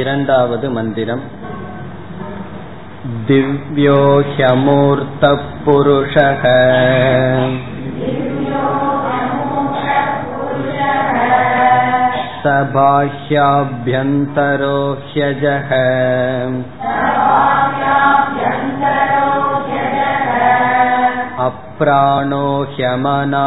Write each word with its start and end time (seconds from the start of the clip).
இரண்டாவது 0.00 0.66
मन्दिरम् 0.76 1.22
दिव्यो 3.28 4.00
ह्यमूर्तः 4.32 5.40
पुरुषः 5.64 6.42
स 12.42 12.52
बाह्याभ्यन्तरो 12.74 14.76
ह्यजः 15.08 15.72
अप्राणो 21.48 22.46
ह्यमना 22.74 23.46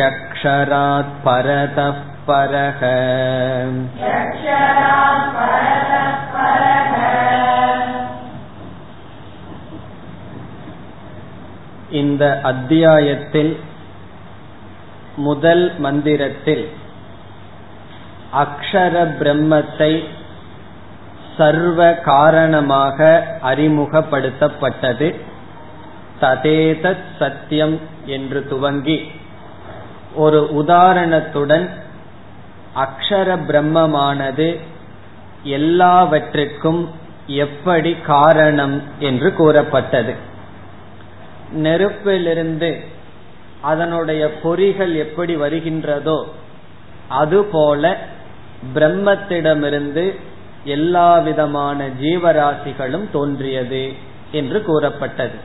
ह्यक्षरात् 0.00 1.12
परतः 1.24 1.96
परः 2.26 2.80
இந்த 11.90 12.40
அத்தியாயத்தில் 12.42 13.56
முதல் 15.16 15.78
மந்திரத்தில் 15.78 16.64
அக்ஷர 18.34 18.94
பிரம்மத்தை 19.18 19.92
சர்வ 21.36 21.92
காரணமாக 21.94 22.98
அறிமுகப்படுத்தப்பட்டது 23.42 25.14
ததேதத் 26.20 27.06
சத்தியம் 27.18 27.80
என்று 28.06 28.46
துவங்கி 28.48 29.10
ஒரு 30.15 30.65
உதாரணத்துடன் 30.65 31.69
அக்ஷர 32.75 33.37
பிரம்மமானது 33.47 34.59
எல்லாவற்றிற்கும் 35.43 36.89
எப்படி 37.27 37.93
காரணம் 37.93 38.81
என்று 38.99 39.33
கூறப்பட்டது. 39.33 40.13
நெருப்பிலிருந்து 41.53 42.85
அதனுடைய 43.61 44.31
பொறிகள் 44.43 44.95
எப்படி 44.95 45.35
வருகின்றதோ 45.35 46.23
அதுபோல 47.07 47.97
பிரம்மத்திடமிருந்து 48.73 50.19
எல்லா 50.63 51.17
விதமான 51.17 51.87
ஜீவராசிகளும் 51.87 53.11
தோன்றியது 53.11 53.93
என்று 54.31 54.63
கூறப்பட்டது. 54.63 55.35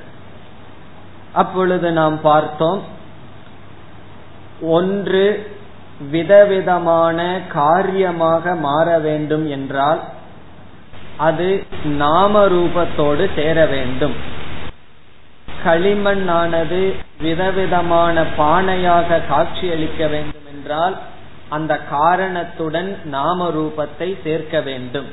அப்பொழுது 1.33 1.93
நாம் 1.93 2.21
பார்த்தோம் 2.21 2.83
ஒன்று 4.61 5.51
விதவிதமான 6.11 7.41
காரியமாக 7.49 8.55
மாற 8.55 8.99
வேண்டும் 8.99 9.49
என்றால் 9.49 10.01
அது 11.17 11.65
நாம 11.85 12.47
ரூபத்தோடு 12.47 13.35
சேர 13.35 13.67
வேண்டும். 13.67 14.15
களிமண்ணானது 15.65 16.95
விதவிதமான 17.21 18.25
பானையாக 18.39 19.21
காட்சியளிக்க 19.29 20.09
வேண்டும் 20.09 20.47
என்றால் 20.55 20.97
அந்த 21.49 21.81
காரணத்துடன் 21.91 22.97
நாம 23.05 23.49
ரூபத்தை 23.49 24.23
சேர்க்க 24.23 24.61
வேண்டும். 24.61 25.07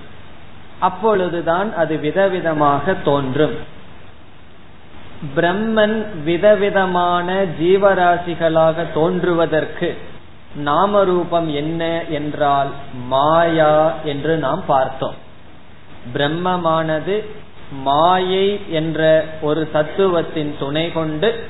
அப்பொழுதுதான் 0.80 1.76
அது 1.76 1.96
விதவிதமாக 1.96 3.02
தோன்றும். 3.04 3.73
பிரம்மன் 5.36 6.24
விதவிதமான 6.24 7.46
ஜீவராசிகளாக 7.62 8.86
தோன்றுவதற்கு 8.94 9.98
நாம 10.56 11.04
ரூபம் 11.04 11.54
என்ன 11.54 12.04
என்றால் 12.04 12.68
மாயா 12.94 13.94
என்று 14.04 14.38
நாம் 14.38 14.64
பார்த்தோம். 14.68 15.14
பிரம்மமானது 16.14 17.26
மாயை 17.72 18.62
என்ற 18.70 19.26
ஒரு 19.42 19.70
தத்துவத்தின் 19.74 20.56
துணை 20.60 20.92
கொண்டு 20.92 21.44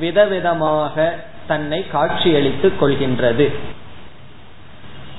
விதவிதமாக 0.00 1.10
தன்னை 1.46 1.88
காட்சியளித்துக் 1.88 2.82
கொள்கின்றது. 2.82 3.54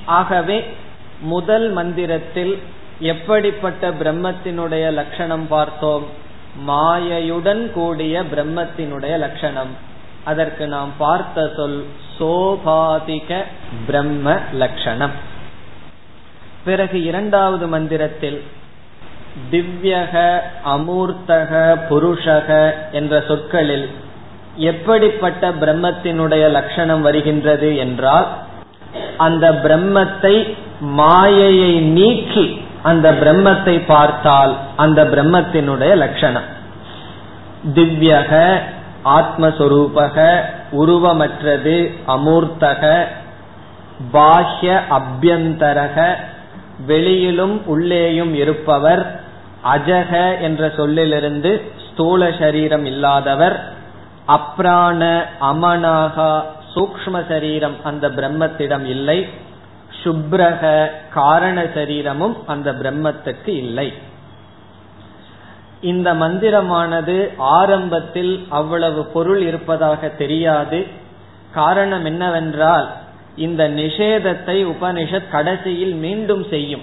ஆகவே 0.04 0.74
முதல் 1.20 1.70
மந்திரத்தில் 1.70 2.58
எப்படிப்பட்ட 2.98 3.90
பிரம்மத்தினுடைய 3.90 4.92
லட்சணம் 4.92 5.48
பார்த்தோம்? 5.48 6.22
மாயையுடன் 6.68 7.72
கூடிய 7.72 8.22
பிரம்மத்தினுடைய 8.22 9.18
லட்சணம். 9.18 9.70
அதற்கு 10.24 10.66
நாம் 10.66 10.92
பார்த்த 10.98 11.52
சொல் 11.56 11.86
சோபாதிக 12.18 13.44
பிரம்ம 13.86 14.36
லட்சணம். 14.52 15.10
பிறகு 16.64 17.02
இரண்டாவது 17.02 17.66
மந்திரத்தில் 17.66 18.42
திவ்யக 19.50 20.40
அமூர்த்தக 20.64 21.78
புருஷக 21.90 22.74
என்ற 22.92 23.22
சொற்களில் 23.28 23.90
எப்படிப்பட்ட 24.56 25.50
பிரம்மத்தினுடைய 25.50 26.50
லட்சணம் 26.50 27.02
வருகின்றது 27.02 27.76
என்றால் 27.76 28.26
அந்த 29.16 29.52
பிரம்மத்தை 29.52 30.54
மாயையை 30.80 31.80
நீக்கி 31.80 32.63
அந்த 32.90 33.06
பிரம்மத்தை 33.22 33.74
பார்த்தால் 33.86 34.52
அந்த 34.84 35.00
பிரம்மத்தினுடைய 35.12 35.92
லட்சணம். 36.04 36.48
திவ்யக 37.76 38.32
ஆத்மஸ்வரூபக 39.18 40.16
உருவமற்றது 40.80 41.76
அமூர்த்தக 42.14 42.82
பாஹ்ய 44.14 44.70
அபியந்தரக 44.98 45.96
வெளியிலும் 46.86 47.56
உள்ளேயும் 47.72 48.32
இருப்பவர் 48.42 49.02
அஜக 49.74 50.12
என்ற 50.40 50.62
சொல்லிலிருந்து 50.76 51.50
ஸ்தூல 51.86 52.30
சரீரம் 52.40 52.84
இல்லாதவர் 52.92 53.56
அப்ராண 54.36 55.00
அமனாகா 55.50 56.32
சூக்ம 56.74 57.14
சரீரம் 57.28 57.76
அந்த 57.90 58.04
பிரம்மத்திடம் 58.18 58.86
இல்லை. 58.94 59.18
சுப்ரக 60.02 60.90
காரண 61.12 61.66
சரீரமும் 61.74 62.46
அந்த 62.46 62.72
பிரம்மத்துக்கு 62.72 63.48
இல்லை. 63.48 63.92
இந்த 65.80 66.14
மந்திரமானது 66.14 67.32
ஆரம்பத்தில் 67.36 68.46
அவ்வளவு 68.48 69.04
பொருள் 69.04 69.40
இருப்பதாக 69.40 70.08
தெரியாது. 70.08 70.86
காரணம் 71.52 72.04
என்னவென்றால் 72.04 72.92
இந்த 73.36 73.68
நிஷேதத்தை 73.68 74.66
உபனிஷத் 74.66 75.30
கடைசியில் 75.30 75.94
மீண்டும் 75.94 76.46
செய்யும். 76.50 76.82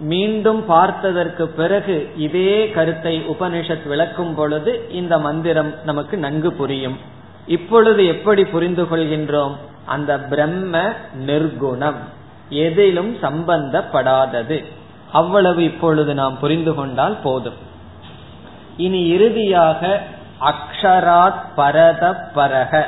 மீண்டும் 0.00 0.64
பார்த்ததற்கு 0.68 1.46
பிறகு 1.46 2.12
இதே 2.16 2.70
கருத்தை 2.70 3.24
உபனிஷத் 3.28 3.88
விளக்கும் 3.88 4.34
பொழுது 4.34 4.88
இந்த 4.90 5.18
மந்திரம் 5.18 5.74
நமக்கு 5.84 6.16
நன்கு 6.16 6.52
புரியும். 6.52 6.98
இப்பொழுது 7.46 8.06
எப்படி 8.06 8.44
புரிந்து 8.44 8.84
கொள்கின்றோம்? 8.84 9.56
அந்த 9.86 10.18
பிரம்ம 10.18 10.92
நிர்குணம். 11.26 11.94
எதிலும் 12.48 13.16
சம்பந்தப்படாதது. 13.16 14.64
அவ்வளவு 15.12 15.64
இப்பொழுது 15.64 16.14
நாம் 16.14 16.38
புரிந்து 16.38 16.74
கொண்டால் 16.74 17.16
போதும். 17.22 17.70
இனி 18.76 19.06
இறுதியாக 19.06 20.02
அக்ஷராத் 20.40 21.44
பரத 21.54 22.30
பரக. 22.34 22.84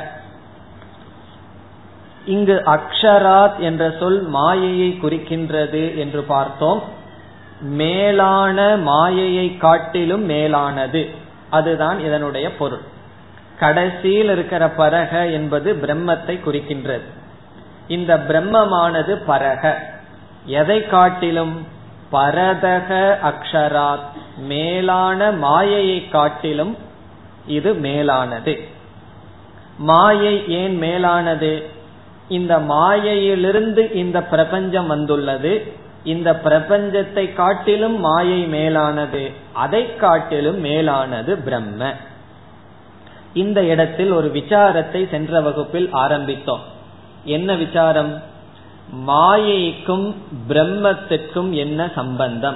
இங்கு 2.25 2.61
அக்ஷராத் 2.65 3.57
என்ற 3.57 3.95
சொல் 3.99 4.21
மாயையை 4.21 4.99
குறிக்கின்றது 5.01 5.95
என்று 5.95 6.23
பார்த்தோம். 6.23 6.83
மேலான 7.61 8.77
மாயையை 8.77 9.57
காட்டிலும் 9.57 10.25
மேலானது. 10.25 11.09
அதுதான் 11.49 11.99
இதனுடைய 11.99 12.55
பொருள். 12.55 12.93
கடைசியில் 13.59 14.29
இருக்கிற 14.29 14.67
பரக 14.67 15.31
என்பது 15.31 15.73
பிரம்மத்தை 15.73 16.39
குறிக்கின்றது. 16.45 17.01
இந்த 17.87 18.17
பிரம்மமானது 18.17 19.21
பரக. 19.27 19.73
எதை 20.45 20.87
காட்டிலும் 20.87 21.67
பரதக 22.11 23.15
அக்ஷராத் 23.23 24.37
மேலான 24.37 25.31
மாயையை 25.31 26.07
காட்டிலும் 26.07 26.77
இது 27.47 27.73
மேலானது. 27.73 28.59
மாயை 29.77 30.47
ஏன் 30.47 30.77
மேலானது? 30.77 31.69
இந்த 32.27 32.59
மாயையிலிருந்து 32.59 33.91
இந்த 33.91 34.23
பிரபஞ்சம் 34.23 34.87
வந்துள்ளது. 34.87 35.73
இந்த 36.03 36.41
பிரபஞ்சத்தை 36.43 37.33
காட்டிலும் 37.33 37.99
மாயை 37.99 38.45
மேலானது. 38.45 39.31
அதை 39.51 39.95
காட்டிலும் 39.95 40.59
மேலானது 40.59 41.37
பிரம்ம. 41.37 41.93
இந்த 43.35 43.63
இடத்தில் 43.63 44.11
ஒரு 44.11 44.31
விசாரத்தை 44.33 45.09
சென்ற 45.09 45.41
வகுப்பில் 45.41 45.89
ஆரம்பித்தோம். 45.93 46.63
என்ன 47.23 47.53
விசாரம்? 47.53 48.21
மாயைக்கும் 49.07 50.15
பிரம்மத்திற்கும் 50.49 51.49
என்ன 51.51 51.91
சம்பந்தம்? 51.95 52.55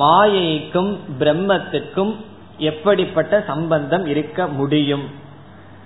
மாயைக்கும் 0.00 0.96
பிரம்மத்திற்கும் 1.18 2.16
எப்படிப்பட்ட 2.58 3.44
சம்பந்தம் 3.46 4.06
இருக்க 4.06 4.46
முடியும்? 4.46 5.04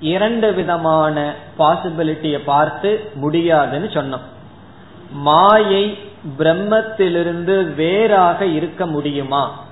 இரண்டு 0.00 0.55
விதமான 0.55 1.34
பாசிபிலிட்டியை 1.58 2.40
பார்த்து 2.44 3.10
முடியாதுன்னு 3.14 3.87
சொன்னோம். 3.87 4.26
மாயை 5.12 5.99
பிரம்மத்திலிருந்து 6.38 7.75
வேறாக 7.75 8.46
இருக்க 8.46 8.87
முடியுமா? 8.87 9.64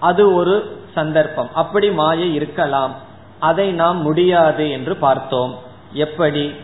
அது 0.00 0.34
ஒரு 0.34 0.81
சந்தர்ப்பம். 0.94 1.50
அப்படி 1.54 1.90
மாயை 1.90 2.34
இருக்கலாம். 2.34 2.94
அதை 3.38 3.72
நாம் 3.72 4.02
முடியாது 4.02 4.70
என்று 4.70 4.96
பார்த்தோம். 4.96 5.58
எப்படி? 5.92 6.54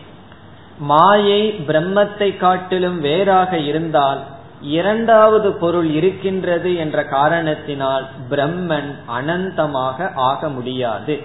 மாயை 0.77 1.51
பிரம்மத்தை 1.67 2.37
காட்டிலும் 2.37 2.99
வேறாக 2.99 3.57
இருந்தால் 3.57 4.19
இரண்டாவது 4.61 5.51
பொருள் 5.51 5.85
இருக்கின்றது 5.85 6.75
என்ற 6.75 7.03
காரணத்தினால் 7.03 8.05
பிரம்மன் 8.29 8.95
அனந்தமாக 9.19 10.11
ஆக 10.15 10.49
முடியாது. 10.49 11.23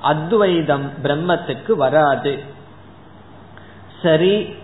அத்வைதம் 0.00 0.90
பிரம்மத்துக்கு 1.02 1.72
வராது. 1.72 2.38
சரி 4.02 4.54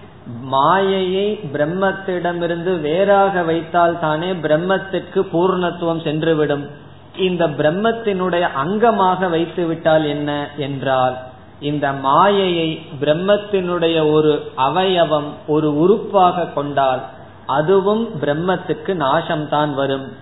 மாயையை 0.40 1.40
பிரம்மத்திடமிருந்து 1.52 2.80
வேறாக 2.80 3.42
வைத்தால் 3.42 3.98
தானே 3.98 4.32
பிரம்மத்திற்கு 4.32 5.20
பூர்ணத்துவம் 5.32 6.02
சென்றுவிடும். 6.02 6.70
இந்த 7.16 7.46
பிரம்மத்தினுடைய 7.46 8.48
அங்கமாக 8.64 9.30
வைத்து 9.30 9.66
விட்டால் 9.66 10.04
என்ன 10.04 10.48
என்றால் 10.56 11.16
இந்த 11.60 11.92
மாயையை 11.92 12.86
பிரம்மத்தினுடைய 13.00 14.12
ஒரு 14.12 14.52
அவயவம் 14.56 15.32
ஒரு 15.46 15.68
உறுப்பாக 15.76 16.52
கொண்டால் 16.52 17.02
அதுவும் 17.46 18.08
பிரம்மத்துக்கு 18.20 18.92
நாசம்தான் 18.94 19.74
வரும். 19.74 20.12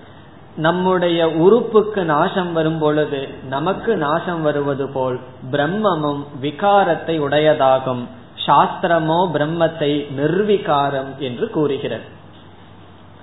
நம்முடைய 0.56 1.28
உறுப்புக்கு 1.28 2.04
நாசம் 2.04 2.52
வரும் 2.52 2.78
பொழுது 2.78 3.28
நமக்கு 3.48 3.96
நாசம் 3.96 4.42
வருவது 4.42 4.88
போல் 4.88 5.20
பிரம்மமும் 5.50 6.24
விகாரத்தை 6.42 7.14
உடையதாகும். 7.20 8.02
சாஸ்திரமோ 8.46 9.20
பிரம்மத்தை 9.34 10.06
நிர்விகாரம் 10.16 11.18
என்று 11.18 11.50
கூறுகிறது. 11.50 12.04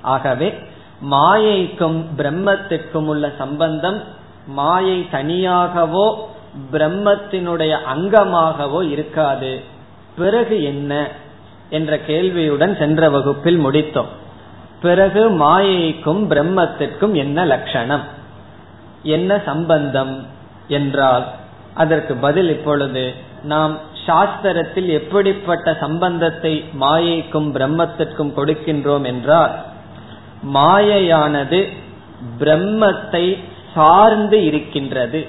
ஆகவே 0.02 0.58
மாயைக்கும் 1.02 2.04
பிரம்மத்திற்கும் 2.18 3.06
உள்ள 3.06 3.32
சம்பந்தம் 3.38 4.04
மாயை 4.48 5.08
தனியாகவோ 5.12 6.16
பிரம்மத்தினுடைய 6.72 7.78
அங்கமாகவோ 7.96 8.90
இருக்காது. 8.90 9.60
பிறகு 10.18 10.64
என்ன 10.64 11.08
என்ற 11.70 12.00
கேள்வியுடன் 12.00 12.78
சென்ற 12.78 13.10
வகுப்பில் 13.10 13.66
முடித்தோம். 13.66 14.12
பிறகு 14.82 15.30
மாயைக்கும் 15.30 16.22
பிரம்மத்திற்கும் 16.30 17.14
என்ன 17.14 17.46
லட்சணம்? 17.46 18.04
என்ன 19.04 19.42
சம்பந்தம் 19.46 20.26
என்றால் 20.68 21.26
அதற்கு 21.74 22.16
பதில் 22.16 22.50
இப்பொழுது 22.50 23.14
நாம் 23.44 23.78
சாஸ்திரத்தில் 24.08 24.86
எப்படிப்பட்ட 24.86 25.74
சம்பந்தத்தை 25.74 26.64
மாயைக்கும் 26.80 27.50
பிரம்மத்திற்கும் 27.52 28.34
கொடுக்கின்றோம் 28.36 29.04
என்றால் 29.04 29.56
மாயையானது 30.44 31.68
பிரம்மத்தை 32.40 33.44
சார்ந்து 33.74 34.46
இருக்கின்றது. 34.46 35.28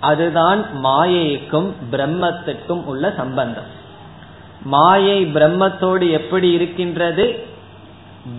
அதுதான் 0.00 0.66
மாயைக்கும் 0.82 1.72
பிரம்மத்துக்கும் 1.90 2.84
உள்ள 2.84 3.14
சம்பந்தம். 3.16 3.76
மாயை 4.62 5.26
பிரம்மத்தோடு 5.26 6.10
எப்படி 6.10 6.50
இருக்கின்றது? 6.50 7.46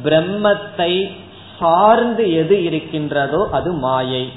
பிரம்மத்தை 0.03 1.15
சார்ந்து 1.59 2.33
எது 2.33 2.63
இருக்கின்றதோ 2.63 3.47
அது 3.51 3.71
மாயை. 3.71 4.31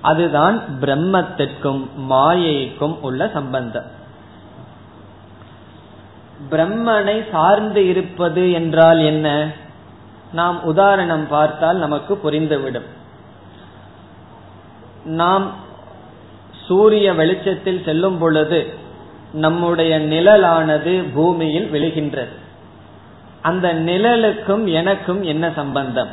அதுதான் 0.00 0.62
பிரம்மத்திற்கும் 0.80 1.86
மாயைக்கும் 2.10 3.00
உள்ள 3.00 3.28
சம்பந்தம். 3.28 3.84
பிரம்மனை 6.50 7.30
சார்ந்து 7.30 7.88
இருப்பது 7.88 8.52
என்றால் 8.52 8.98
என்ன? 8.98 9.52
நாம் 10.32 10.62
உதாரணம் 10.62 11.28
பார்த்தால் 11.28 11.76
நமக்கு 11.76 12.20
புரிந்துவிடும். 12.24 12.86
நாம் 15.04 15.50
சூரிய 16.66 17.14
வெளிச்சத்தில் 17.14 17.82
செல்லும் 17.84 18.18
பொழுது 18.18 18.74
நம்முடைய 19.32 19.98
நிழலானது 19.98 21.04
பூமியில் 21.14 21.70
விழுகின்றது. 21.72 22.38
அந்த 23.42 23.74
நிழலுக்கும் 23.74 24.72
எனக்கும் 24.72 25.22
என்ன 25.22 25.52
சம்பந்தம்? 25.54 26.08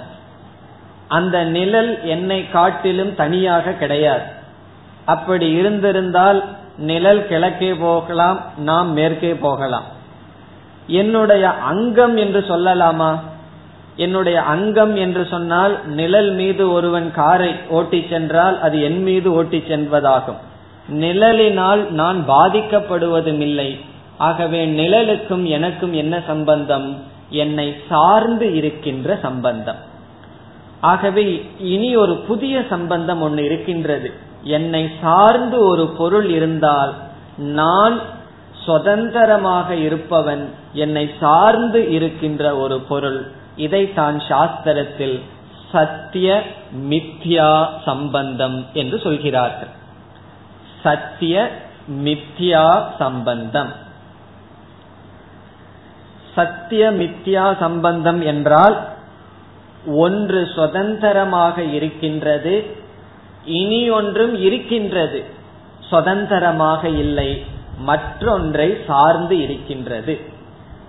அந்த 1.07 1.43
நிழல் 1.43 2.05
என்னை 2.05 2.49
காட்டிலும் 2.49 3.15
தனியாக 3.15 3.71
கிடையாது. 3.71 4.23
அப்படி 5.05 5.51
இருந்திருந்தால் 5.51 6.43
நிழல் 6.77 7.27
கிழக்கே 7.27 7.73
போகலாம் 7.73 8.39
நாம் 8.57 8.91
மேற்கே 8.91 9.35
போகலாம். 9.35 9.83
என்னுடைய 10.87 11.51
அங்கம் 11.51 12.17
என்று 12.17 12.39
சொல்லலாமா? 12.39 13.19
என்னுடைய 13.97 14.41
அங்கம் 14.41 14.95
என்று 14.95 15.27
சொன்னால் 15.29 15.87
நிழல் 15.87 16.31
மீது 16.31 16.71
ஒருவன் 16.71 17.11
காரை 17.11 17.55
ஓட்டி 17.69 18.05
சென்றால் 18.09 18.61
அது 18.61 18.83
என் 18.83 19.03
மீது 19.03 19.33
ஓட்டி 19.33 19.57
செல்வதாகும். 19.57 20.41
நிழலினால் 20.91 21.89
நான் 21.89 22.25
பாதிக்கப்படுவதும் 22.27 23.39
இல்லை 23.39 23.79
ஆகவே 24.17 24.67
நிழலுக்கும் 24.67 25.43
எனக்கும் 25.43 25.93
என்ன 25.93 26.21
சம்பந்தம்? 26.27 27.03
என்னை 27.29 27.75
சார்ந்து 27.89 28.55
இருக்கின்ற 28.55 29.19
சம்பந்தம். 29.21 29.81
ஆகவே 30.81 31.25
இனி 31.59 31.95
ஒரு 31.95 32.15
புதிய 32.15 32.63
சம்பந்தம் 32.69 33.21
ஒன்று 33.21 33.45
இருக்கின்றது. 33.45 34.11
என்னை 34.43 34.89
சார்ந்து 35.01 35.57
ஒரு 35.65 35.85
பொருள் 35.97 36.29
இருந்தால் 36.29 36.93
நான் 37.37 37.99
சுதந்திரமாக 38.65 39.75
இருப்பவன். 39.75 40.49
என்னை 40.73 41.09
சார்ந்து 41.19 41.91
இருக்கின்ற 41.91 42.55
ஒரு 42.55 42.79
பொருள். 42.79 43.31
இதை 43.57 43.93
தான் 43.93 44.17
சாஸ்திரத்தில் 44.19 45.17
சத்திய 45.71 46.43
மித்யா 46.89 47.67
சம்பந்தம் 47.85 48.65
என்று 48.73 48.99
சொல்கிறார்கள். 48.99 49.73
சத்திய 50.83 51.35
மித்யா 52.03 52.65
சம்பந்தம். 52.97 53.71
சத்திய 56.35 56.91
மித்யா 56.91 57.45
சம்பந்தம் 57.59 58.21
என்றால் 58.21 58.77
ஒன்று 59.95 60.41
சுதந்திரமாக 60.55 61.63
இருக்கின்றது 61.63 62.55
இனி 63.45 63.89
ஒன்றும் 63.89 64.35
இருக்கின்றது. 64.39 65.19
சுதந்திரமாக 65.79 66.89
இல்லை 66.89 67.29
மற்றொன்றை 67.79 68.77
சார்ந்து 68.87 69.35
இருக்கின்றது. 69.39 70.13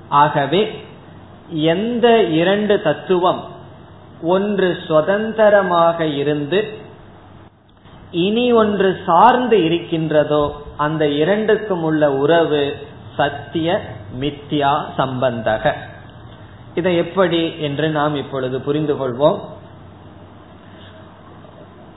ஆகவே 0.09 0.63
எந்த 1.49 2.23
இரண்டு 2.23 2.83
தத்துவம் 2.83 3.45
ஒன்று 4.23 4.79
சுதந்திரமாக 4.87 6.07
இருந்து 6.07 6.69
இனி 8.11 8.53
ஒன்று 8.53 9.01
சார்ந்து 9.07 9.65
இருக்கின்றதோ 9.65 10.63
அந்த 10.77 11.09
இரண்டுக்கும் 11.09 11.83
உள்ள 11.83 12.13
உறவு 12.13 12.77
சத்திய 13.17 13.81
மித்யா 14.21 14.85
சம்பந்தக. 14.99 15.73
இதை 16.75 16.97
எப்படி 16.97 17.59
என்று 17.59 17.89
நாம் 17.89 18.15
இப்பொழுது 18.15 18.61
புரிந்து 18.61 18.95
கொள்வோம். 18.95 19.39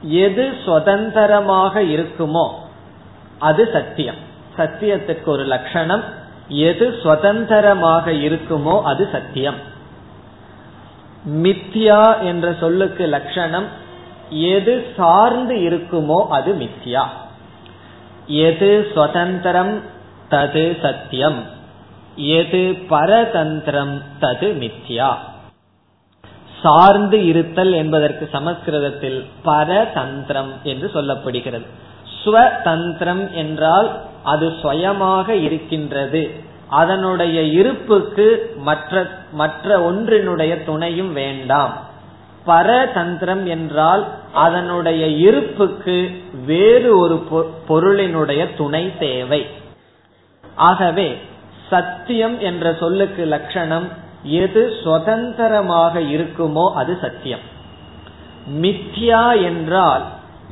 எது 0.02 0.54
சுதந்திரமாக 0.66 1.82
இருக்குமோ 1.82 2.50
அது 3.40 3.70
சத்தியம். 3.74 4.16
சத்தியத்துக்கு 4.58 5.26
ஒரு 5.26 5.44
லட்சணம் 5.44 6.04
எது 6.52 7.00
சுதந்திரமாக 7.04 8.12
இருக்குமோ 8.12 8.82
அது 8.82 9.10
சத்தியம். 9.12 9.56
மித்யா 11.30 12.20
என்ற 12.22 12.54
சொல்லுக்கு 12.60 13.06
லட்சணம் 13.06 13.68
எது 14.30 14.94
சார்ந்து 14.98 15.56
இருக்குமோ 15.56 16.28
அது 16.28 16.56
மித்யா. 16.56 17.04
எது 18.28 18.92
சுதந்திரம் 18.96 19.82
தது 20.30 20.82
சத்தியம். 20.82 21.44
எது 22.16 22.78
பரதந்திரம் 22.90 24.02
தது 24.22 24.50
மித்யா. 24.62 25.16
சார்ந்து 26.62 27.26
இருத்தல் 27.26 27.72
என்பதற்கு 27.72 28.30
சமஸ்கிருதத்தில் 28.32 29.28
பரதந்திரம் 29.46 30.62
என்று 30.64 30.92
சொல்லப்படுகிறது. 30.94 31.66
ஸ்வதந்திரம் 32.24 33.32
என்றால் 33.32 33.90
அது 34.24 34.54
சுயமாக 34.62 35.36
இருக்கின்றது. 35.36 36.24
அதனுடைய 36.70 37.42
இருப்புக்கு 37.42 38.28
மற்ற 38.58 39.10
மற்ற 39.32 39.92
ஒன்றினுடைய 39.92 40.66
துணையும் 40.66 41.14
வேண்டாம். 41.14 41.74
பரதந்திரம் 42.48 43.44
என்றால் 43.46 44.04
அதனுடைய 44.34 45.08
இருப்புக்கு 45.08 45.98
வேறு 46.46 46.98
ஒரு 46.98 47.18
பொருளினுடைய 47.70 48.42
துணை 48.58 48.84
தேவை. 49.00 49.42
ஆகவே 50.56 51.18
சத்தியம் 51.70 52.40
என்ற 52.40 52.74
சொல்லுக்கு 52.80 53.26
லட்சணம் 53.26 53.88
எது 54.24 54.64
சுதந்திரமாக 54.84 56.00
இருக்குமோ 56.00 56.66
அது 56.74 56.98
சத்தியம். 57.02 57.46
மித்யா 58.62 59.44
என்றால் 59.44 60.04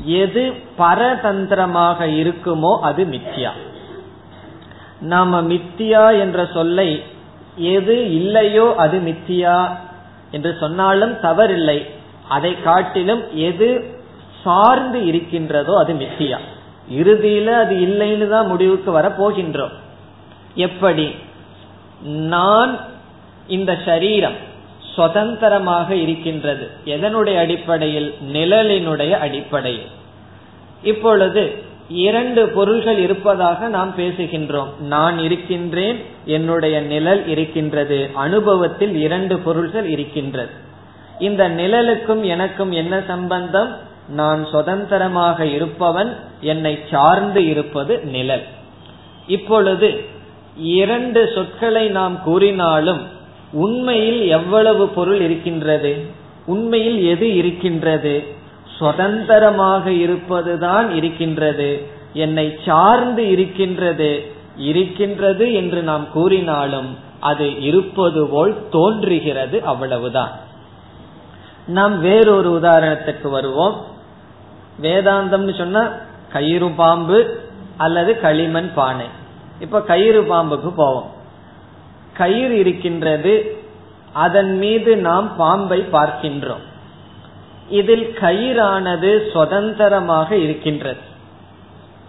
எது 0.06 0.44
பரதந்திரமாக 0.78 2.00
இருக்குமோ 2.06 2.80
அது 2.82 3.04
மித்யா. 3.06 3.52
நாம 5.00 5.42
மித்தியா 5.42 6.20
என்ற 6.20 6.46
சொல்லை 6.46 7.04
எது 7.56 8.12
இல்லையோ 8.12 8.74
அது 8.78 8.98
மித்தியா 9.00 9.78
என்று 10.32 10.56
சொன்னாலும் 10.60 11.16
தவறில்லை. 11.22 11.80
அதை 12.28 12.62
காட்டிலும் 12.62 13.24
எது 13.32 13.98
சார்ந்து 14.44 15.06
இருக்கின்றதோ 15.06 15.74
அது 15.78 15.94
மித்தியா 15.94 16.40
இறுதியில 16.90 17.46
அது 17.46 17.76
இல்லைன்னு 17.76 18.28
தான் 18.28 18.48
முடிவுக்கு 18.48 18.92
வர 18.92 19.08
போகின்றோம் 19.10 19.76
எப்படி? 20.56 21.16
நான் 22.06 22.80
இந்த 23.48 23.78
சரீரம் 23.86 24.38
சுதந்திரமாக 24.96 25.96
இருக்கின்றது. 25.96 26.70
எதனுடைய 26.86 27.38
அடிப்படையில்? 27.38 28.14
நிழலினுடைய 28.34 29.12
அடிப்படையில். 29.12 29.88
இப்பொழுது 30.84 31.68
இரண்டு 31.90 32.50
பொருள்கள் 32.50 32.98
இருப்பதாக 32.98 33.68
நாம் 33.68 33.94
பேசுகின்றோம். 33.98 34.80
நான் 34.80 35.20
இருக்கின்றேன் 35.20 36.02
என்னுடைய 36.26 36.82
நிழல் 36.82 37.28
இருக்கின்றது. 37.28 38.10
அனுபவத்தில் 38.14 38.96
இரண்டு 38.96 39.40
பொருள்கள் 39.40 39.88
இருக்கின்றது. 39.88 40.52
இந்த 41.20 41.50
நிழலுக்கும் 41.50 42.22
எனக்கும் 42.22 42.72
என்ன 42.72 43.02
சம்பந்தம்? 43.08 43.76
நான் 44.10 44.46
சுதந்திரமாக 44.46 45.46
இருப்பவன் 45.46 46.16
என்னை 46.42 46.80
சார்ந்து 46.92 47.46
இருப்பது 47.46 48.00
நிழல். 48.04 48.44
இப்பொழுது 49.28 50.06
இரண்டு 50.58 51.32
சொற்களை 51.36 51.88
நாம் 51.88 52.24
கூறினாலும் 52.24 53.18
உண்மையில் 53.52 54.28
எவ்வளவு 54.28 54.88
பொருள் 54.88 55.22
இருக்கின்றது? 55.22 56.06
உண்மையில் 56.46 57.04
எது 57.04 57.36
இருக்கின்றது? 57.36 58.24
சுதந்திரமாக 58.78 59.92
இருப்பதுதான் 59.92 60.92
இருக்கின்றது. 60.92 61.88
என்னை 62.14 62.58
சார்ந்து 62.66 63.30
இருக்கின்றது. 63.30 64.32
இருக்கின்றது 64.58 65.54
என்று 65.54 65.82
நாம் 65.82 66.12
கூறினாலும் 66.12 66.98
அது 67.20 67.62
இருப்பது 67.62 68.28
போல் 68.28 68.70
தோன்றுகிறது 68.70 69.64
அவ்வளவுதான். 69.64 70.32
நாம் 71.68 72.00
வேறொரு 72.00 72.60
உதாரணத்துக்கு 72.60 73.30
வருவோம். 73.30 73.86
வேதாந்தம்னு 74.82 75.58
சொன்னா 75.58 75.88
கயிறு 76.32 76.70
பாம்பு 76.70 77.40
அல்லது 77.78 78.20
களிமண் 78.20 78.74
பானை. 78.74 79.06
இப்ப 79.60 79.82
கயிறு 79.82 80.22
பாம்புக்கு 80.22 80.74
போவோம். 80.76 81.18
கயிறு 82.20 82.56
இருக்கின்றது 82.58 83.34
அதன் 84.14 84.54
மீது 84.58 84.92
நாம் 84.98 85.28
பாம்பை 85.36 85.80
பார்க்கின்றோம். 85.92 86.66
இதில் 87.70 88.08
கயிறானது 88.22 89.12
சுதந்திரமாக 89.32 90.30
இருக்கின்றது. 90.36 91.04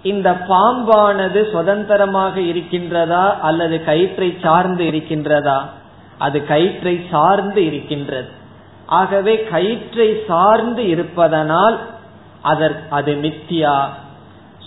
இந்த 0.03 0.29
பாம்பானது 0.49 1.41
சுதந்திரமாக 1.51 2.41
இருக்கின்றதா 2.41 3.25
அல்லது 3.41 3.77
கயிற்றை 3.85 4.29
சார்ந்து 4.43 4.85
இருக்கின்றதா? 4.85 5.59
அது 6.19 6.39
கயிற்றை 6.47 6.95
சார்ந்து 7.11 7.61
இருக்கின்றது. 7.67 8.31
ஆகவே 8.87 9.35
கயிற்றை 9.53 10.09
சார்ந்து 10.29 10.83
இருப்பதனால் 10.89 11.79
அதற்கு 12.43 12.87
அது 12.91 13.13
மித்தியா. 13.15 13.77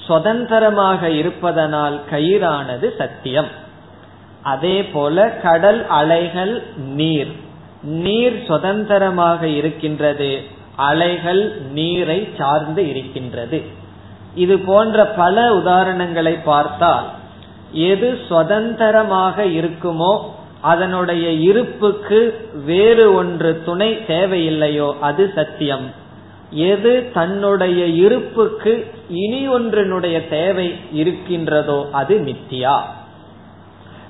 சுதந்திரமாக 0.08 1.10
இருப்பதனால் 1.10 1.98
கயிறானது 2.12 2.88
சத்தியம். 2.98 3.52
அதே 4.44 4.86
போல 4.86 5.30
கடல் 5.46 5.88
அலைகள் 6.00 6.64
நீர். 6.96 7.32
நீர் 7.84 8.38
சுதந்திரமாக 8.48 9.48
இருக்கின்றது. 9.48 10.32
அலைகள் 10.76 11.62
நீரை 11.72 12.20
சார்ந்து 12.38 12.90
இருக்கின்றது. 12.90 13.62
இது 14.36 14.56
போன்ற 14.60 15.06
பல 15.06 15.36
உதாரணங்களை 15.58 16.36
பார்த்தால் 16.44 17.10
எது 17.74 18.20
சுதந்திரமாக 18.28 19.46
இருக்குமோ 19.46 20.14
அதனுடைய 20.62 21.32
இருப்புக்கு 21.50 22.20
வேறு 22.66 23.06
ஒன்று 23.16 23.62
துணை 23.66 23.90
தேவையில்லையோ 24.08 24.90
அது 25.00 25.32
சத்தியம். 25.36 25.88
எது 26.52 27.10
தன்னுடைய 27.14 27.86
இருப்புக்கு 27.86 28.74
இனி 29.10 29.50
ஒன்றினுடைய 29.50 30.30
தேவை 30.30 30.68
இருக்கின்றதோ 30.92 31.80
அது 31.92 32.16
மித்தியா. 32.28 32.76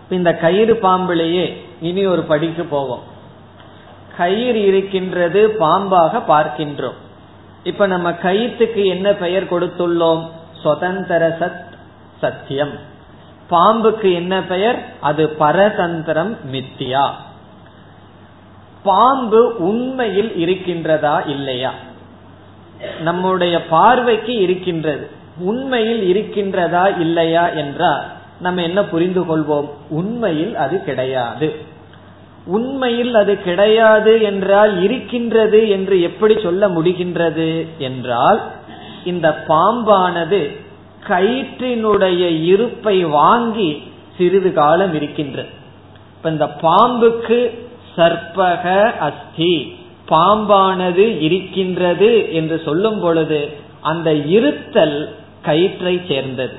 இந்த 0.10 0.34
கயிறு 0.34 0.76
பாம்பிலேயே 0.76 1.66
இனி 1.82 2.06
ஒரு 2.06 2.24
படிக்கு 2.24 2.64
போவோம். 2.64 3.04
கயிறு 4.18 4.62
இருக்கின்றது 4.62 5.56
பாம்பாக 5.60 6.22
பார்க்கின்றோம். 6.28 6.94
இப்ப 7.64 7.88
நம்ம 7.88 8.12
கயிற்றுக்கு 8.12 8.86
என்ன 8.86 9.14
பெயர் 9.14 9.44
கொடுத்துள்ளோம்? 9.44 10.30
சுதந்திர 10.62 11.38
சத் 11.40 11.72
சத்தியம். 12.22 12.92
பாம்புக்கு 13.50 14.14
என்ன 14.14 14.44
பெயர்? 14.44 14.86
அது 15.00 15.36
பரதந்திரம் 15.40 16.38
மித்தியா. 16.52 17.10
பாம்பு 18.84 19.56
உண்மையில் 19.58 20.30
இருக்கின்றதா 20.30 21.28
இல்லையா? 21.28 21.74
நம்முடைய 23.02 23.66
பார்வைக்கு 23.66 24.34
இருக்கின்றது. 24.34 25.10
உண்மையில் 25.38 26.14
இருக்கின்றதா 26.14 27.00
இல்லையா 27.00 27.48
என்றால் 27.50 28.04
நம்ம 28.44 28.62
என்ன 28.62 28.80
புரிந்து 28.84 29.22
கொள்வோம்? 29.22 29.70
உண்மையில் 29.90 30.56
அது 30.56 30.76
கிடையாது. 30.84 31.48
உண்மையில் 32.46 33.14
அது 33.16 33.34
கிடையாது 33.44 34.14
என்றால் 34.22 34.74
இருக்கின்றது 34.84 35.60
என்று 35.70 35.96
எப்படி 36.02 36.36
சொல்ல 36.44 36.68
முடிகின்றது 36.68 37.50
என்றால் 37.78 38.40
இந்த 39.06 39.28
பாம்பானது 39.48 40.42
கயிற்றினுடைய 41.08 42.24
இருப்பை 42.46 42.98
வாங்கி 43.18 43.70
சிறிது 44.18 44.52
காலம் 44.54 44.94
இருக்கின்றது. 44.94 45.54
இப்ப 46.18 46.30
இந்த 46.30 46.48
பாம்புக்கு 46.62 47.40
சர்ப்பக 47.98 48.66
அஸ்தி. 48.98 49.54
பாம்பானது 50.10 51.06
இருக்கின்றது 51.28 52.12
என்று 52.34 52.58
சொல்லும் 52.66 53.00
பொழுது 53.00 53.40
அந்த 53.82 54.10
இருத்தல் 54.38 54.98
கயிற்றை 55.42 55.96
சேர்ந்தது. 56.08 56.58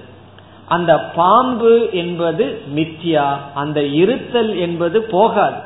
அந்த 0.68 0.98
பாம்பு 0.98 1.88
என்பது 1.92 2.60
மித்யா 2.74 3.36
அந்த 3.54 3.84
இருத்தல் 3.84 4.56
என்பது 4.56 5.02
போகாது. 5.02 5.56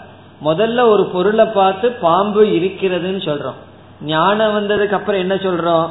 முதல்ல 0.44 0.80
ஒரு 0.80 1.06
பொருளை 1.12 1.44
பார்த்து 1.44 1.90
பாம்பு 1.90 2.44
இருக்கிறதுன்னு 2.44 3.22
சொல்றோம். 3.24 3.58
ஞானம் 4.02 4.56
வந்ததுக்கு 4.56 4.90
அப்புறம் 4.90 5.20
என்ன 5.20 5.34
சொல்றோம்? 5.34 5.88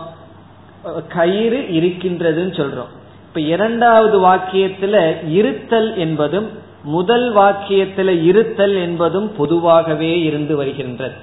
கயிறு 1.08 1.58
இருக்கின்றதுன்னு 1.58 2.56
சொல்றோம். 2.56 2.92
இப்ப 3.28 3.42
இரண்டாவது 3.42 4.20
வாக்கியத்துல 4.20 5.28
இருத்தல் 5.30 5.98
என்பதும் 5.98 6.50
முதல் 6.84 7.36
வாக்கியத்துல 7.36 8.24
இருத்தல் 8.24 8.76
என்பதும் 8.76 9.36
பொதுவாகவே 9.36 10.22
இருந்து 10.22 10.56
வருகின்றது. 10.56 11.14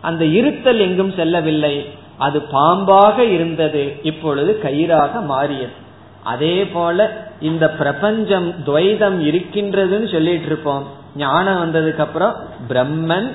அந்த 0.00 0.24
இருத்தல் 0.24 0.78
எங்கும் 0.78 1.12
செல்லவில்லை. 1.12 1.88
அது 2.16 2.42
பாம்பாக 2.52 3.18
இருந்தது 3.18 3.96
இப்பொழுது 4.02 4.60
கயிறாக 4.62 5.24
மாறியது. 5.24 5.84
அதே 6.32 6.56
போல 6.66 7.06
இந்த 7.40 7.64
பிரபஞ்சம் 7.80 8.48
துவைதம் 8.66 9.18
இருக்கின்றதுன்னு 9.30 10.08
சொல்லிட்டு 10.12 10.48
இருப்போம். 10.50 10.84
ஞானம் 11.16 11.60
வந்ததுக்கு 11.62 12.04
அப்புறம் 12.06 12.34
பிரம்மன் 12.68 13.28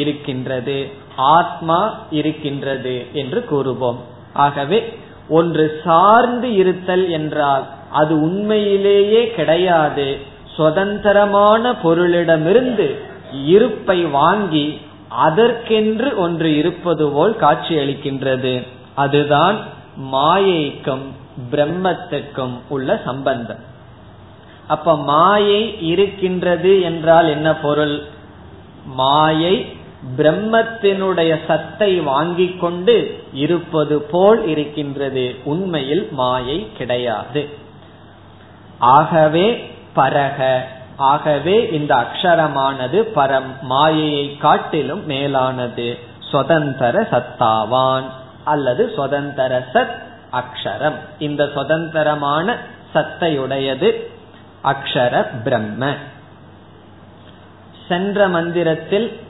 இருக்கின்றது 0.00 0.78
ஆத்மா 1.36 1.80
இருக்கின்றது 2.10 2.94
என்று 3.12 3.40
கூறுவோம். 3.50 4.00
ஆகவே 4.44 4.80
ஒன்று 5.28 5.64
சார்ந்து 5.84 6.48
இருத்தல் 6.60 7.06
என்றால் 7.18 7.64
அது 8.00 8.12
உண்மையிலேயே 8.28 9.22
கிடையாது. 9.38 10.08
சுதந்திரமான 10.56 11.72
பொருளிடமிருந்து 11.84 12.86
இருப்பை 13.56 13.98
வாங்கி 14.18 14.66
அதற்கென்று 15.26 16.08
ஒன்று 16.24 16.48
இருப்பது 16.60 17.04
போல் 17.14 17.34
காட்சியளிக்கின்றது. 17.40 18.54
அதுதான் 18.94 19.58
மாயைக்கும் 20.12 21.04
பிரம்மத்துக்கும் 21.50 22.58
உள்ள 22.68 23.00
சம்பந்தம். 23.04 23.70
அப்ப 24.66 24.96
மாயை 24.96 25.86
இருக்கின்றது 25.88 26.80
என்றால் 26.80 27.28
என்ன 27.28 27.54
பொருள்? 27.54 28.02
மாயை 28.84 29.76
பிரம்மத்தினுடைய 30.16 31.38
சத்தை 31.46 32.00
வாங்கிக் 32.00 32.60
கொண்டு 32.60 33.24
இருப்பது 33.32 34.00
போல் 34.00 34.46
இருக்கின்றது. 34.46 35.34
உண்மையில் 35.44 36.08
மாயை 36.10 36.68
கிடையாது. 36.76 37.48
ஆகவே 38.78 39.74
பரக 39.96 40.66
ஆகவே 40.96 41.68
இந்த 41.72 41.94
அக்ஷரமானது 41.94 43.06
பரம் 43.14 43.60
மாயையை 43.60 44.36
காட்டிலும் 44.36 45.06
மேலானது. 45.06 45.98
சுதந்திர 46.18 47.08
சத்தாவான் 47.10 48.04
அல்லது 48.44 48.92
சுதந்திர 48.96 49.66
சத் 49.74 50.10
அக்ஷரம். 50.32 50.98
இந்த 51.18 51.50
சுதந்திரமான 51.54 52.56
சத்தையுடையது 52.94 54.06
அக்ஷர 54.64 55.26
பிரம்ம. 55.44 55.94
சென்ற 57.88 58.28
மந்திரத்தில் 58.28 59.20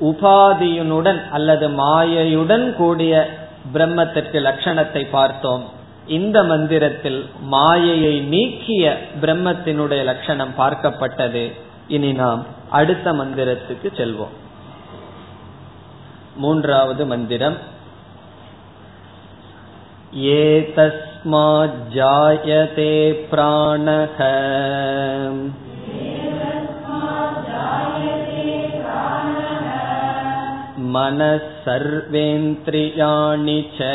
உபாதியுடன் 0.00 1.30
அல்லது 1.30 1.68
மாயையுடன் 1.68 2.72
கூடிய 2.72 3.28
பிரம்மத்திற்கு 3.74 4.40
லட்சணத்தை 4.40 5.10
பார்த்தோம். 5.10 5.64
இந்த 6.06 6.44
மந்திரத்தில் 6.44 7.28
மாயையை 7.40 8.20
நீக்கிய 8.20 9.00
பிரம்மத்தினுடைய 9.20 10.04
லட்சணம் 10.04 10.54
பார்க்கப்பட்டது. 10.58 11.52
இனி 11.88 12.12
நாம் 12.12 12.44
அடுத்த 12.68 13.12
மந்திரத்துக்கு 13.12 13.84
செல்வோம். 13.84 14.34
மூன்றாவது 16.36 17.06
மந்திரம். 17.06 17.74
एतस्माज्जायते 20.37 21.21
प्राणः 23.31 24.17
मनः 30.93 31.37
सर्वेन्द्रियाणि 31.65 33.59
च 33.77 33.89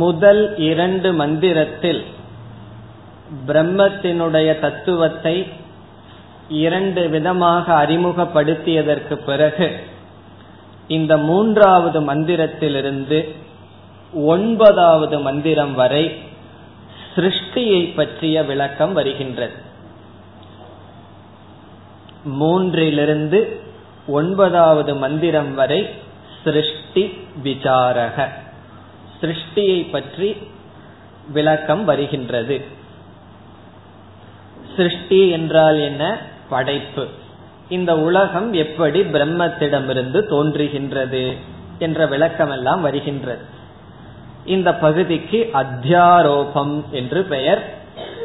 முதல் 0.00 0.42
இரண்டு 0.62 1.08
மந்திரத்தில் 1.12 2.02
பிரம்மத்தினுடைய 3.46 4.48
தத்துவத்தை 4.60 5.36
இரண்டு 6.58 7.02
விதமாக 7.08 7.64
அறிமுகப்படுத்தியதற்கு 7.74 9.16
பிறகு 9.24 9.68
இந்த 10.88 11.16
மூன்றாவது 11.18 12.00
மந்திரத்திலிருந்து 12.00 13.18
ஒன்பதாவது 14.12 15.18
மந்திரம் 15.20 15.74
வரை 15.74 16.04
சிருஷ்டியை 17.15 17.95
பற்றிய 17.95 18.43
விளக்கம் 18.43 18.93
வருகின்றது. 18.93 19.53
மூன்றிலிருந்து 22.25 23.55
ஒன்பதாவது 24.07 24.95
மந்திரம் 24.95 25.53
வரை 25.53 25.89
சிருஷ்டி 26.43 27.17
விசாரக. 27.43 28.29
சிருஷ்டியை 29.21 29.89
பற்றி 29.91 30.37
விளக்கம் 31.31 31.85
வருகின்றது. 31.85 32.65
சிருஷ்டி 34.75 35.29
என்றால் 35.29 35.79
என்ன? 35.79 36.17
படைப்பு. 36.49 37.07
இந்த 37.69 37.97
உலகம் 37.97 38.53
எப்படி 38.53 39.01
பிரம்மத்திடமிருந்து 39.01 40.21
தோன்றுகின்றது 40.29 41.37
என்ற 41.79 42.07
விளக்கமெல்லாம் 42.07 42.81
வருகின்றது. 42.81 43.63
இந்த 44.45 44.73
பகுதிக்கு 44.75 45.49
அத்தியாரோபம் 45.53 46.89
என்று 46.89 47.23
பெயர். 47.23 47.61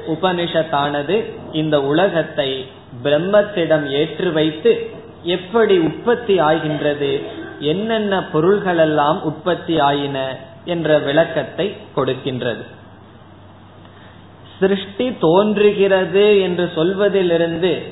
உபனிஷத்தானது 0.06 1.16
இந்த 1.52 1.82
உலகத்தை 1.82 2.66
பிரம்மத்திடம் 3.04 3.86
ஏற்று 3.90 4.32
வைத்து 4.32 4.90
எப்படி 5.22 5.78
உற்பத்தி 5.78 6.38
ஆகின்றது 6.38 7.20
என்னென்ன 7.58 8.20
பொருள்களெல்லாம் 8.32 9.20
உற்பத்தி 9.20 9.78
ஆயின 9.78 10.36
என்ற 10.64 10.98
விளக்கத்தை 10.98 11.76
கொடுக்கின்றது. 11.96 12.64
சிருஷ்டி 14.60 15.16
தோன்றுகிறது 15.20 16.40
என்று 16.40 16.70
சொல்வதிலிருந்து 16.74 17.82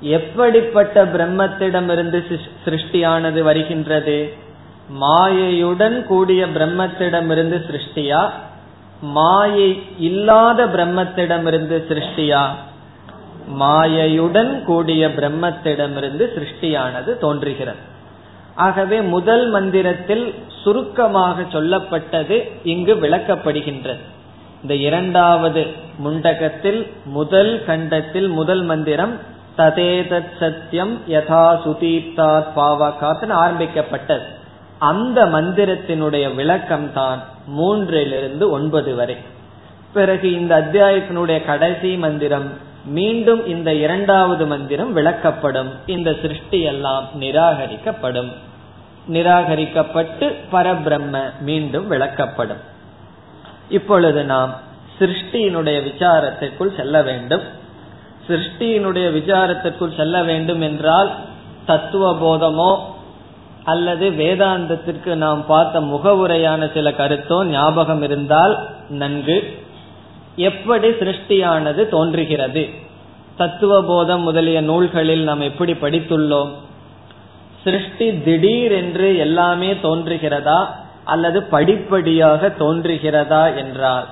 எப்படிப்பட்ட 0.00 1.04
பிரம்மத்திடமிருந்து 1.04 2.40
சிருஷ்டியானது 2.64 3.40
வருகின்றது? 3.40 4.48
மாயையுடன் 4.98 6.04
கூடிய 6.04 6.46
பிரம்மத்திடமிருந்து 6.46 7.58
சிருஷ்டியா? 7.66 8.30
மாயை 9.00 9.82
இல்லாத 9.98 10.66
பிரம்மத்திடமிருந்து 10.66 11.84
சிருஷ்டியா? 11.88 12.46
மாயையுடன் 13.60 14.62
கூடிய 14.62 15.08
பிரம்மத்திடமிருந்து 15.08 16.26
சிருஷ்டியானது 16.34 17.18
தோன்றுகிறது. 17.18 17.78
ஆகவே 18.54 19.00
முதல் 19.00 19.50
மந்திரத்தில் 19.50 20.34
சுருக்கமாக 20.62 21.42
சொல்லப்பட்டது 21.42 22.50
இங்கு 22.62 22.94
விளக்கப்படுகின்றது. 22.94 24.00
இந்த 24.62 24.74
இரண்டாவது 24.74 25.66
முண்டகத்தில் 26.04 26.92
முதல் 27.04 27.64
கண்டத்தில் 27.64 28.28
முதல் 28.28 28.62
மந்திரம் 28.62 29.18
ததேதத் 29.58 30.38
சத்தியம் 30.40 31.00
யதா 31.08 31.58
சுதீப்தாத் 31.64 32.46
பாவகாத்னு 32.56 33.30
ஆரம்பிக்கப்பட்டது. 33.30 34.38
அந்த 34.80 35.24
மந்திரத்தினுடைய 35.24 36.34
விளக்கம் 36.34 36.92
தான் 36.92 37.22
மூன்றிலிருந்து 37.58 38.50
ஒன்பது 38.50 38.94
வரை. 38.94 39.16
பிறகு 39.92 40.32
இந்த 40.32 40.52
அத்தியாயத்தினுடைய 40.60 41.44
கடைசி 41.44 41.96
மந்திரம் 41.96 42.48
மீண்டும் 42.84 43.46
இந்த 43.46 43.74
இரண்டாவது 43.74 44.46
மந்திரம் 44.46 44.96
விளக்கப்படும். 44.96 45.70
இந்த 45.86 46.16
சிருஷ்டி 46.22 46.60
எல்லாம் 46.60 47.08
நிராகரிக்கப்படும். 47.20 48.32
நிராகரிக்கப்பட்டு 49.08 50.34
பரபிரம்ம 50.52 51.22
மீண்டும் 51.40 51.90
விளக்கப்படும். 51.90 52.62
இப்பொழுது 53.68 54.24
நாம் 54.24 54.54
சிருஷ்டியினுடைய 54.98 55.78
விசாரத்திற்குள் 55.90 56.76
செல்ல 56.76 57.02
வேண்டும். 57.02 57.42
சிருஷ்டியினுடைய 58.28 59.06
விசாரத்திற்குள் 59.18 59.96
செல்ல 59.96 60.22
வேண்டும் 60.22 60.60
என்றால் 60.60 61.10
தத்துவ 61.66 62.16
போதமோ 62.16 62.98
அல்லது 63.72 64.06
வேதாந்தத்திற்கு 64.10 65.12
நாம் 65.14 65.42
பார்த்த 65.46 65.80
முகவுரையான 65.80 66.68
சில 66.74 66.90
கருத்தோ 66.90 67.38
ஞாபகம் 67.46 68.02
இருந்தால் 68.02 68.54
நன்கு 69.02 69.36
எப்படி 70.48 70.88
சிருஷ்டியானது 71.00 71.82
தோன்றுகிறது? 71.88 72.64
தத்துவ 73.36 73.74
போதம் 73.82 74.22
முதலிய 74.22 74.58
நூல்களில் 74.60 75.24
நாம் 75.24 75.40
எப்படி 75.40 75.72
படித்துள்ளோம்? 75.72 76.52
சிருஷ்டி 77.64 78.08
திடீர் 78.20 78.74
என்று 78.82 79.08
எல்லாமே 79.16 79.70
தோன்றுகிறதா? 79.82 80.60
அல்லது 81.04 81.38
படிப்படியாக 81.54 82.48
தோன்றுகிறதா 82.58 83.44
என்றால் 83.56 84.08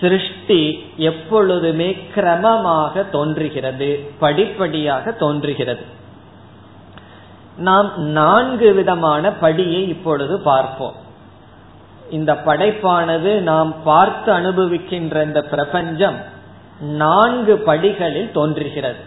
சிருஷ்டி 0.00 0.60
எப்பொழுதுமே 0.96 1.88
கிரமமாக 2.14 3.04
தோன்றுகிறது 3.10 3.88
படிப்படியாக 4.18 5.12
தோன்றுகிறது. 5.22 5.84
நாம் 7.56 7.98
நான்கு 7.98 8.74
விதமான 8.74 9.30
படியை 9.30 9.88
இப்பொழுது 9.88 10.40
பார்ப்போம். 10.40 10.94
இந்த 12.10 12.32
படைப்பானது 12.32 13.38
நாம் 13.38 13.82
பார்த்து 13.82 14.32
அனுபவிக்கின்ற 14.32 15.24
இந்த 15.24 15.42
பிரபஞ்சம் 15.42 16.16
நான்கு 16.80 17.58
படிகளில் 17.58 18.32
தோன்றுகிறது. 18.32 18.98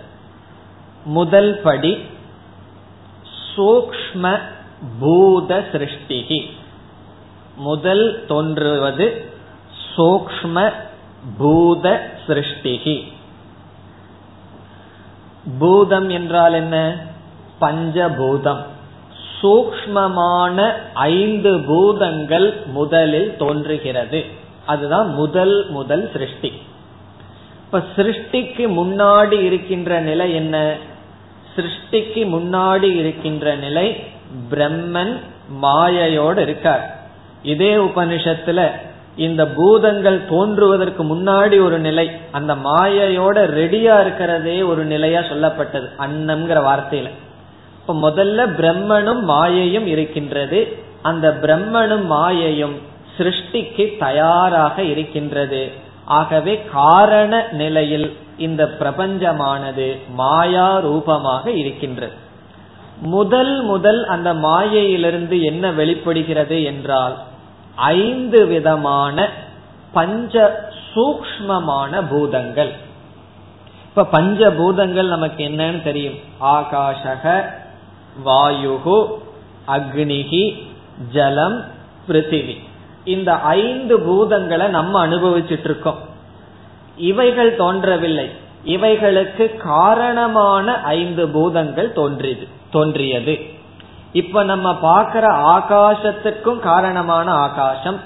முதல் 1.06 1.60
படி 1.64 2.06
சூக்ம 3.56 4.40
பூத 5.00 5.64
சிருஷ்டிகி. 5.72 6.50
முதல் 7.56 8.26
தோன்றுவது 8.28 9.30
சூக்ம 9.96 10.74
பூத 11.38 12.10
சிருஷ்டிகி. 12.28 13.12
பூதம் 15.60 16.10
என்றால் 16.10 16.54
என்ன? 16.54 16.96
பஞ்சபூதம். 17.62 18.64
சூக்மமான 19.42 20.72
ஐந்து 20.94 21.60
பூதங்கள் 21.60 22.54
முதலில் 22.66 23.38
தோன்றுகிறது. 23.38 24.26
அதுதான் 24.66 25.14
முதல் 25.14 25.70
முதல் 25.70 26.10
சிருஷ்டி. 26.14 26.52
இப்ப 27.66 27.82
சிருஷ்டிக்கு 27.96 28.66
முன்னாடி 28.82 29.44
இருக்கின்ற 29.44 30.00
நிலை 30.00 30.36
என்ன? 30.36 30.76
சிருஷ்டிக்கு 31.56 32.24
முன்னாடி 32.30 32.96
இருக்கின்ற 32.96 33.56
நிலை 33.56 34.04
பிரம்மன் 34.52 35.20
மாயையோடு 35.62 36.38
இருக்கார். 36.38 37.00
இதே 37.44 37.76
உபனிஷத்துல 37.76 38.72
இந்த 39.16 39.48
பூதங்கள் 39.48 40.26
தோன்றுவதற்கு 40.26 41.04
முன்னாடி 41.04 41.62
ஒரு 41.62 41.80
நிலை 41.80 42.12
அந்த 42.32 42.56
மாயையோட 42.56 43.38
ரெடியா 43.60 44.02
இருக்கிறதே 44.02 44.62
ஒரு 44.62 44.86
நிலையா 44.86 45.20
சொல்லப்பட்டது 45.20 45.90
அன்னம்ங்கிற 46.00 46.64
வார்த்தையில. 46.64 47.10
இப்ப 47.88 48.10
முதல்ல 48.10 48.48
பிரம்மனும் 48.60 49.22
மாயையும் 49.30 49.86
இருக்கின்றது. 49.86 50.78
அந்த 51.02 51.38
பிரம்மனும் 51.42 52.06
மாயையும் 52.12 52.76
சிருஷ்டிக்கு 53.18 53.98
தயாராக 53.98 54.84
இருக்கின்றது. 54.84 55.72
ஆகவே 56.06 56.64
காரண 56.74 57.48
நிலையில் 57.52 58.18
இந்த 58.38 58.76
பிரபஞ்சமானது 58.80 59.98
மாயா 60.10 60.78
ரூபமாக 60.78 61.52
இருக்கின்றது. 61.52 62.14
முதல் 63.02 63.62
முதல் 63.62 64.06
அந்த 64.06 64.34
மாயையிலிருந்து 64.34 65.42
என்ன 65.44 65.72
வெளிப்படுகிறது 65.72 66.64
என்றால் 66.64 67.18
ஐந்து 67.76 68.48
விதமான 68.48 69.30
பஞ்ச 69.92 70.64
சூக்மமான 70.96 72.04
பூதங்கள். 72.10 72.74
இப்ப 73.86 74.22
பஞ்சபூதங்கள் 74.22 75.08
நமக்கு 75.08 75.44
என்னன்னு 75.44 75.84
தெரியும்? 75.84 76.16
ஆகாஷக 76.42 77.54
வாயுகு 78.24 78.98
அக்னிகி 79.68 80.44
ஜலம் 81.12 81.64
பிருத்திவி. 82.08 82.56
இந்த 83.06 83.34
ஐந்து 83.34 83.96
பூதங்களை 84.00 84.68
நம்ம 84.68 85.08
அனுபவிச்சுட்டு 85.08 85.68
இருக்கோம் 85.70 86.00
இவைகள் 86.96 87.56
தோன்றவில்லை. 87.56 88.30
இவைகளுக்கு 88.66 89.58
காரணமான 89.58 90.82
ஐந்து 90.82 91.28
பூதங்கள் 91.28 91.92
தோன்றியது 91.94 92.48
தோன்றியது. 92.72 93.36
இப்ப 94.14 94.44
நம்ம 94.44 94.76
பார்க்கிற 94.76 95.28
ஆகாசத்துக்கும் 95.28 96.60
காரணமான 96.60 97.32
ஆகாசம் 97.32 98.00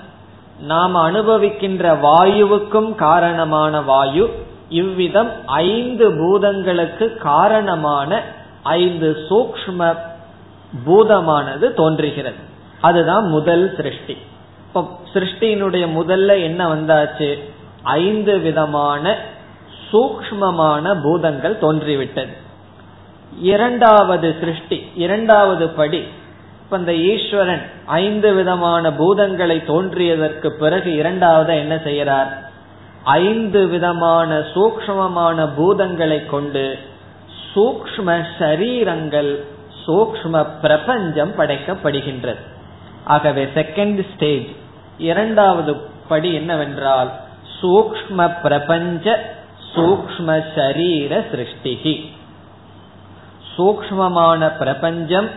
நாம் 0.62 0.96
அனுபவிக்கின்ற 0.96 1.84
வாயுவுக்கும் 2.06 2.96
காரணமான 2.96 3.82
வாயு 3.82 4.26
இவ்விதம் 4.70 5.32
ஐந்து 5.46 6.06
பூதங்களுக்கு 6.12 7.18
காரணமான 7.18 8.38
ஐந்து 8.64 9.18
சூக்ம 9.30 9.98
பூதமானது 10.88 11.74
தோன்றுகிறது. 11.74 12.38
அதுதான் 12.82 13.28
முதல் 13.28 13.74
சிருஷ்டி. 13.76 14.18
இப்போ 14.68 14.88
சிருஷ்டியினுடைய 15.14 15.88
முதல்ல 15.96 16.42
என்ன 16.42 16.76
வந்தாச்சு? 16.76 17.44
ஐந்து 17.84 18.40
விதமான 18.40 19.18
சூக்மமான 19.92 21.02
பூதங்கள் 21.04 21.58
தோன்றிவிட்டது. 21.58 22.48
இரண்டாவது 23.42 24.36
சிருஷ்டி 24.40 24.88
இரண்டாவது 24.96 25.68
படி 25.68 26.04
இப்ப 26.64 26.78
இந்த 26.78 26.94
ஈஸ்வரன் 26.94 27.62
ஐந்து 27.86 28.34
விதமான 28.34 28.90
பூதங்களை 28.90 29.64
தோன்றியதற்கு 29.66 30.50
பிறகு 30.50 30.94
இரண்டாவது 30.94 31.58
என்ன 31.58 31.76
செய்யறார் 31.76 32.30
ஐந்து 33.04 33.68
விதமான 33.68 34.40
சூக்மமான 34.40 35.50
பூதங்களை 35.58 36.26
கொண்டு 36.26 36.80
சூக்ம 37.56 38.26
சரீரங்கள் 38.40 39.44
சூக்ம 39.88 40.48
பிரபஞ்சம் 40.62 41.32
படைக்கப்படுகின்றது. 41.38 42.40
ஆகவே 43.04 43.46
செகண்ட் 43.46 44.14
ஸ்டேஜ் 44.14 44.48
இரண்டாவது 44.98 45.76
படி 46.08 46.34
என்னவென்றால் 46.34 47.12
சூக்ம 47.62 48.42
பிரபஞ்ச 48.42 49.34
சூக்ம 49.76 50.44
சரீர 50.56 51.26
சிருஷ்டிகி. 51.32 52.12
சூக்மமான 53.58 54.58
பிரபஞ்சம் 54.58 55.30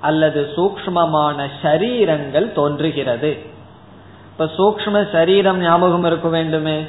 அல்லது 0.00 0.52
சூக்மமான 0.56 1.50
சரீரங்கள் 1.62 2.52
தோன்றுகிறது. 2.52 3.38
இப்ப 4.30 4.44
சூக்ம 4.44 5.12
சரீரம் 5.12 5.58
ஞாபகம் 5.58 6.04
இருக்க 6.04 6.28
வேண்டுமே? 6.28 6.86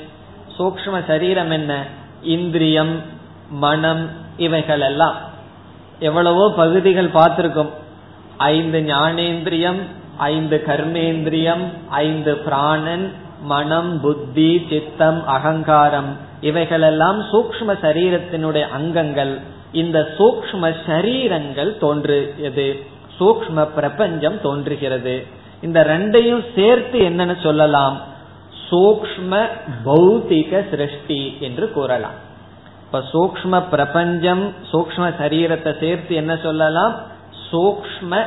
சூக்ம 0.59 1.07
சரீரம் 1.07 1.51
என்ன? 1.51 1.83
இந்திரியம் 2.21 3.01
மனம் 3.49 4.25
இவைகள் 4.37 4.81
எல்லாம் 4.81 5.15
எவ்வளவோ 5.99 6.53
பகுதிகள் 6.55 7.07
பார்த்திருக்கும். 7.07 7.69
ஐந்து 8.37 8.79
ஞானேந்திரியம் 8.79 9.79
ஐந்து 10.17 10.63
கர்மேந்திரியம் 10.67 11.63
ஐந்து 11.89 12.37
பிராணன் 12.37 13.13
மனம் 13.41 14.01
புத்தி 14.01 14.65
சித்தம் 14.69 15.27
அகங்காரம் 15.27 16.17
இவைகளெல்லாம் 16.41 17.21
சூக்ம 17.21 17.73
சரீரத்தினுடைய 17.81 18.69
அங்கங்கள். 18.69 19.39
இந்த 19.71 20.13
சூக்ம 20.17 20.75
சரீரங்கள் 20.85 21.77
தோன்றியது. 21.77 22.85
சூக்ம 23.19 23.67
பிரபஞ்சம் 23.75 24.41
தோன்றுகிறது. 24.41 25.25
இந்த 25.61 25.83
ரெண்டையும் 25.83 26.43
சேர்த்து 26.55 26.99
என்னன்னு 26.99 27.41
சொல்லலாம். 27.41 28.01
சூக்ம 28.69 29.47
பௌத்திக 29.85 30.69
சிருஷ்டி 30.69 31.37
என்று 31.39 31.71
கூறலாம். 31.71 32.25
இப்ப 32.87 32.99
சூக்ம 33.13 33.69
பிரபஞ்சம் 33.69 34.53
சூக்ம 34.71 35.13
சரீரத்தை 35.21 35.79
சேர்த்து 35.79 36.15
என்ன 36.15 36.37
சொல்லலாம்? 36.37 36.93
சூக்ம 37.51 38.25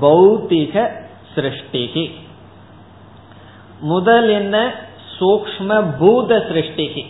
பௌத்திக 0.00 0.90
சிருஷ்டிகி. 1.34 2.10
முதல் 3.80 4.28
என்ன? 4.28 4.74
சூக்ம 5.20 5.84
பூத 5.98 6.36
சிருஷ்டிகி. 6.36 7.04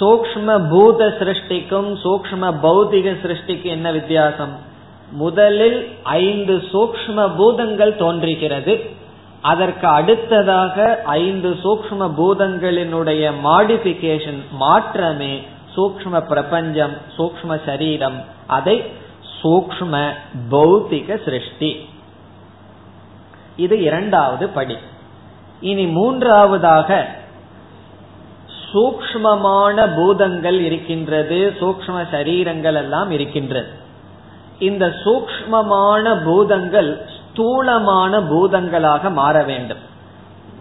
சூக்ம 0.00 0.70
பூத 0.70 1.16
சிருஷ்டிக்கும் 1.20 1.90
சூக்ம 2.04 2.52
பௌத்திக 2.62 3.14
சிருஷ்டிக்கு 3.22 3.62
என்ன 3.62 3.90
வித்தியாசம்? 3.90 4.56
முதலில் 5.10 5.88
ஐந்து 6.02 6.56
சூக்ம 6.72 7.36
பூதங்கள் 7.36 7.96
தோன்றுகிறது. 7.96 8.90
அதற்கு 9.40 9.86
அடுத்ததாக 9.86 11.02
ஐந்து 11.04 11.56
சூக்ம 11.62 12.10
பூதங்களினுடைய 12.18 13.32
மாடிபிகேஷன் 13.44 14.42
மாற்றமே 14.50 15.42
சூக்ம 15.78 16.20
பிரபஞ்சம் 16.20 16.96
சூக்ம 17.18 17.60
சரீரம் 17.66 18.24
அதை 18.46 18.76
சூக்ம 19.42 20.12
பௌத்திக 20.50 21.24
சிருஷ்டி. 21.24 21.88
இது 23.56 23.82
இரண்டாவது 23.82 24.48
படி. 24.48 24.76
இனி 25.60 25.86
மூன்றாவதாக 25.86 27.06
சூக்மமான 28.72 29.76
பூதங்கள் 29.96 30.60
இருக்கின்றது 30.60 31.56
சூக்ம 31.60 32.06
சரீரங்கள் 32.12 32.74
எல்லாம் 32.74 33.10
இருக்கின்றது. 33.10 33.70
இந்த 34.58 34.86
சூக்மமான 35.04 36.24
பூதங்கள் 36.24 36.90
ஸ்தூலமான 37.14 38.20
பூதங்களாக 38.20 39.10
மாற 39.12 39.42
வேண்டும். 39.42 39.82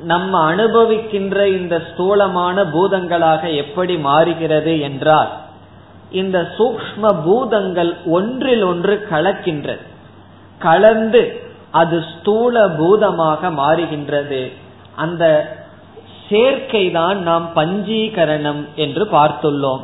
நம்ம 0.03 0.55
அனுபவிக்கின்ற 0.55 1.45
இந்த 1.45 1.83
ஸ்தூலமான 1.91 2.63
பூதங்களாக 2.63 3.55
எப்படி 3.55 3.97
மாறுகிறது 3.97 4.79
என்றால் 4.79 5.27
இந்த 6.11 6.53
சூக்ம 6.57 7.23
பூதங்கள் 7.23 7.95
ஒன்றில் 8.05 8.63
ஒன்று 8.63 9.07
கலக்கின்றது. 9.09 9.79
கலந்து 10.59 11.41
அது 11.71 12.03
ஸ்தூல 12.03 12.67
பூதமாக 12.67 13.49
மாறுகின்றது. 13.49 14.51
அந்த 14.95 15.53
சேர்க்கை 16.29 16.91
தான் 16.91 17.21
நாம் 17.21 17.49
பஞ்சீகரணம் 17.55 18.65
என்று 18.75 19.05
பார்த்துள்ளோம். 19.05 19.79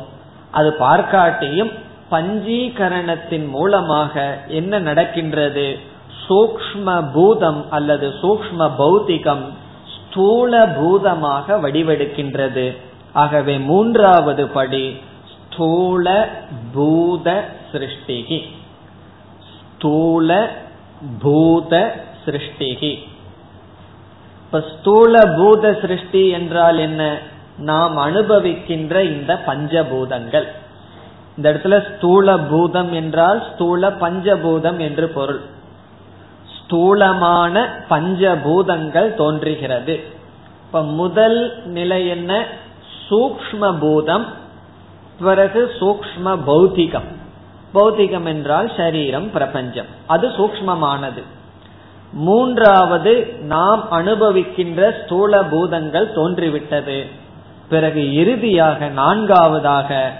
அது 0.50 0.76
பார்க்காட்டியும் 0.78 1.72
பஞ்சீகரணத்தின் 2.10 3.48
மூலமாக 3.48 4.38
என்ன 4.48 4.78
நடக்கின்றது? 4.78 5.78
சூக்ம 6.28 7.10
பூதம் 7.12 7.64
அல்லது 7.70 8.14
சூக்ம 8.22 8.70
பௌத்திகம் 8.78 9.62
ஸ்தூல 10.14 10.66
பூதமாக 10.66 11.56
வடிவெடுக்கின்றது. 11.56 12.76
ஆகவே 13.12 13.58
மூன்றாவது 13.58 14.46
படி 14.48 15.00
ஸ்தூல 15.32 16.28
பூத 16.74 17.44
சிருஷ்டிகி. 17.72 18.42
ஸ்தூல 19.48 20.50
பூத 21.20 21.94
சிருஷ்டிகி. 22.26 22.92
இப்ப 24.44 24.60
ஸ்தூல 24.60 25.20
பூத 25.36 25.78
சிருஷ்டி 25.80 26.28
என்றால் 26.28 26.78
என்ன? 26.78 27.18
நாம் 27.58 27.98
அனுபவிக்கின்ற 27.98 29.00
இந்த 29.00 29.42
பஞ்சபூதங்கள். 29.46 30.46
இந்த 31.36 31.52
இடத்துல 31.52 31.96
ஸ்தூல 31.96 32.38
பூதம் 32.38 32.92
என்றால் 32.92 33.42
ஸ்தூல 33.54 33.90
பஞ்சபூதம் 33.90 34.78
என்று 34.78 35.08
பொருள். 35.08 35.40
ஸ்தூலமான 36.74 37.68
பஞ்சபூதங்கள் 37.90 39.14
தோன்றுகிறது. 39.14 40.04
இப்ப 40.66 40.82
முதல் 40.82 41.62
நிலை 41.64 42.08
என்ன? 42.08 42.44
சூக்ம 43.10 43.78
பூதம் 43.78 44.26
பிறகு 45.20 45.70
சூக்ம 45.80 46.24
பௌத்திகம் 46.24 47.06
பௌத்திகம் 47.74 48.24
என்றால் 48.24 48.72
சரீரம் 48.76 49.30
பிரபஞ்சம். 49.30 49.86
அது 50.06 50.28
சூக்மமானது 50.28 51.22
மூன்றாவது 52.12 53.36
நாம் 53.40 53.86
அனுபவிக்கின்ற 53.90 55.04
ஸ்தூல 55.04 55.44
பூதங்கள் 55.44 56.12
தோன்றிவிட்டது. 56.12 57.06
பிறகு 57.68 58.14
இறுதியாக 58.14 58.88
நான்காவதாக 58.88 60.12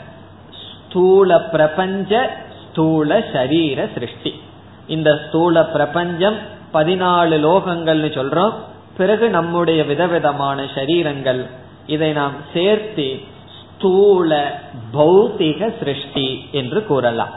ஸ்தூல 0.62 1.40
பிரபஞ்ச 1.40 2.36
ஸ்தூல 2.62 3.24
சரீர 3.32 3.88
சிருஷ்டி. 3.94 4.42
இந்த 4.86 5.24
ஸ்தூல 5.28 5.64
பிரபஞ்சம் 5.64 6.36
பதினாலு 6.72 7.36
லோகங்கள்னு 7.46 8.10
சொல்றோம். 8.10 8.52
பிறகு 8.96 9.30
நம்முடைய 9.30 9.84
விதவிதமான 9.84 10.62
சரீரங்கள். 10.62 11.50
இதை 11.86 12.12
நாம் 12.12 12.32
சேர்த்து 12.52 13.20
ஸ்தூல 13.60 14.60
பௌத்திக 14.92 15.78
சிருஷ்டி 15.78 16.48
என்று 16.52 16.84
கூறலாம். 16.84 17.30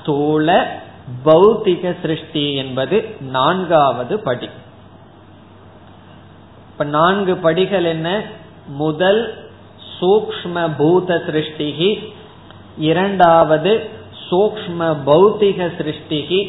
ஸ்தூல 0.00 0.76
பௌத்திக 1.24 1.96
சிருஷ்டி 2.00 2.54
என்பது 2.54 3.16
நான்காவது 3.20 4.18
படி. 4.18 4.48
இப்ப 6.72 6.84
நான்கு 6.84 7.36
படிகள் 7.36 7.84
என்ன? 7.84 8.22
முதல் 8.66 9.48
சூக்ம 10.00 10.70
பூத 10.76 11.22
சிருஷ்டிகி 11.26 12.12
இரண்டாவது 12.78 13.90
சூக்ம 14.30 14.80
பௌத்திக 15.06 15.70
சிருஷ்டிகி. 15.78 16.40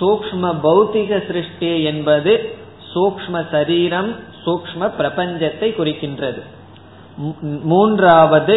சூக்ம 0.00 0.54
பௌத்திக 0.62 1.26
சிருஷ்டி 1.26 1.82
என்பது 1.82 2.56
சூக்ம 2.94 3.44
சரீரம் 3.50 4.10
சூக்ம 4.46 4.90
பிரபஞ்சத்தை 4.98 5.68
குறிக்கின்றது. 5.78 6.40
மூன்றாவது 7.62 8.54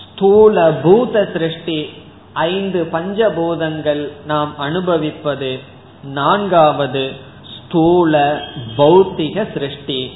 ஸ்தூல 0.00 0.72
பூத 0.82 1.30
சிருஷ்டி. 1.32 1.90
ஐந்து 2.32 2.88
பஞ்சபூதங்கள் 2.92 4.02
நாம் 4.26 4.58
அனுபவிப்பது. 4.58 5.58
நான்காவது 6.04 7.12
ஸ்தூல 7.54 8.42
பௌத்திக 8.76 9.52
சிருஷ்டி. 9.52 10.10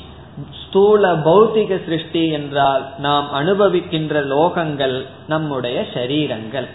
ஸ்தூல 0.62 1.12
பௌத்திக 1.12 1.85
சிருஷ்டி 1.85 2.29
என்றால் 2.29 2.85
நாம் 2.99 3.29
அனுபவிக்கின்ற 3.35 4.14
லோகங்கள் 4.25 4.97
நம்முடைய 5.29 5.87
சரீரங்கள். 5.95 6.69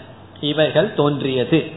இவைகள் 0.44 0.94
தோன்றியது. 0.94 1.70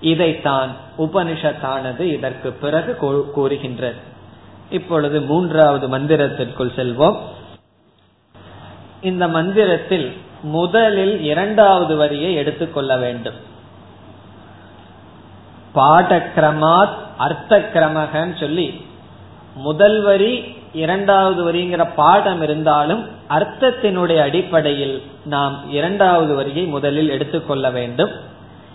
இதைத்தான் 0.00 0.70
உபனிஷத்தானது 0.98 2.00
இதற்கு 2.00 2.52
பிறகு 2.52 2.96
கூறுகின்றது. 3.34 3.96
இப்பொழுது 4.70 5.20
மூன்றாவது 5.20 5.98
மந்திரத்திற்குள் 5.98 6.72
செல்வோம். 6.76 7.18
இந்த 9.02 9.28
மந்திரத்தில் 9.28 10.16
முதலில் 10.42 11.20
இரண்டாவது 11.20 11.96
வரியை 11.96 12.34
எடுத்துக்கொள்ள 12.34 12.96
வேண்டும். 12.96 13.52
பாடக்கிரமாத் 15.74 16.94
அர்த்த 17.18 17.70
கிரமகன்னு 17.74 18.40
சொல்லி 18.40 18.86
முதல் 19.54 20.02
வரி 20.02 20.53
இரண்டாவது 20.74 21.52
வரிங்கிற 21.52 21.90
பாடம் 21.96 22.42
இருந்தாலும் 22.42 23.08
அர்த்தத்தினுடைய 23.30 24.16
அடிப்படையில் 24.16 25.02
நாம் 25.24 25.70
இரண்டாவது 25.70 26.34
வரியை 26.34 26.64
முதலில் 26.64 27.08
எடுத்துக்கொள்ள 27.08 27.70
வேண்டும். 27.70 28.10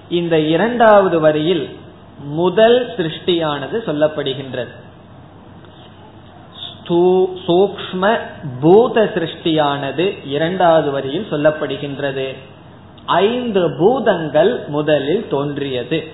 இந்த 0.09 0.39
இரண்டாவது 0.39 1.19
வரியில் 1.19 1.77
முதல் 2.23 2.93
சிருஷ்டியானது 2.97 3.77
சொல்லப்படுகின்றது. 3.85 4.67
சூக்ம 6.88 8.17
பூத 8.62 9.12
சிருஷ்டியானது 9.15 10.27
இரண்டாவது 10.27 10.91
வரியில் 10.91 11.27
சொல்லப்படுகின்றது. 11.31 12.35
ஐந்து 13.05 13.75
பூதங்கள் 13.77 14.63
முதலில் 14.67 15.27
தோன்றியது. 15.29 16.12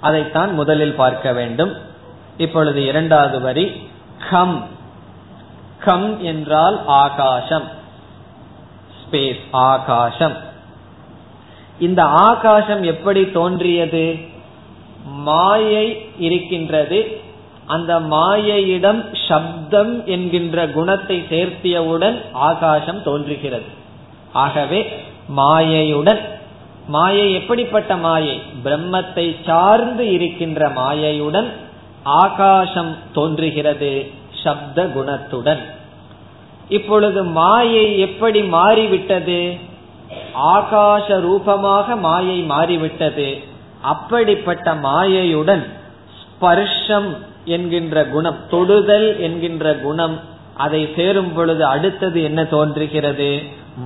அதைத்தான் 0.00 0.54
முதலில் 0.54 0.94
பார்க்க 0.94 1.32
வேண்டும். 1.32 1.72
இப்பொழுது 2.36 2.84
இரண்டாவது 2.84 3.40
வரி 3.40 3.88
கம். 4.30 4.80
கம் 5.84 6.08
என்றால் 6.22 6.78
ஆகாசம் 6.86 7.66
ஸ்பேஸ் 9.00 9.42
ஆகாசம் 9.50 10.36
இந்த 11.78 12.02
ஆகாசம் 12.04 12.82
எப்படி 12.82 13.22
தோன்றியது? 13.30 14.04
மாயை 15.28 15.86
இருக்கின்றது. 16.18 16.98
அந்த 17.66 17.92
மாயையிடம் 18.00 19.00
சப்தம் 19.28 19.92
என்கின்ற 20.06 20.66
குணத்தை 20.68 21.16
சேர்த்தியவுடன் 21.30 22.18
ஆகாசம் 22.32 23.00
தோன்றுகிறது. 23.02 23.68
ஆகவே 24.32 24.80
மாயையுடன் 25.36 26.22
மாயை 26.86 27.26
எப்படிப்பட்ட 27.32 27.92
மாயை? 27.96 28.36
பிரம்மத்தை 28.64 29.26
சார்ந்து 29.46 30.04
இருக்கின்ற 30.10 30.68
மாயையுடன் 30.68 31.48
ஆகாசம் 32.22 32.92
தோன்றுகிறது. 33.12 33.92
சப்த 34.42 34.84
குணத்துடன் 34.84 35.62
இப்பொழுது 36.68 37.24
மாயை 37.24 37.98
எப்படி 37.98 38.42
மாறிவிட்டது? 38.42 39.56
ஆகாச 40.34 41.20
ரூபமாக 41.20 41.96
மாயை 41.96 42.40
மாறிவிட்டது. 42.40 43.42
அப்படிப்பட்ட 43.80 44.74
மாயையுடன் 44.74 45.66
ஸ்பர்ஷம் 46.20 47.16
என்கின்ற 47.44 48.04
குணம் 48.04 48.36
தொடுதல் 48.50 49.20
என்கின்ற 49.20 49.74
குணம் 49.74 50.20
அதை 50.56 50.92
சேரும் 50.96 51.32
பொழுது 51.32 51.64
அடுத்தது 51.64 52.22
என்ன 52.22 52.44
தோன்றுகிறது? 52.44 53.42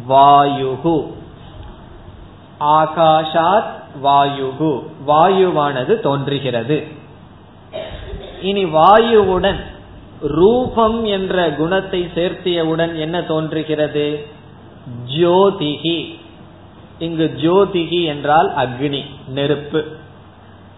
வாயுகு. 0.09 1.13
ஆகாஷாத் 2.61 3.75
வாயுகு. 4.03 4.83
வாயுவானது 5.07 6.01
தோன்றுகிறது. 6.01 6.87
இனி 8.43 8.65
வாயுவுடன் 8.65 9.75
ரூபம் 10.21 11.05
என்ற 11.05 11.51
குணத்தை 11.51 12.09
சேர்த்தியவுடன் 12.15 12.99
என்ன 12.99 13.23
தோன்றுகிறது? 13.23 14.27
ஜோதிகி. 15.17 16.19
இங்கு 16.99 17.33
ஜோதிகி 17.37 18.05
என்றால் 18.05 18.53
அக்னி 18.57 19.05
நெருப்பு. 19.29 19.85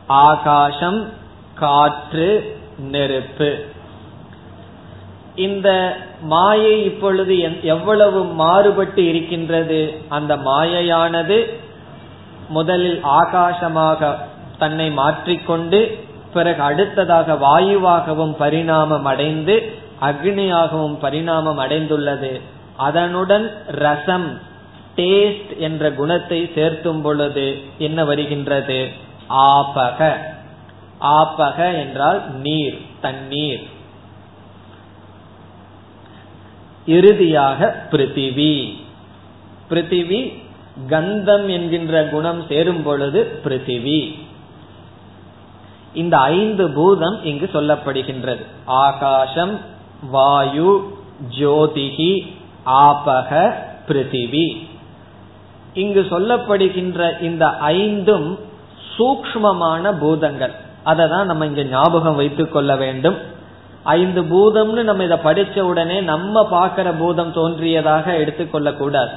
ஆகாசம் 0.07 1.09
காற்று 1.55 2.57
நெருப்பு. 2.79 3.65
இந்த 5.35 5.97
மாயை 6.21 6.85
இப்பொழுது 6.85 7.61
எவ்வளவு 7.63 8.25
மாறுபட்டு 8.25 9.09
இருக்கின்றது? 9.09 9.95
அந்த 10.09 10.37
மாயையானது 10.37 11.53
முதலில் 12.49 13.01
ஆகாசமாக 13.05 14.17
தன்னை 14.59 14.91
மாற்றிக்கொண்டு 14.91 16.08
பிறகு 16.39 16.63
அடுத்ததாக 16.63 17.35
வாயுவாகவும் 17.35 18.33
பரிணாமம் 18.33 19.05
அடைந்து 19.05 19.55
அக்னியாகவும் 20.03 20.99
பரிணாமம் 21.01 21.59
அடைந்துள்ளது. 21.59 22.41
அதனுடன் 22.77 23.47
ரசம் 23.67 24.29
டேஸ்ட் 24.97 25.57
என்ற 25.59 25.93
குணத்தை 25.93 26.51
சேர்த்தும் 26.55 27.03
பொழுது 27.03 27.47
என்ன 27.79 28.05
வருகின்றது? 28.05 28.79
ஆபக. 29.31 30.13
ஆபக 31.01 31.59
என்றால் 31.79 32.21
நீர் 32.35 32.79
தண்ணீர். 33.01 33.67
இறுதியாக 36.87 37.75
பிருத்திவி. 37.91 38.55
பிருத்திவி 39.71 40.21
கந்தம் 40.89 41.49
என்கின்ற 41.49 42.05
குணம் 42.05 42.45
சேரும் 42.49 42.83
பொழுது 42.83 43.41
பிருத்திவி. 43.45 44.01
இந்த 45.95 46.19
ஐந்து 46.19 46.71
பூதம் 46.71 47.25
இங்கு 47.25 47.51
சொல்லப்படுகின்றது. 47.53 48.45
ஆகாசம் 48.67 49.59
வாயு 50.11 50.93
ஜோதிகி 51.39 52.27
ஆபக 52.67 53.55
பிருத்திவி. 53.89 54.67
இங்கு 55.75 56.07
சொல்லப்படுகின்ற 56.11 57.21
இந்த 57.21 57.47
ஐந்தும் 57.57 58.39
சூக்மமான 58.99 59.93
பூதங்கள். 59.99 60.53
அதை 60.85 61.09
தான் 61.09 61.27
நம்ம 61.27 61.47
இங்க 61.47 61.63
ஞாபகம் 61.63 62.15
வைத்துக் 62.15 62.53
கொள்ள 62.53 62.77
வேண்டும். 62.77 63.17
ஐந்து 63.83 64.23
பூதம்னு 64.23 64.83
நம்ம 64.83 65.05
இதை 65.05 65.19
படிச்ச 65.25 65.61
உடனே 65.61 66.01
நம்ம 66.01 66.45
பார்க்கிற 66.45 66.93
பூதம் 66.93 67.33
தோன்றியதாக 67.33 68.17
எடுத்துக்கொள்ள 68.17 68.73
கூடாது 68.73 69.11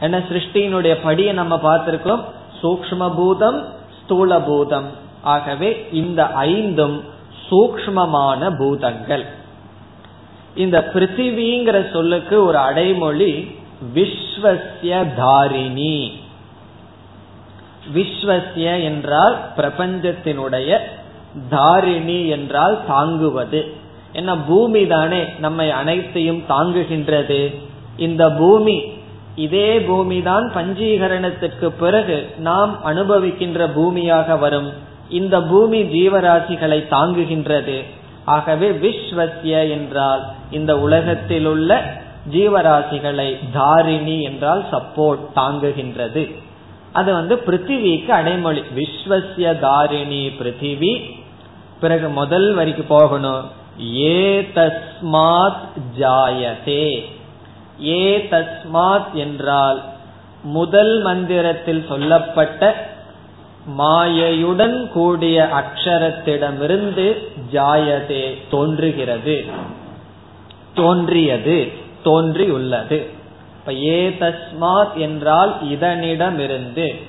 ஏன்னா 0.00 0.18
சிருஷ்டியினுடைய 0.30 0.96
படியை 1.04 1.32
நம்ம 1.32 1.56
பார்த்திருக்கோம் 1.56 2.20
சூக்ம 2.62 3.14
பூதம் 3.14 3.64
ஸ்தூல 4.02 4.40
பூதம். 4.40 5.01
ஆகவே 5.22 5.86
இந்த 5.92 6.26
ஐந்தும் 6.26 7.00
சூக்மமான 7.50 8.56
பூதங்கள். 8.56 9.24
இந்த 10.54 10.90
பிருத்திவிங்கிற 10.94 11.92
சொல்லுக்கு 11.92 12.44
ஒரு 12.44 12.58
அடைமொழி 12.58 13.56
விஸ்வசிய 13.94 15.14
தாரிணி. 15.16 16.20
விஸ்வசிய 17.94 18.82
என்றால் 18.82 19.36
பிரபஞ்சத்தினுடைய 19.56 20.78
தாரிணி 21.50 22.28
என்றால் 22.28 22.78
தாங்குவது. 22.86 23.74
என்ன 24.12 24.36
பூமி 24.36 24.86
தானே 24.86 25.24
நம்மை 25.38 25.70
அனைத்தையும் 25.70 26.42
தாங்குகின்றது. 26.48 27.54
இந்த 27.96 28.30
பூமி 28.30 28.82
இதே 29.36 29.80
பூமி 29.80 30.22
தான் 30.22 30.52
பஞ்சீகரணத்திற்கு 30.54 31.68
பிறகு 31.68 32.30
நாம் 32.38 32.72
அனுபவிக்கின்ற 32.84 33.68
பூமியாக 33.76 34.38
வரும். 34.38 34.72
இந்த 35.12 35.42
பூமி 35.42 35.82
ஜீவராசிகளை 35.82 36.78
தாங்குகின்றது. 36.88 37.84
ஆகவே 38.24 38.70
விஸ்வசிய 38.70 39.70
என்றால் 39.70 40.22
இந்த 40.50 40.80
உலகத்தில் 40.80 41.46
உள்ள 41.46 42.00
ஜீவராசிகளை 42.32 43.38
தாரிணி 43.52 44.22
என்றால் 44.22 44.64
சப்போர்ட் 44.72 45.24
தாங்குகின்றது. 45.36 46.34
அது 46.92 47.12
வந்து 47.12 47.42
பிருத்திவிக்கு 47.46 48.08
அடைமொழி. 48.08 48.62
விஸ்வசிய 48.76 49.58
தாரிணி 49.58 50.28
பிருத்திவி 50.28 51.10
பிறகு 51.80 52.08
முதல் 52.08 52.54
வரிக்கு 52.54 52.82
போகணும். 52.82 53.50
ஏ 53.96 54.48
தஸ்மாத் 54.54 55.68
ஜாயதே. 55.98 57.04
ஏ 57.84 58.28
தஸ்மாத் 58.30 59.12
என்றால் 59.12 59.82
முதல் 60.42 61.02
மந்திரத்தில் 61.02 61.84
சொல்லப்பட்ட 61.88 62.90
மாயையுடன் 63.78 64.88
கூடிய 64.88 65.48
அக்ஷரத்திடமிருந்து 65.52 67.14
ஜாயதே 67.52 68.34
தோன்றுகிறது. 68.50 69.44
தோன்றியது 70.74 71.72
தோன்றியுள்ளது. 72.04 73.10
இப்ப 73.60 73.74
ஏ 73.74 74.08
தஸ்மாத் 74.08 74.94
என்றால் 74.94 75.56
இதனிடமிருந்து. 75.64 77.02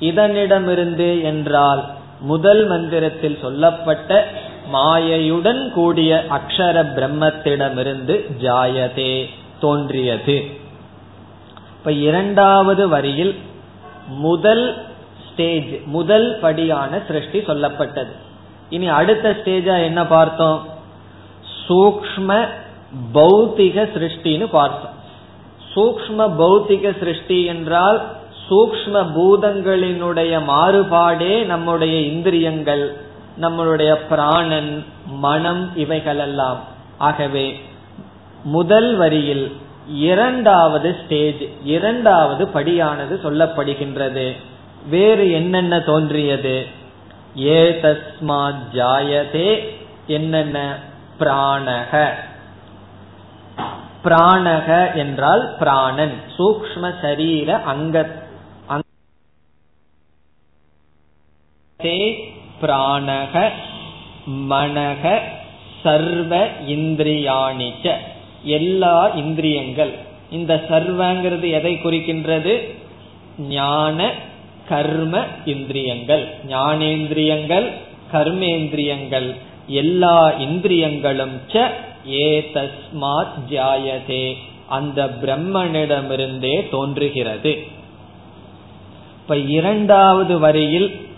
இதனிடமிருந்து 0.00 1.22
என்றால் 1.22 1.84
முதல் 2.20 2.66
மந்திரத்தில் 2.66 3.38
சொல்லப்பட்ட 3.40 4.28
மாயையுடன் 4.72 5.70
கூடிய 5.70 6.24
அக்ஷர 6.30 6.84
பிரம்மத்திடமிருந்து 6.96 8.32
ஜாயதே 8.40 9.26
தோன்றியது. 9.60 10.44
இப்ப 11.78 11.92
இரண்டாவது 11.92 12.88
வரியில் 12.88 13.38
முதல் 14.08 14.76
ஸ்டேஜ் 15.38 15.80
முதல் 15.86 16.38
படியான 16.42 16.98
சிருஷ்டி 17.06 17.38
சொல்லப்பட்டது. 17.38 18.12
இனி 18.70 18.86
அடுத்த 18.86 19.30
ஸ்டேஜா 19.30 19.82
என்ன 19.82 20.06
பார்த்தோம்? 20.06 20.64
சூக்ம 21.68 22.48
பௌத்திக 23.14 23.84
சிருஷ்டின்னு 23.94 24.46
பார்த்தோம். 24.46 24.96
சூக்ம 25.74 26.26
பௌத்திக 26.40 26.98
சிருஷ்டி 26.98 27.44
என்றால் 27.44 28.02
சூக்ம 28.50 29.04
பூதங்களினுடைய 29.16 30.40
மாறுபாடே 30.48 31.44
நம்முடைய 31.44 32.00
இந்திரியங்கள் 32.00 32.96
நம்மளுடைய 33.40 33.98
பிராணன் 34.08 34.84
மனம் 35.06 35.76
இவைகளெல்லாம். 35.76 36.60
ஆகவே 36.98 37.60
முதல் 38.44 38.96
வரியில் 38.96 39.52
இரண்டாவது 39.88 40.96
ஸ்டேஜ் 41.04 41.42
இரண்டாவது 41.64 42.44
படியானது 42.54 43.14
சொல்லப்படுகின்றது. 43.24 44.36
வேறு 44.88 45.30
என்னென்ன 45.30 45.80
தோன்றியது? 45.80 46.66
ஏ 47.38 47.70
தஸ்மாத் 47.70 48.62
ஜாயதே 48.72 49.68
என்னென்ன? 50.06 50.78
பிராணக. 51.18 52.10
பிராணக 54.04 54.94
என்றால் 54.94 55.56
பிராணன். 55.58 56.14
சூக்ம 56.38 57.00
சரீர 57.00 57.56
அங்க 57.56 58.26
பிராணக 62.62 63.50
மனக 64.30 65.20
சர்வ 65.82 66.46
இந்திரியாணிச்ச. 66.46 67.96
எல்லா 68.42 69.08
இந்திரியங்கள். 69.08 69.98
இந்த 70.30 70.64
சர்வங்கிறது 70.68 71.50
எதை 71.50 71.74
குறிக்கின்றது? 71.74 72.78
ஞான 73.38 74.12
கர்ம 74.68 75.24
இந்திரியங்கள் 75.44 76.28
ஞானேந்திரியங்கள் 76.48 77.72
கர்மேந்திரியங்கள் 78.12 79.34
எல்லா 79.66 80.30
இந்திரியங்களும் 80.30 81.36
ச 81.52 81.66
ஏ 82.10 82.50
தஸ்மாத் 82.54 83.38
ஜாயதே. 83.50 84.36
அந்த 84.68 85.04
பிரம்மனிடமிருந்தே 85.22 86.68
தோன்றுகிறது. 86.70 87.52
இப்ப 89.22 89.36
இரண்டாவது 89.36 90.38
வரியில் 90.38 91.08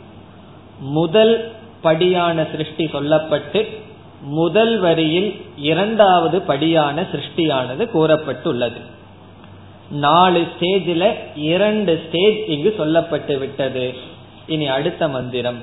முதல் 0.80 1.52
படியான 1.82 2.46
சிருஷ்டி 2.50 2.84
சொல்லப்பட்டு 2.84 3.60
முதல் 4.22 4.78
வரியில் 4.78 5.40
இரண்டாவது 5.56 6.40
படியான 6.42 7.06
சிருஷ்டியானது 7.12 7.84
கூறப்பட்டுள்ளது. 7.94 8.80
நாலு 9.99 10.41
ஸ்டேஜில் 10.51 11.08
இரண்டு 11.45 11.93
ஸ்டேஜ் 12.06 12.38
இங்கு 12.47 12.71
சொல்லப்பட்டு 12.78 13.34
விட்டது 13.38 13.86
இனி 14.47 14.67
அடுத்த 14.67 15.08
மந்திரம் 15.08 15.60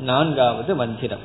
நான்காவது 0.00 0.72
மந்திரம் 0.74 1.24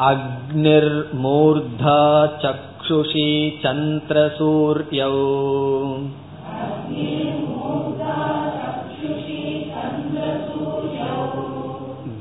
अग्निर्मूर्धा 0.00 1.98
चक्षुषी 2.42 3.28
चन्द्रसूर्यौ 3.62 5.12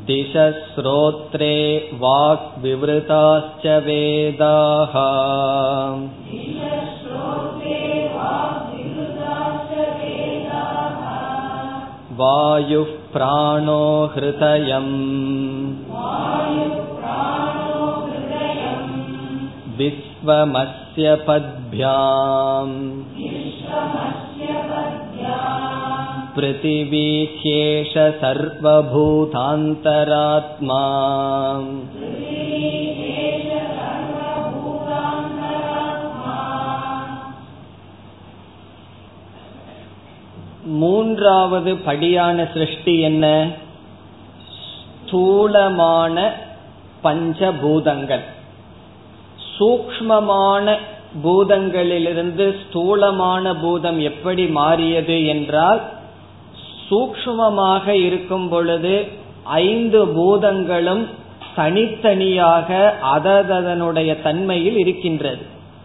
दिशश्रोत्रे 0.10 1.56
वाक्विवृताश्च 2.02 3.66
वेदाः 3.86 4.94
वायुः 12.20 12.92
प्राणो 13.14 13.84
हृदयम् 14.16 14.92
विश्वमस्य 19.80 21.16
पद्भ्याम् 21.28 22.76
पृथिवीह्येष 26.38 27.94
सर्वभूतान्तरात्मा 28.22 30.84
மூன்றாவது 40.80 41.72
படியான 41.78 42.46
சிருஷ்டி 42.54 42.94
என்ன 43.00 43.26
ஸ்தூலமான 45.00 46.18
பஞ்சபூதங்கள் 47.04 48.24
சூக்மமான 49.56 50.76
பூதங்களிலிருந்து 51.24 52.46
ஸ்தூலமான 52.62 53.54
பூதம் 53.56 54.00
எப்படி 54.02 54.46
மாறியது 54.50 55.18
என்றால் 55.26 55.82
சூக்மமாக 56.91 57.89
இருக்கும் 57.89 58.49
பொழுது 58.49 59.07
ஐந்து 59.45 60.09
பூதங்களும் 60.09 61.07
தனித்தனியாக 61.57 62.97
அததனுடைய 63.17 64.23
தன்மையில் 64.23 64.79
இருக்கின்றது. 64.79 65.43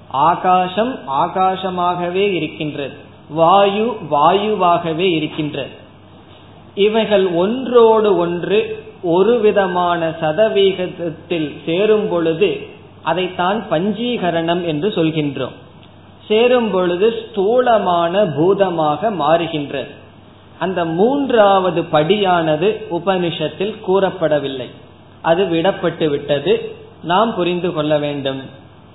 ஆகாசம் 0.08 1.00
ஆகாசமாகவே 1.08 2.34
இருக்கின்றது. 2.34 2.94
வாயு 3.30 3.96
வாயுவாகவே 4.12 5.10
இருக்கின்றது. 5.12 5.82
இவைகள் 6.76 7.28
ஒன்றோடு 7.28 8.18
ஒன்று 8.18 8.84
ஒரு 9.04 9.40
விதமான 9.40 10.10
சதவீதத்தில் 10.22 11.52
சேரும் 11.66 12.10
பொழுது 12.10 12.68
அதைத்தான் 13.02 13.66
பஞ்சீகரணம் 13.72 14.66
என்று 14.66 14.90
சொல்கின்றோம். 14.90 15.56
சேரும் 16.28 16.72
பொழுது 16.72 17.14
ஸ்தூலமான 17.22 18.26
பூதமாக 18.26 19.12
மாறுகின்றது. 19.12 20.02
அந்த 20.60 20.86
மூன்றாவது 20.86 21.82
படியானது 21.82 22.84
உபனிஷத்தில் 22.92 23.76
கூறப்படவில்லை. 23.88 24.70
அது 25.22 25.46
விடப்பட்டு 25.46 26.10
விட்டது. 26.10 26.76
நாம் 27.04 27.36
புரிந்து 27.36 27.74
கொள்ள 27.74 27.98
வேண்டும். 27.98 28.42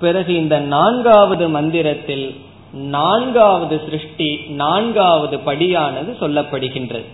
பிறகு 0.01 0.35
இந்த 0.35 0.59
நான்காவது 0.59 1.49
மந்திரத்தில் 1.49 2.41
நான்காவது 2.73 3.81
சிருஷ்டி 3.85 4.37
நான்காவது 4.49 5.37
படியானது 5.37 6.17
சொல்லப்படுகின்றது. 6.21 7.05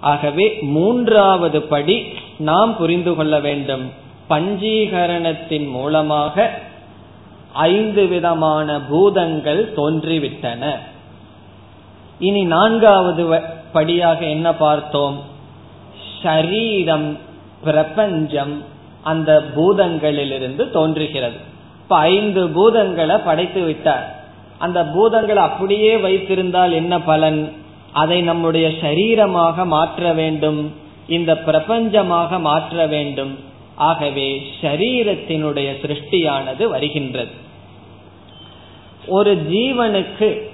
ஆகவே 0.00 0.58
மூன்றாவது 0.60 1.62
படி 1.62 2.02
நாம் 2.38 2.76
புரிந்து 2.76 3.14
கொள்ள 3.14 3.40
வேண்டும். 3.40 3.90
பஞ்சீகரணத்தின் 4.30 5.70
மூலமாக 5.70 6.58
ஐந்து 7.52 8.06
விதமான 8.06 8.80
பூதங்கள் 8.80 9.72
தோன்றிவிட்டன. 9.76 10.70
இனி 12.18 12.42
நான்காவது 12.42 13.42
படியாக 13.72 14.24
என்ன 14.24 14.54
பார்த்தோம்? 14.54 15.20
ஷரீரம் 16.22 17.16
பிரபஞ்சம் 17.64 18.64
அந்த 19.02 19.44
பூதங்களிலிருந்து 19.56 20.70
தோன்றுகிறது. 20.70 21.36
இப்ப 21.82 21.96
ஐந்து 21.96 22.48
பூதங்களை 22.48 23.24
படைத்து 23.24 23.62
விட்டார். 23.62 24.24
அந்த 24.58 24.82
பூதங்களை 24.82 25.34
அப்படியே 25.34 25.96
வைத்திருந்தால் 25.96 26.72
என்ன 26.72 27.00
பலன்? 27.00 27.52
அதை 27.92 28.20
நம்முடைய 28.20 28.68
சரீரமாக 28.68 29.66
மாற்ற 29.66 30.12
வேண்டும் 30.12 30.74
இந்த 31.08 31.34
பிரபஞ்சமாக 31.46 32.40
மாற்ற 32.40 32.86
வேண்டும். 32.86 33.38
ஆகவே 33.74 34.52
ஷரீரத்தினுடைய 34.60 35.68
சிருஷ்டியானது 35.82 36.68
வருகின்றது. 36.68 37.30
ஒரு 39.06 39.46
ஜீவனுக்கு 39.50 40.50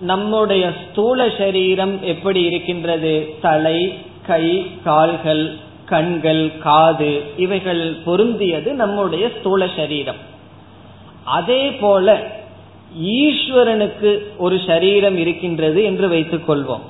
நம்முடைய 0.00 0.64
ஸ்தூல 0.82 1.28
சரீரம் 1.38 1.94
எப்படி 2.02 2.40
இருக்கின்றது? 2.44 3.14
தலை 3.40 3.78
கை 4.26 4.44
கால்கள் 4.84 5.44
கண்கள் 5.84 6.44
காது 6.58 7.10
இவைகள் 7.36 7.82
பொருந்தியது 8.06 8.70
நம்முடைய 8.72 9.24
ஸ்தூல 9.38 9.68
சரீரம். 9.76 10.20
அதே 11.24 11.62
போல 11.72 12.16
ஈஸ்வரனுக்கு 13.02 14.10
ஒரு 14.36 14.60
சரீரம் 14.66 15.16
இருக்கின்றது 15.16 15.84
என்று 15.84 16.08
வைத்துக் 16.08 16.50
கொள்வோம் 16.50 16.84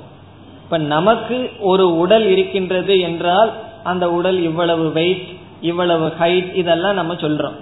இப்ப 0.63 0.79
நமக்கு 0.79 1.51
ஒரு 1.61 1.87
உடல் 1.99 2.27
இருக்கின்றது 2.27 3.01
என்றால் 3.01 3.51
அந்த 3.83 4.05
உடல் 4.11 4.39
இவ்வளவு 4.43 4.93
வெயிட் 4.93 5.27
இவ்வளவு 5.61 6.07
ஹைட் 6.21 6.55
இதெல்லாம் 6.55 6.95
நம்ம 6.95 7.15
சொல்றோம். 7.15 7.59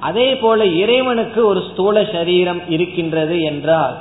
அதே 0.00 0.28
போல 0.36 0.66
இறைவனுக்கு 0.82 1.46
ஒரு 1.46 1.60
ஸ்தூல 1.70 2.04
சரீரம் 2.12 2.60
இருக்கின்றது 2.68 3.42
என்றால் 3.42 3.96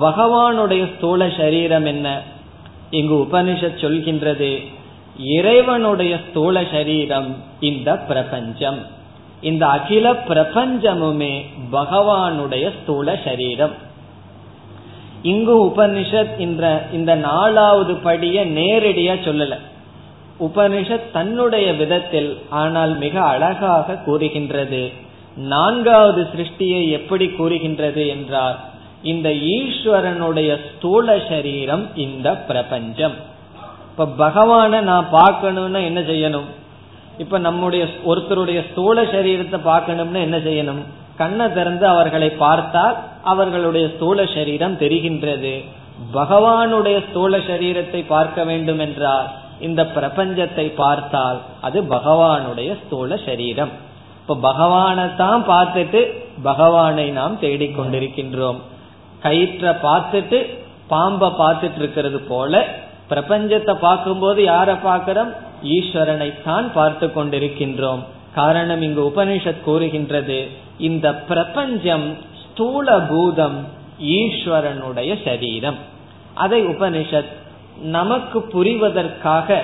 பகவானுடைய 0.00 0.96
ஸ்தூல 0.96 1.30
சரீரம் 1.36 1.84
என்ன? 1.84 2.20
இங்கு 2.90 3.14
உபனிஷத் 3.14 3.80
சொல்கின்றது 3.80 4.66
இறைவனுடைய 5.18 6.18
ஸ்தூல 6.28 6.64
சரீரம் 6.70 7.36
இந்த 7.60 7.96
பிரபஞ்சம். 7.96 8.78
இந்த 9.40 9.66
அகில 9.66 10.12
பிரபஞ்சமுமே 10.12 11.46
பகவானுடைய 11.72 12.72
ஸ்தூல 12.82 13.18
சரீரம். 13.24 13.70
இங்கு 15.22 15.64
உபனிஷத் 15.64 16.36
என்ற 16.36 16.86
இந்த 16.92 17.14
நாலாவது 17.14 17.94
படிய 17.94 18.46
நேரடியா 18.46 19.14
சொல்லல. 19.14 19.58
உபனிஷத் 20.40 21.10
தன்னுடைய 21.12 21.72
விதத்தில் 21.72 22.38
ஆனால் 22.48 22.98
மிக 22.98 23.20
அழகாக 23.20 23.94
கூறுகின்றது. 23.94 24.90
நான்காவது 25.36 26.28
சிருஷ்டியை 26.36 26.88
எப்படி 26.88 27.28
கூறுகின்றது 27.28 28.08
என்றால் 28.08 28.58
இந்த 29.02 29.28
ஈஸ்வரனுடைய 29.30 30.50
ஸ்தூல 30.66 31.18
சரீரம் 31.28 31.96
இந்த 31.96 32.34
பிரபஞ்சம். 32.34 33.14
இப்ப 33.90 34.06
பகவான 34.18 34.80
நான் 34.80 35.06
பார்க்கணும்னா 35.12 35.80
என்ன 35.84 36.00
செய்யணும்? 36.00 36.48
இப்ப 37.18 37.38
நம்முடைய 37.38 37.88
ஒருத்தருடைய 38.04 38.70
ஸ்தூல 38.70 39.02
சரீரத்தை 39.02 39.58
பார்க்கணும்னா 39.64 40.20
என்ன 40.28 40.38
செய்யணும்? 40.38 40.82
கண்ணை 41.16 41.52
திறந்து 41.52 41.86
அவர்களை 41.86 42.30
பார்த்தால் 42.30 42.96
அவர்களுடைய 43.22 43.88
ஸ்தூல 43.88 44.24
சரீரம் 44.24 44.76
தெரிகின்றது. 44.76 45.64
பகவானுடைய 46.14 47.02
ஸ்தூல 47.08 47.38
சரீரத்தை 47.38 48.06
பார்க்க 48.06 48.44
வேண்டும் 48.44 48.78
என்றால் 48.78 49.28
இந்த 49.60 49.82
பிரபஞ்சத்தை 49.96 50.74
பார்த்தால் 50.74 51.38
அது 51.60 51.82
பகவானுடைய 51.82 52.76
ஸ்தூல 52.84 53.16
சரீரம். 53.16 53.72
இப்ப 54.20 54.34
பகவானை 54.34 55.14
தான் 55.16 55.42
பார்த்துட்டு 55.48 56.00
பகவானை 56.42 57.10
நாம் 57.10 57.40
தேடிக்கொண்டிருக்கின்றோம். 57.40 58.60
கயிற்ற 59.22 59.74
பார்த்துட்டு 59.82 60.38
பாம்பை 60.88 61.28
பார்த்துட்டு 61.28 61.78
இருக்கிறது 61.78 62.20
போல 62.20 62.64
பிரபஞ்சத்தை 63.10 63.74
பார்க்கும்போது 63.74 64.42
யாரை 64.42 64.74
பார்க்கிறோம்? 64.74 65.32
ஈஸ்வரனை 65.62 66.42
தான் 66.44 66.72
பார்த்து 66.72 67.06
கொண்டிருக்கின்றோம். 67.06 68.02
காரணம் 68.34 68.82
இங்கு 68.82 69.12
உபனிஷத் 69.12 69.62
கூறுகின்றது 69.64 70.48
இந்த 70.78 71.14
பிரபஞ்சம் 71.14 72.16
ஸ்தூல 72.42 72.98
பூதம் 73.00 73.58
ஈஸ்வரனுடைய 74.00 75.10
சரீரம். 75.24 75.78
அதை 76.34 76.60
உபனிஷத் 76.66 77.32
நமக்கு 77.82 78.38
புரிவதற்காக 78.54 79.58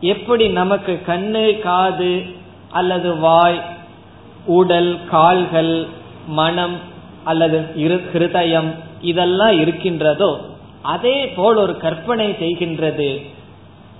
எப்படி 0.00 0.48
நமக்கு 0.48 1.02
கண்ணு 1.06 1.58
காது 1.60 2.24
அல்லது 2.70 3.16
வாய் 3.16 3.60
உடல் 4.46 4.98
கால்கள் 5.10 5.86
மனம் 6.26 6.76
அல்லது 7.24 7.58
ஹிருதயம் 8.12 8.70
இதெல்லாம் 9.00 9.60
இருக்கின்றதோ 9.60 10.40
அதே 10.82 11.28
போல் 11.28 11.56
ஒரு 11.56 11.76
கற்பனை 11.76 12.30
செய்கின்றது. 12.30 13.22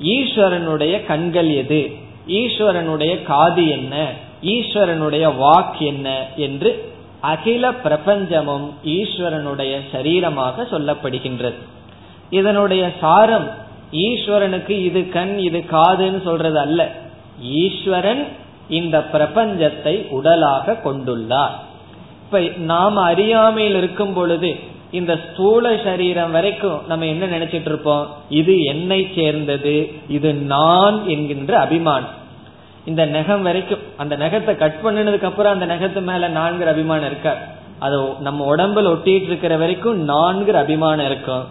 ஈஸ்வரனுடைய 0.03 1.07
கண்கள் 1.07 1.49
எது? 1.49 1.91
ஈஸ்வரனுடைய 2.29 3.23
காது 3.23 3.69
என்ன? 3.69 4.11
ஈஸ்வரனுடைய 4.43 5.33
வாக் 5.41 5.79
என்ன? 5.79 6.25
என்று 6.37 6.93
அகில 7.21 7.71
பிரபஞ்சமும் 7.71 8.71
ஈஸ்வரனுடைய 8.85 9.77
சரீரமாக 9.93 10.67
சொல்லப்படுகின்றது. 10.71 11.55
இதனுடைய 12.31 12.91
சாரம் 13.01 13.51
ஈஸ்வரனுக்கு 13.93 14.71
இது 14.71 15.09
கண் 15.09 15.39
இது 15.39 15.65
காதுன்னு 15.71 16.23
சொல்றது 16.23 16.59
அல்ல. 16.59 16.93
ஈஸ்வரன் 17.43 18.27
இந்த 18.69 19.07
பிரபஞ்சத்தை 19.13 20.07
உடலாக 20.11 20.81
கொண்டுள்ளார். 20.85 21.51
இப்ப 22.25 22.41
நாம் 22.57 22.97
அறியாமையில் 22.97 23.77
இருக்கும் 23.77 24.13
பொழுது 24.13 24.75
இந்த 24.91 25.21
ஸ்தூல 25.25 25.77
சரீரம் 25.85 26.31
வரைக்கும் 26.31 26.81
நம்ம 26.87 27.07
என்ன 27.07 27.27
நினைச்சிட்டு 27.27 27.71
இருப்போம்? 27.73 28.07
இது 28.29 28.63
என்னை 28.65 29.11
சேர்ந்தது 29.15 29.93
இது 30.09 30.35
நான் 30.35 31.09
என்கின்ற 31.09 31.59
அபிமானம் 31.59 32.15
இந்த 32.85 33.07
நகம் 33.07 33.43
வரைக்கும் 33.43 33.81
அந்த 33.97 34.17
நகத்தை 34.17 34.57
கட் 34.57 34.81
பண்ணினதுக்கு 34.85 35.29
அப்புறம் 35.31 35.53
அந்த 35.53 35.67
நகத்து 35.75 36.01
மேல 36.01 36.29
நான்கிற 36.29 36.65
அபிமானம் 36.65 37.07
இருக்கார் 37.07 37.41
அது 37.79 37.97
நம்ம 38.21 38.57
உடம்புல 38.57 38.93
ஒட்டிட்டு 38.95 39.31
இருக்கிற 39.31 39.57
வரைக்கும் 39.57 40.09
நான்கிற 40.09 40.59
அபிமானம் 40.59 41.07
இருக்கும். 41.07 41.45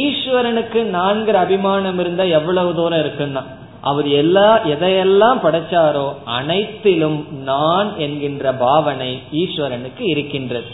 ஈஸ்வரனுக்கு 0.00 0.82
நான்கிற 0.84 1.38
அபிமானம் 1.38 1.98
இருந்தா 1.98 2.24
எவ்வளவு 2.24 2.74
தூரம் 2.74 3.02
இருக்குன்னா 3.04 3.42
அவர் 3.80 4.08
எல்லா 4.08 4.58
எதையெல்லாம் 4.64 5.38
படைச்சாரோ 5.42 6.12
அனைத்திலும் 6.24 7.26
நான் 7.44 7.96
என்கின்ற 7.98 8.52
பாவனை 8.52 9.22
ஈஸ்வரனுக்கு 9.32 10.00
இருக்கின்றது. 10.00 10.66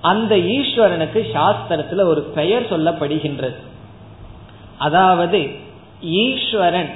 அந்த 0.00 0.36
ஈஸ்வரனுக்கு 0.36 1.20
சாஸ்திரத்துல 1.32 2.02
ஒரு 2.02 2.22
பெயர் 2.22 2.62
சொல்லப்படுகின்றது. 2.62 3.54
அதாவது 4.78 5.50
ஈஸ்வரன் 6.00 6.90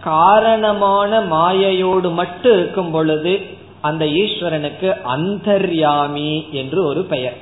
காரணமான 0.00 1.20
மாயையோடு 1.20 2.12
மட்டும் 2.12 2.52
இருக்கும் 2.52 2.90
பொழுது 2.90 3.40
அந்த 3.80 4.04
ஈஸ்வரனுக்கு 4.04 5.00
அந்தர்யாமி 5.02 6.50
என்று 6.50 6.84
ஒரு 6.84 7.04
பெயர். 7.04 7.36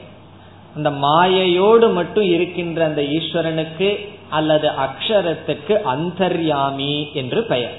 அந்த 0.77 0.91
மாயையோடு 0.91 1.93
மட்டும் 1.93 2.25
இருக்கின்ற 2.25 2.85
அந்த 2.85 3.03
ஈஸ்வரனுக்கு 3.03 4.09
அல்லது 4.31 4.69
அக்ஷரத்துக்கு 4.69 5.83
அந்தர்யாமி 5.83 7.13
என்று 7.13 7.43
பெயர். 7.43 7.77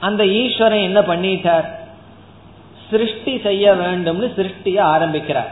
அந்த 0.00 0.26
ஈஸ்வரன் 0.26 0.80
என்ன 0.80 1.00
பண்ணிட்டார்? 1.00 1.79
சிருஷ்டி 2.90 3.40
செய்ய 3.42 3.74
வேண்டும்னு 3.74 4.28
சிருஷ்டிய 4.36 4.80
ஆரம்பிக்கிறார். 4.80 5.50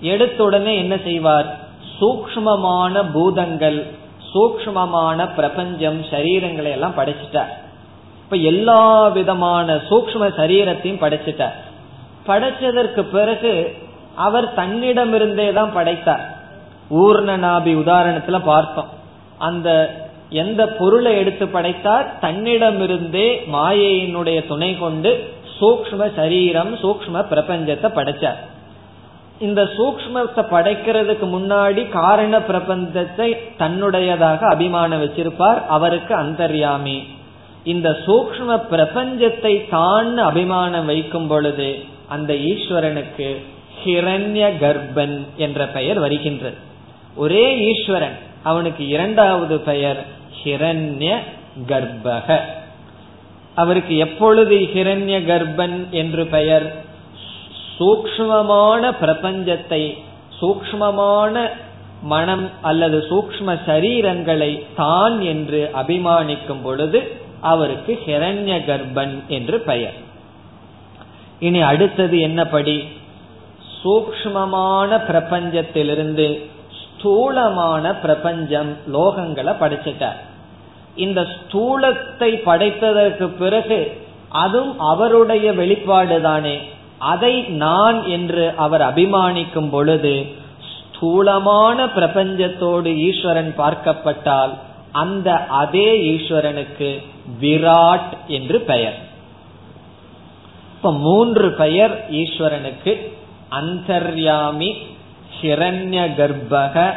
எடுத்த 0.00 0.44
உடனே 0.44 0.78
என்ன 0.78 0.98
செய்வார்? 1.04 1.56
சூக்மமான 2.00 3.04
பூதங்கள் 3.12 3.98
சூக்மமான 4.34 5.34
பிரபஞ்சம் 5.34 6.02
சரீரங்களை 6.02 6.70
எல்லாம் 6.70 6.94
படைச்சிட்டார். 6.96 7.52
இப்ப 8.24 8.36
எல்லா 8.36 9.08
விதமான 9.08 9.74
சூக்ம 9.74 10.28
சரீரத்தையும் 10.36 11.02
படைச்சிட்டார். 11.04 11.56
படைச்சதற்கு 12.26 13.00
பிறகு 13.02 13.74
அவர் 14.14 14.54
தன்னிடமிருந்தே 14.54 15.52
தான் 15.52 15.72
படைத்தார். 15.72 16.38
ஊர்ணநாபி 16.90 17.72
உதாரணத்துல 17.82 18.40
பார்த்தோம். 18.44 18.88
அந்த 19.38 19.94
எந்த 20.30 20.66
பொருளை 20.66 21.16
எடுத்து 21.16 21.48
படைத்தார்? 21.48 22.12
தன்னிடமிருந்தே 22.22 23.28
மாயையினுடைய 23.52 24.46
துணை 24.46 24.78
கொண்டு 24.78 25.32
சூக்ம 25.60 26.14
சரீரம் 26.16 26.76
சூக்ம 26.76 27.24
பிரபஞ்சத்தை 27.30 27.88
படைச்சார். 27.98 28.40
இந்த 29.38 29.62
சூக்மத்தை 29.76 30.42
படைக்கிறதுக்கு 30.54 31.26
முன்னாடி 31.36 31.88
காரண 31.88 32.38
பிரபஞ்சத்தை 32.38 33.36
தன்னுடையதாக 33.58 34.38
அபிமானம் 34.38 35.02
வச்சிருப்பார். 35.02 35.66
அவருக்கு 35.66 36.14
அந்தர்யாமி. 36.14 36.98
இந்த 37.64 37.98
சூக்ம 38.06 38.58
பிரபஞ்சத்தை 38.70 39.68
தான் 39.70 40.16
அபிமானம் 40.16 40.86
வைக்கும் 40.86 41.26
பொழுது 41.26 41.78
அந்த 42.08 42.34
ஈஸ்வரனுக்கு 42.34 43.36
ஹிரண்ய 43.84 44.44
கர்ப்பன் 44.60 45.26
என்ற 45.36 45.66
பெயர் 45.66 45.98
வருகின்றது. 45.98 46.56
ஒரே 47.16 47.58
ஈஸ்வரன் 47.70 48.16
அவனுக்கு 48.42 48.88
இரண்டாவது 48.88 49.58
பெயர் 49.60 50.00
ஹிரண்ய 50.44 51.16
கர்ப்பக. 51.68 52.40
அவருக்கு 53.54 53.96
எப்பொழுது 53.96 54.56
ஹிரண்ய 54.56 55.16
கர்ப்பன் 55.30 55.90
என்று 55.90 56.26
பெயர்? 56.26 56.72
சூக்மமான 57.78 58.92
பிரபஞ்சத்தை 59.00 59.98
சூக்மமான 60.40 61.48
மனம் 62.02 62.50
அல்லது 62.62 63.06
சூக்ம 63.10 63.58
சரீரங்களை 63.66 64.62
தான் 64.76 65.20
என்று 65.20 65.70
அபிமானிக்கும் 65.74 66.62
பொழுது 66.62 67.18
அவருக்கு 67.40 68.02
ஹிரண்ய 68.06 68.54
கர்ப்பன் 68.70 69.26
என்று 69.28 69.60
பெயர். 69.60 69.94
இனி 71.40 71.62
அடுத்தது 71.62 72.16
என்னபடி 72.16 72.84
சூக்மமான 73.84 75.00
பிரபஞ்சத்திலிருந்து 75.08 76.48
ஸ்தூலமான 76.80 77.94
பிரபஞ்சம் 77.94 78.76
லோகங்களை 78.92 79.54
படைச்சிட்டார். 79.60 80.20
இந்த 80.94 81.20
ஸ்தூலத்தை 81.22 82.30
படைத்ததற்கு 82.44 83.26
பிறகு 83.38 84.02
அதுவும் 84.28 84.78
அவருடைய 84.78 85.52
வெளிப்பாடு 85.52 86.20
தானே 86.20 86.60
அதை 86.98 87.40
நான் 87.42 88.04
என்று 88.04 88.52
அவர் 88.56 88.80
அபிமானிக்கும் 88.80 89.70
பொழுது 89.70 90.26
ஸ்தூலமான 90.70 91.84
பிரபஞ்சத்தோடு 91.84 92.90
ஈஸ்வரன் 92.96 93.54
பார்க்கப்பட்டால் 93.58 94.50
அந்த 94.92 95.46
அதே 95.46 96.00
ஈஸ்வரனுக்கு 96.10 97.02
விராட் 97.40 98.12
என்று 98.26 98.60
பெயர். 98.60 98.98
இப்ப 100.74 100.92
மூன்று 100.92 101.52
பெயர் 101.52 102.10
ஈஸ்வரனுக்கு. 102.10 103.10
அந்தர்யாமி 103.50 104.76
ஹிரண்ய 105.42 106.00
கர்ப்பக 106.16 106.92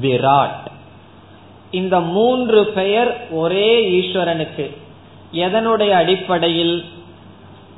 விராட். 0.00 0.66
இந்த 1.72 2.00
மூன்று 2.00 2.66
பெயர் 2.66 3.30
ஒரே 3.30 3.90
ஈஸ்வரனுக்கு. 4.00 4.76
எதனுடைய 5.32 5.90
அடிப்படையில்? 5.90 6.84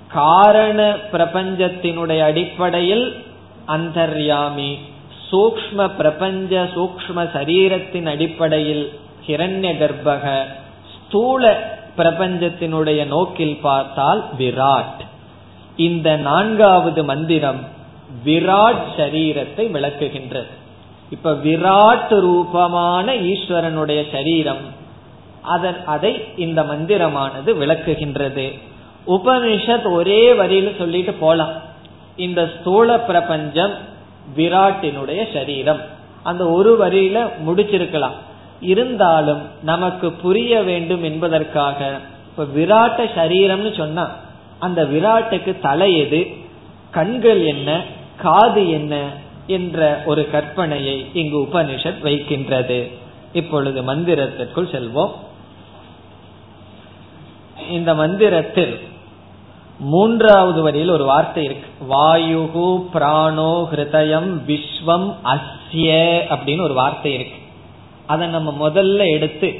காரண 0.08 0.96
பிரபஞ்சத்தினுடைய 1.12 2.20
அடிப்படையில் 2.20 3.24
அந்தர்யாமி. 3.68 4.78
சூக்ம 5.30 5.90
பிரபஞ்ச 5.96 6.68
சூக்ம 6.74 7.16
சரீரத்தின் 7.16 8.06
அடிப்படையில் 8.06 8.92
ஹிரண்ய 9.26 9.70
கர்ப்பக. 9.76 10.44
ஸ்தூல 10.96 11.72
பிரபஞ்சத்தினுடைய 11.96 13.06
நோக்கில் 13.06 13.58
பார்த்தால் 13.62 14.24
விராட். 14.38 15.00
இந்த 15.76 16.16
நான்காவது 16.16 17.04
மந்திரம் 17.04 17.60
விராட் 18.24 18.84
சரீரத்தை 18.96 19.70
விளக்குகின்றது. 19.70 20.62
இப்ப 21.10 21.32
விராட் 21.32 22.20
ரூபமான 22.20 23.14
ஈஸ்வரனுடைய 23.14 24.12
சரீரம் 24.12 24.82
அதன் 25.42 25.76
அதை 25.84 26.24
இந்த 26.36 26.62
மந்திரமானது 26.62 27.46
விளக்குகின்றது. 27.46 28.60
உபனிஷத் 29.06 29.92
ஒரே 29.92 30.32
வரியில 30.32 30.78
சொல்லிட்டு 30.78 31.12
போலாம். 31.12 31.50
இந்த 32.16 32.50
ஸ்தூல 32.60 33.00
பிரபஞ்சம் 33.00 33.74
விராட்டினுடைய 34.36 35.32
சரீரம். 35.32 35.80
அந்த 36.22 36.50
ஒரு 36.50 36.86
வரியில 36.86 37.28
முடிச்சிருக்கலாம். 37.46 38.14
இருந்தாலும் 38.60 39.42
நமக்கு 39.62 40.12
புரிய 40.12 40.62
வேண்டும் 40.62 41.04
என்பதற்காக 41.04 42.00
இப்ப 42.28 42.44
விராட்ட 42.44 43.04
சரீரம்னு 43.16 43.76
சொன்னா 43.76 44.14
அந்த 44.58 44.84
விராட்டுக்கு 44.84 45.60
தலை 45.60 45.98
எது? 45.98 46.26
கண்கள் 46.90 47.44
என்ன? 47.44 47.82
காது 48.16 48.70
என்ன? 48.70 49.22
என்ற 49.46 50.02
ஒரு 50.06 50.28
கற்பனையை 50.32 51.06
இங்கு 51.14 51.38
உபனிஷத் 51.38 52.00
வைக்கின்றது. 52.00 52.90
இப்பொழுது 53.32 53.82
மந்திரத்திற்குள் 53.82 54.72
செல்வோம். 54.74 55.10
இந்த 57.70 57.94
மந்திரத்தில் 57.94 58.80
மூன்றாவது 59.78 60.62
வரியில் 60.62 60.88
ஒரு 60.88 61.04
வார்த்தை 61.04 61.44
இருக்கு. 61.44 61.94
வாயுகு 61.94 62.84
பிராணோ 62.94 63.68
ஹிருதயம் 63.72 64.38
விஸ்வம் 64.46 65.14
அஸ்ய 65.24 65.92
அப்படின்னு 66.28 66.60
ஒரு 66.60 66.74
வார்த்தை 66.74 67.14
இருக்கு. 67.14 67.38
அதை 68.06 68.26
நம்ம 68.26 68.68
முதல்ல 68.68 69.10
எடுத்து 69.10 69.58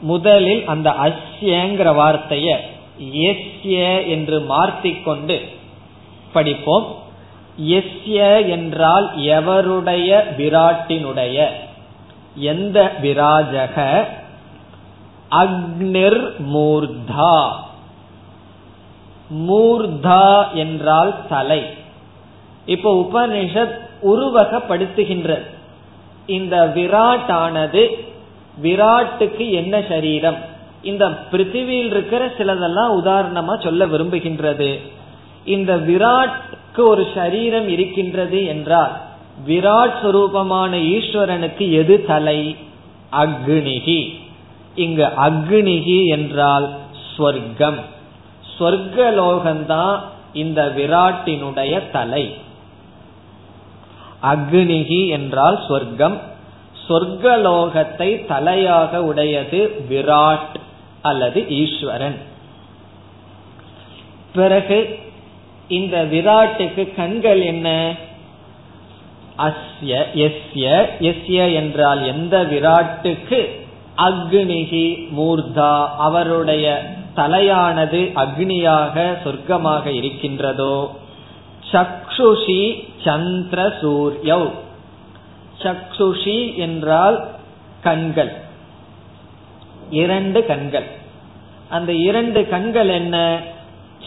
முதலில் 0.00 0.66
அந்த 0.66 0.90
அஸ்யங்கிற 0.90 1.94
வார்த்தைய 1.94 2.56
எஸ்ய 3.00 4.06
என்று 4.06 4.40
மாற்றிக்கொண்டு 4.40 5.42
படிப்போம். 6.32 7.01
எஸ்ய 7.60 8.48
என்றால் 8.48 9.10
எவருடைய 9.16 10.22
விராட்டினுடைய. 10.38 11.46
எந்த 12.34 12.92
விராஜக? 13.02 14.04
அக்னிர் 15.30 16.30
மூர்தா. 16.54 17.50
மூர்தா 19.48 20.52
என்றால் 20.52 21.26
தலை. 21.28 21.64
இப்ப 22.66 23.08
உபனிஷத் 23.10 23.78
உருவகப்படுத்துகின்றது 24.02 25.42
இந்த 26.26 26.72
விராட் 26.74 27.30
ஆனது 27.30 28.04
விராட்டுக்கு 28.62 29.50
என்ன 29.50 29.82
சரீரம்? 29.88 30.36
இந்த 30.82 31.08
பிருத்திவியில் 31.08 31.86
இருக்கிற 31.86 32.26
சிலதெல்லாம் 32.26 33.00
உதாரணமா 33.04 33.62
சொல்ல 33.62 33.86
விரும்புகின்றது. 33.86 34.80
இந்த 35.44 35.76
விராட் 35.76 36.40
ஒரு 36.76 37.10
சரீரம் 37.14 37.68
இருக்கின்றது 37.68 38.46
என்றால் 38.46 39.00
விராட் 39.48 39.96
சுரூபமான 40.02 40.76
ஈஸ்வரனுக்கு 40.76 41.70
எது 41.70 42.04
தலை? 42.04 42.56
அக்னிகி 43.12 44.18
இங்கு 44.74 45.04
அக்னிகி 45.04 46.06
என்றால் 46.06 46.78
ஸ்வர்க்கம். 47.18 47.80
ஸ்வர்கலோகம்தான் 48.58 50.00
இந்த 50.32 50.72
விராட்டினுடைய 50.76 51.90
தலை. 51.90 52.34
அக்னிகி 54.22 55.08
என்றால் 55.08 55.64
சொர்க்கம் 55.68 56.20
சொர்க்கலோகத்தை 56.88 58.26
தலையாக 58.28 58.96
உடையது 58.96 59.84
விராட் 59.90 60.54
அல்லது 61.02 61.48
ஈஸ்வரன். 61.48 62.16
பிறகு 64.34 65.01
இந்த 65.72 66.04
விராட்டுக்கு 66.04 66.94
கண்கள் 66.94 67.40
என்ன? 67.40 67.94
அஸ்ய 69.38 70.04
எஸ்ய. 70.14 70.86
எஸ்ய 71.00 71.54
என்றால் 71.54 72.06
எந்த 72.06 72.42
விராட்டுக்கு? 72.42 73.60
அக்னிகி 73.96 74.86
மூர்தா. 75.18 75.88
அவருடைய 75.98 76.94
தலையானது 77.16 78.00
அக்னியாக 78.14 79.16
சொர்க்கமாக 79.24 79.86
இருக்கின்றதோ? 79.86 80.96
சக்ஷுஷி 81.72 82.88
சந்திர 83.04 83.68
சூரியவ் 83.82 84.50
சக்ஷுஷி 85.62 86.56
என்றால் 86.56 87.30
கண்கள். 87.82 88.32
இரண்டு 89.90 90.46
கண்கள். 90.46 90.86
அந்த 91.68 91.92
இரண்டு 91.92 92.48
கண்கள் 92.48 92.88
என்ன? 92.88 93.40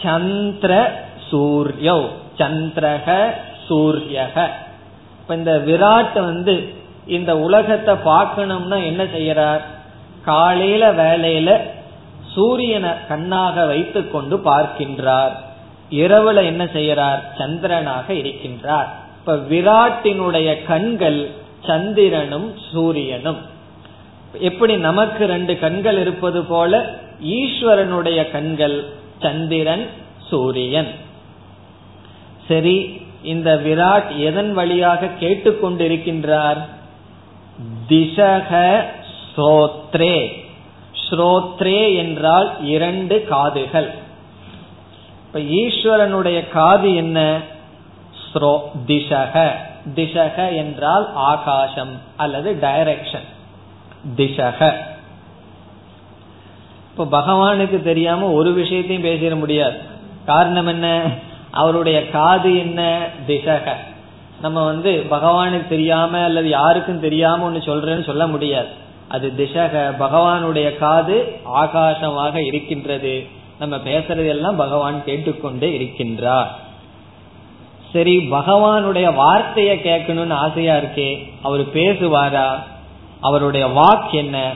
சந்திர 0.02 1.04
சூரியோ 1.30 2.08
சந்திரக 2.38 3.34
சூரியக 3.68 4.50
இப்ப 5.20 5.34
இந்த 5.34 5.62
விராட் 5.66 6.18
வந்து 6.24 6.74
இந்த 7.06 7.38
உலகத்தை 7.38 7.94
பார்க்கணும்னா 7.94 8.84
என்ன 8.84 9.04
செய்யறார்? 9.04 9.60
காலையில 10.24 10.92
வேலையில 10.92 11.60
சூரியனை 12.34 12.90
கண்ணாக 13.08 13.64
வைத்து 13.64 14.10
கொண்டு 14.10 14.36
பார்க்கின்றார். 14.36 15.34
இரவுல 15.90 16.44
என்ன 16.44 16.64
செய்யறார்? 16.64 17.20
சந்திரனாக 17.38 18.06
இருக்கின்றார். 18.08 18.88
இப்ப 19.18 19.36
விராட்டினுடைய 19.36 20.64
கண்கள் 20.66 21.30
சந்திரனும் 21.66 22.54
சூரியனும். 22.72 23.38
எப்படி 24.32 24.76
நமக்கு 24.76 25.26
ரெண்டு 25.26 25.58
கண்கள் 25.58 25.98
இருப்பது 25.98 26.42
போல 26.44 26.98
ஈஸ்வரனுடைய 27.24 28.30
கண்கள் 28.30 28.84
சந்திரன் 29.20 29.86
சூரியன். 30.28 31.04
சரி 32.48 33.06
இந்த 33.22 33.54
விராட் 33.54 34.16
எதன் 34.16 34.52
வழியாக 34.52 35.06
கேட்டுக்கொண்டிருக்கின்றார்? 35.20 36.66
திசக 37.88 38.82
ஸ்ரோத்ரே. 39.36 40.44
ஸ்ரோத்ரே 41.10 41.96
என்றால் 41.96 42.64
இரண்டு 42.64 43.24
காதுகள். 43.24 43.94
இப்ப 45.26 45.38
ஈஸ்வரனுடைய 45.38 46.48
காது 46.48 46.94
என்ன? 46.94 47.40
திசக. 48.86 49.50
திசக 49.94 50.56
என்றால் 50.56 51.14
ஆகாசம் 51.14 52.00
அல்லது 52.16 52.58
டைரக்ஷன் 52.60 53.26
திசக. 54.16 54.74
இப்ப 56.96 57.18
பகவானுக்கு 57.18 57.82
தெரியாம 57.82 58.30
ஒரு 58.30 58.52
விஷயத்தையும் 58.52 59.04
பேசிட 59.04 59.38
முடியாது. 59.38 59.78
காரணம் 60.26 60.66
என்ன? 60.66 61.02
அவருடைய 61.56 62.10
காது 62.10 62.58
என்ன? 62.58 63.08
திசக. 63.26 63.72
நம்ம 64.42 64.64
வந்து 64.64 65.06
பகவானுக்கு 65.10 65.68
தெரியாம 65.68 66.18
அல்லது 66.18 66.48
யாருக்கும் 66.48 67.00
தெரியாம 67.00 67.44
ஒன்னு 67.44 67.58
சொல்றேன்னு 67.58 68.04
சொல்ல 68.04 68.26
முடியாது. 68.26 68.68
அது 69.08 69.32
திசக. 69.36 69.94
பகவானுடைய 69.98 70.78
காது 70.78 71.40
ஆகாசமாக 71.54 72.34
இருக்கின்றது. 72.34 73.26
நம்ம 73.58 73.76
பேசுறதெல்லாம் 73.76 74.56
பகவான் 74.56 75.04
கேட்டுக்கொண்டே 75.04 75.78
இருக்கின்றார். 75.78 76.46
சரி 77.92 78.28
பகவானுடைய 78.30 79.14
வார்த்தைய 79.14 79.80
கேட்கணும்னு 79.80 80.32
ஆசையா 80.32 80.74
இருக்கே. 80.74 81.32
அவர் 81.42 81.60
பேசுவாரா? 81.60 82.62
அவருடைய 83.20 83.66
வாக் 83.66 84.10
என்ன? 84.10 84.52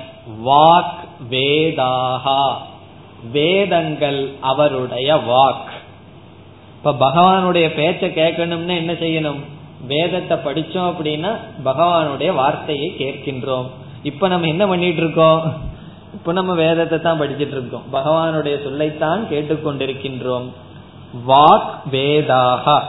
வாக் 0.47 0.95
வேதாகா. 1.31 2.55
வேதங்கள் 3.33 4.33
அவருடைய 4.41 5.17
வாக். 5.17 5.80
இப்ப 6.83 7.11
பகவானுடைய 7.11 7.67
பேச்ச 7.67 8.07
கேட்கணும்னா 8.09 8.77
என்ன 8.77 8.93
செய்யணும்? 8.93 9.41
வேதத்தை 9.87 10.37
படிச்சோம் 10.37 10.93
அப்படின்னா 10.93 11.37
பகவானுடைய 11.65 12.35
வார்த்தையை 12.35 12.95
கேட்கின்றோம். 12.99 13.67
இப்ப 14.03 14.29
நம்ம 14.29 14.47
என்ன 14.47 14.67
பண்ணிட்டு 14.67 14.97
இருக்கோம்? 14.97 15.55
இப்ப 16.13 16.33
நம்ம 16.33 16.55
வேதத்தை 16.55 17.01
தான் 17.01 17.21
படிச்சிட்டு 17.21 17.57
இருக்கோம். 17.57 17.83
பகவானுடைய 17.93 18.63
சொல்லைத்தான் 18.63 19.27
கேட்டுக்கொண்டிருக்கின்றோம். 19.31 20.49
வாக் 21.29 21.71
வேதாகா. 21.93 22.83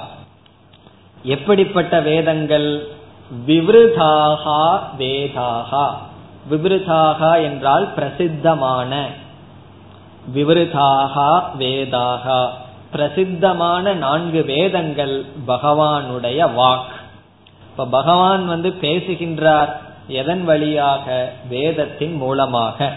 எப்படிப்பட்ட 1.24 2.02
வேதங்கள்? 2.02 2.88
விவ்ருதாகா 3.48 4.80
வேதாகா. 4.98 5.90
விவ்ருதாகா 6.52 7.44
என்றால் 7.44 7.94
பிரசித்தமான. 7.94 9.08
விவருதாகா 10.36 11.42
வேதாகா. 11.60 12.48
பிரசித்தமான 12.92 13.94
நான்கு 13.94 14.44
வேதங்கள் 14.44 15.26
பகவானுடைய 15.48 16.50
வாக். 16.58 16.92
இப்ப 17.70 17.86
பகவான் 17.86 18.48
வந்து 18.48 18.72
பேசுகின்றார் 18.72 19.82
எதன் 20.08 20.46
வழியாக? 20.46 21.32
வேதத்தின் 21.50 22.16
மூலமாக. 22.16 22.96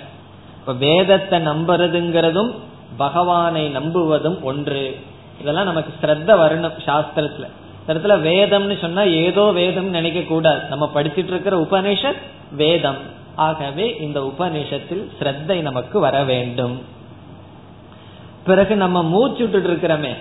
இப்ப 0.61 0.73
வேதத்தை 0.73 1.39
நம்புறதுங்கிறதும் 1.39 2.55
பகவானை 2.97 3.77
நம்புவதும் 3.77 4.43
ஒன்று. 4.43 5.01
இதெல்லாம் 5.41 5.65
நமக்கு 5.65 5.93
ஸ்ரத்த 6.03 6.39
வரணும் 6.39 6.73
சாஸ்திரத்துல. 6.85 7.49
இடத்துல 7.89 8.21
வேதம்னு 8.29 8.81
சொன்னா 8.81 9.03
ஏதோ 9.03 9.43
வேதம் 9.43 9.89
நினைக்க 9.89 10.21
கூடாது 10.21 10.69
நம்ம 10.69 10.91
படிச்சிட்டு 10.95 11.27
இருக்கிற 11.27 11.67
உபனிஷத் 11.71 12.23
வேதம். 12.53 12.97
ஆகவே 13.35 13.97
இந்த 14.01 14.33
உபனிஷத்தில் 14.33 15.07
ஸ்ரத்தை 15.21 15.61
நமக்கு 15.61 16.01
வர 16.01 16.23
வேண்டும். 16.23 16.83
பிறகு 18.45 18.77
நம்ம 18.77 19.03
மூச்சு 19.03 19.49
விட்டுட்டு 19.49 19.69
இருக்கிறோமே. 19.73 20.17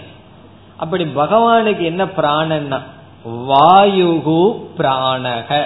அப்படி 0.78 1.04
பகவானுக்கு 1.04 1.82
என்ன 1.82 2.06
பிராணன்னா 2.06 2.80
வாயுகு 3.26 4.42
பிராணக. 4.78 5.64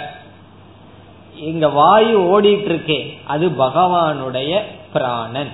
இங்க 1.36 1.70
வாயு 1.70 2.20
ஓடிட்டு 2.20 2.70
இருக்கே 2.72 3.18
அது 3.26 3.49
பகவானுடைய 3.49 4.62
பிராணன். 4.93 5.51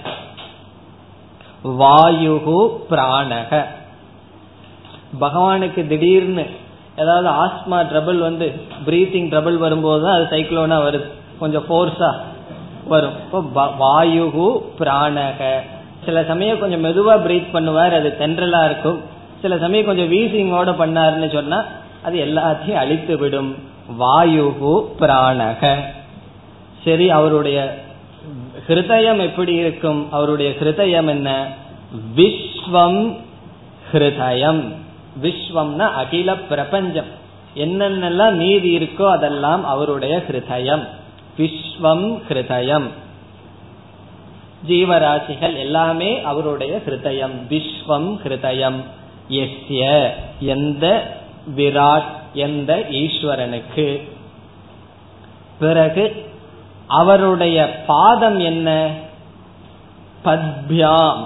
வாயுகு 1.64 2.60
பிராணக. 2.90 3.66
பகவானுக்கு 5.22 5.88
திடீர்னு 5.88 6.46
ஏதாவது 6.98 7.30
ஆஸ்மா 7.30 7.78
ட்ரபிள் 7.92 8.18
வந்து 8.18 8.48
பிரீத்திங் 8.86 9.30
ட்ரபிள் 9.34 9.58
வரும்போது 9.58 10.04
தான் 10.04 10.16
அது 10.16 10.26
சைக்ளோனா 10.30 10.78
வருது. 10.88 11.08
கொஞ்சம் 11.40 11.66
ஃபோர்ஸா 11.70 12.12
வரும். 12.88 13.14
இப்போ 13.24 13.66
வாயுகு 13.80 14.48
பிராணக. 14.80 15.62
சில 16.06 16.24
சமயம் 16.24 16.60
கொஞ்சம் 16.60 16.84
மெதுவா 16.84 17.14
பிரீத் 17.14 17.54
பண்ணுவார் 17.54 17.94
அது 17.94 18.16
தென்றலா 18.20 18.66
இருக்கும். 18.66 19.02
சில 19.42 19.58
சமயம் 19.58 19.86
கொஞ்சம் 19.86 20.12
வீசிங்கோட 20.12 20.72
பண்ணாருன்னு 20.82 21.34
சொன்னா 21.34 21.64
அது 22.04 22.26
எல்லாத்தையும் 22.26 22.74
அழித்து 22.74 23.18
விடும். 23.18 23.56
வாயுகு 24.00 24.86
பிராணக. 25.00 25.76
சரி 26.84 27.10
அவருடைய 27.10 27.78
ஹிருதயம் 28.68 29.20
எப்படி 29.20 29.54
இருக்கும்? 29.54 30.12
அவருடைய 30.12 30.52
ஹிருதயம் 30.60 31.08
என்ன? 31.08 31.48
விஸ்வம் 32.16 33.18
ஹிருதயம். 33.92 34.62
விஸ்வம்னா 35.22 35.92
அகில 35.92 36.36
பிரபஞ்சம். 36.36 37.06
என்னென்னலாம் 37.56 38.32
நீதி 38.32 38.78
இருக்கோ 38.78 39.10
அதெல்லாம் 39.10 39.66
அவருடைய 39.66 40.24
ஹிருதயம். 40.28 40.88
விஸ்வம் 41.38 42.22
ஹிருதயம். 42.30 42.88
ஜீவராசிகள் 44.68 45.58
எல்லாமே 45.58 46.22
அவருடைய 46.22 46.82
ஹிருதயம். 46.86 47.36
விஸ்வம் 47.50 48.18
ஹிருதயம். 48.24 48.84
எஸ்ய 49.30 50.10
எந்த 50.40 51.16
விராட் 51.56 52.12
எந்த 52.34 52.84
ஈஸ்வரனுக்கு. 52.92 54.10
பிறகு 55.60 56.32
அவருடைய 56.88 57.84
பாதம் 57.88 58.40
என்ன? 58.40 58.90
பத்பியாம். 60.26 61.24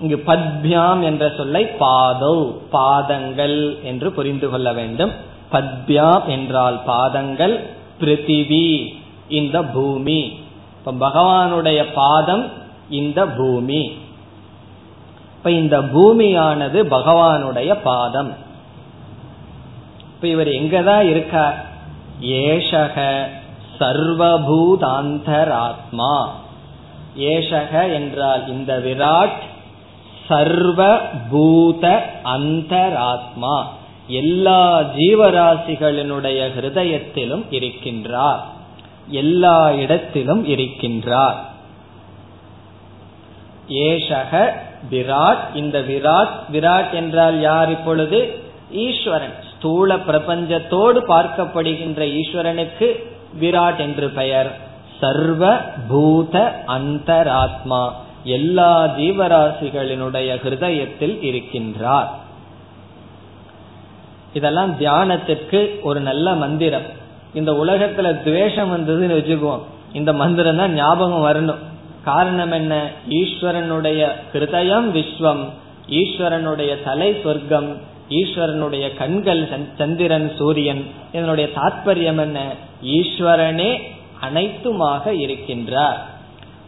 இங்கு 0.00 0.22
பத்பியாம் 0.26 1.02
என்ற 1.02 1.32
சொல்லை 1.36 1.64
பாதௌ 1.64 2.52
பாதங்கள் 2.70 3.78
என்று 3.82 4.12
புரிந்து 4.12 4.50
கொள்ள 4.50 4.72
வேண்டும். 4.72 5.12
பத்பியாம் 5.52 6.26
என்றால் 6.26 6.82
பாதங்கள் 6.82 7.66
பிருத்திவி 8.00 8.94
இந்த 9.28 9.62
பூமி. 9.62 10.40
இப்ப 10.84 11.08
பகவானுடைய 11.08 11.86
பாதம் 11.94 12.50
இந்த 12.90 13.26
பூமி. 13.26 13.98
இப்ப 15.36 15.50
இந்த 15.50 15.82
பூமியானது 15.82 16.84
பகவானுடைய 16.84 17.74
பாதம். 17.74 18.34
இப்ப 20.00 20.26
இவர் 20.26 20.48
எங்கதான் 20.48 21.00
இருக்கார் 21.00 21.66
ஏஷக 22.22 23.26
சர்வபூதாந்தராத்மா. 23.78 26.26
ஏஷக 27.18 27.92
என்றால் 27.92 28.48
இந்த 28.48 28.78
விராட் 28.78 29.38
சர்வபூத 30.28 32.00
அந்தராத்மா. 32.24 33.64
எல்லா 34.06 34.80
ஜீவராசிகளினுடைய 34.80 36.50
ஹிருதயத்திலும் 36.56 37.44
இருக்கின்றார். 37.50 38.40
எல்லா 39.10 39.72
இடத்திலும் 39.72 40.46
இருக்கின்றார். 40.46 41.34
ஏஷக 43.68 44.50
விராட் 44.90 45.54
இந்த 45.54 45.80
விராட் 45.80 46.36
விராட் 46.52 46.92
என்றால் 46.92 47.40
யார் 47.40 47.70
இப்பொழுது? 47.70 48.38
ஈஸ்வரன். 48.70 49.34
ஸ்தூல 49.56 49.96
பிரபஞ்சத்தோடு 49.96 51.00
பார்க்கப்படுகின்ற 51.08 52.20
ஈஸ்வரனுக்கு 52.20 53.04
விராட் 53.40 53.76
என்று 53.76 54.10
பெயர். 54.10 54.58
சர்வ 55.00 55.56
பூத 55.88 56.62
அந்தராத்மா. 56.66 57.92
எல்லா 58.24 58.84
ஜீவராசிகளினுடைய 58.84 60.30
ஹிருதயத்தில் 60.42 61.16
இருக்கின்றார். 61.22 62.08
இதெல்லாம் 64.32 64.80
தியானத்திற்கு 64.80 65.80
ஒரு 65.80 66.00
நல்ல 66.00 66.34
மந்திரம். 66.34 66.98
இந்த 67.34 67.52
உலகத்துல 67.52 68.22
துவேஷம் 68.22 68.72
வந்ததுன்னு 68.72 69.14
வச்சுக்குவோம். 69.14 69.62
இந்த 69.92 70.12
மந்திரம் 70.12 70.56
தான் 70.56 70.72
ஞாபகம் 70.72 71.24
வரணும். 71.24 71.58
காரணம் 72.04 72.52
என்ன? 72.52 72.90
ஈஸ்வரனுடைய 73.10 74.08
ஹிருதயம் 74.32 74.90
விஸ்வம். 74.90 75.48
ஈஸ்வரனுடைய 75.90 76.82
தலை 76.84 77.16
சொர்க்கம். 77.22 77.76
ஈஸ்வரனுடைய 78.10 78.96
கண்கள் 78.96 79.48
சந்திரன் 79.78 80.32
சூரியன். 80.36 80.86
இதனுடைய 81.12 81.50
தாற்பயம் 81.54 82.18
என்ன? 82.18 82.52
ஈஸ்வரனே 82.84 83.80
அனைத்துமாக 84.20 85.10
இருக்கின்றார். 85.10 85.96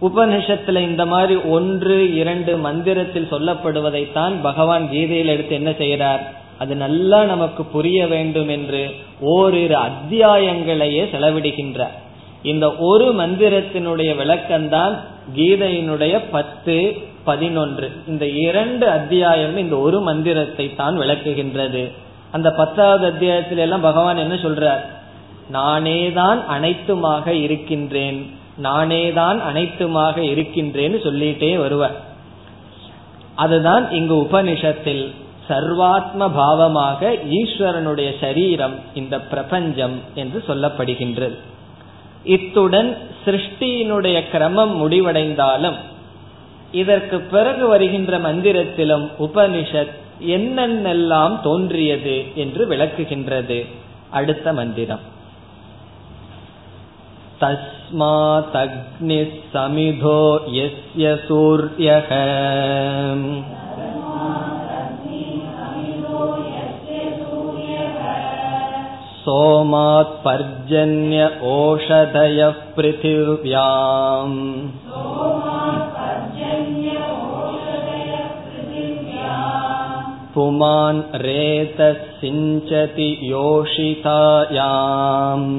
உபனிஷத்துல 0.02 0.78
இந்த 0.78 1.06
மாதிரி 1.06 1.40
ஒன்று 1.40 2.14
இரண்டு 2.14 2.56
மந்திரத்தில் 2.56 3.28
சொல்லப்படுவதைத்தான் 3.30 4.32
பகவான் 4.42 4.90
கீதையில் 4.90 5.26
எடுத்து 5.26 5.54
என்ன 5.54 5.72
செய்கிறார் 5.78 6.41
அது 6.62 6.74
நல்லா 6.84 7.20
நமக்கு 7.24 7.62
புரிய 7.74 7.98
வேண்டும் 8.06 8.50
என்று 8.56 8.82
ஓரிரு 9.34 9.76
அத்தியாயங்களையே 9.88 11.04
செலவிடுகின்றார். 11.14 11.96
இந்த 12.42 12.66
ஒரு 12.90 13.06
மந்திரத்தினுடைய 13.18 14.10
விளக்கம்தான் 14.20 14.94
கீதையினுடைய 15.36 16.14
பத்து 16.30 16.76
பதினொன்று. 17.24 17.88
இந்த 18.08 18.24
இரண்டு 18.46 18.84
அத்தியாயம் 18.98 19.56
இந்த 19.56 19.76
ஒரு 19.76 20.00
மந்திரத்தை 20.00 20.66
தான் 20.74 20.96
விளக்குகின்றது. 20.98 21.82
அந்த 22.30 22.50
பத்தாவது 22.50 23.04
அத்தியாயத்தில 23.10 23.64
எல்லாம் 23.66 23.86
பகவான் 23.88 24.22
என்ன 24.24 24.34
சொல்றார்? 24.34 24.82
நானேதான் 25.52 26.40
அனைத்துமாக 26.56 27.26
இருக்கின்றேன் 27.46 28.20
நானே 28.58 29.02
தான் 29.12 29.38
அனைத்துமாக 29.50 30.16
இருக்கின்றேன்னு 30.32 30.98
சொல்லிட்டே 31.06 31.50
வருவார். 31.56 31.96
அதுதான் 33.34 33.84
இங்கு 33.90 34.14
உபனிஷத்தில். 34.26 35.04
சர்வாத்ம 35.51 36.23
பாவமாக 36.33 37.01
ஈஸ்வரனுடைய 37.37 38.09
சரீரம் 38.19 38.75
இந்த 38.93 39.15
பிரபஞ்சம் 39.29 39.97
என்று 40.15 40.39
சொல்லப்படுகின்றது 40.47 41.37
இத்துடன் 42.27 42.89
சிருஷ்டியினுடைய 43.23 44.17
கிரமம் 44.31 44.73
முடிவடைந்தாலும் 44.81 45.77
இதற்கு 46.71 47.17
பிறகு 47.29 47.65
வருகின்ற 47.67 48.13
மந்திரத்திலும் 48.19 49.05
உபனிஷத் 49.19 49.93
என்னென்னெல்லாம் 50.35 51.35
தோன்றியது 51.41 52.17
என்று 52.35 52.63
விளக்குகின்றது 52.67 53.59
அடுத்த 54.11 54.53
மந்திரம் 54.53 55.05
तस्मादग्निः 57.41 59.33
समिधो 59.47 60.21
यस्य 60.51 61.15
सूर्यः 61.25 62.09
सोमात् 69.21 70.13
पर्जन्य 70.25 71.29
ओषधयः 71.53 72.59
पृथिव्याम् 72.77 74.37
पुमान् 80.35 81.01
रेतः 81.23 82.05
सिञ्चति 82.19 83.09
योषितायाम् 83.31 85.49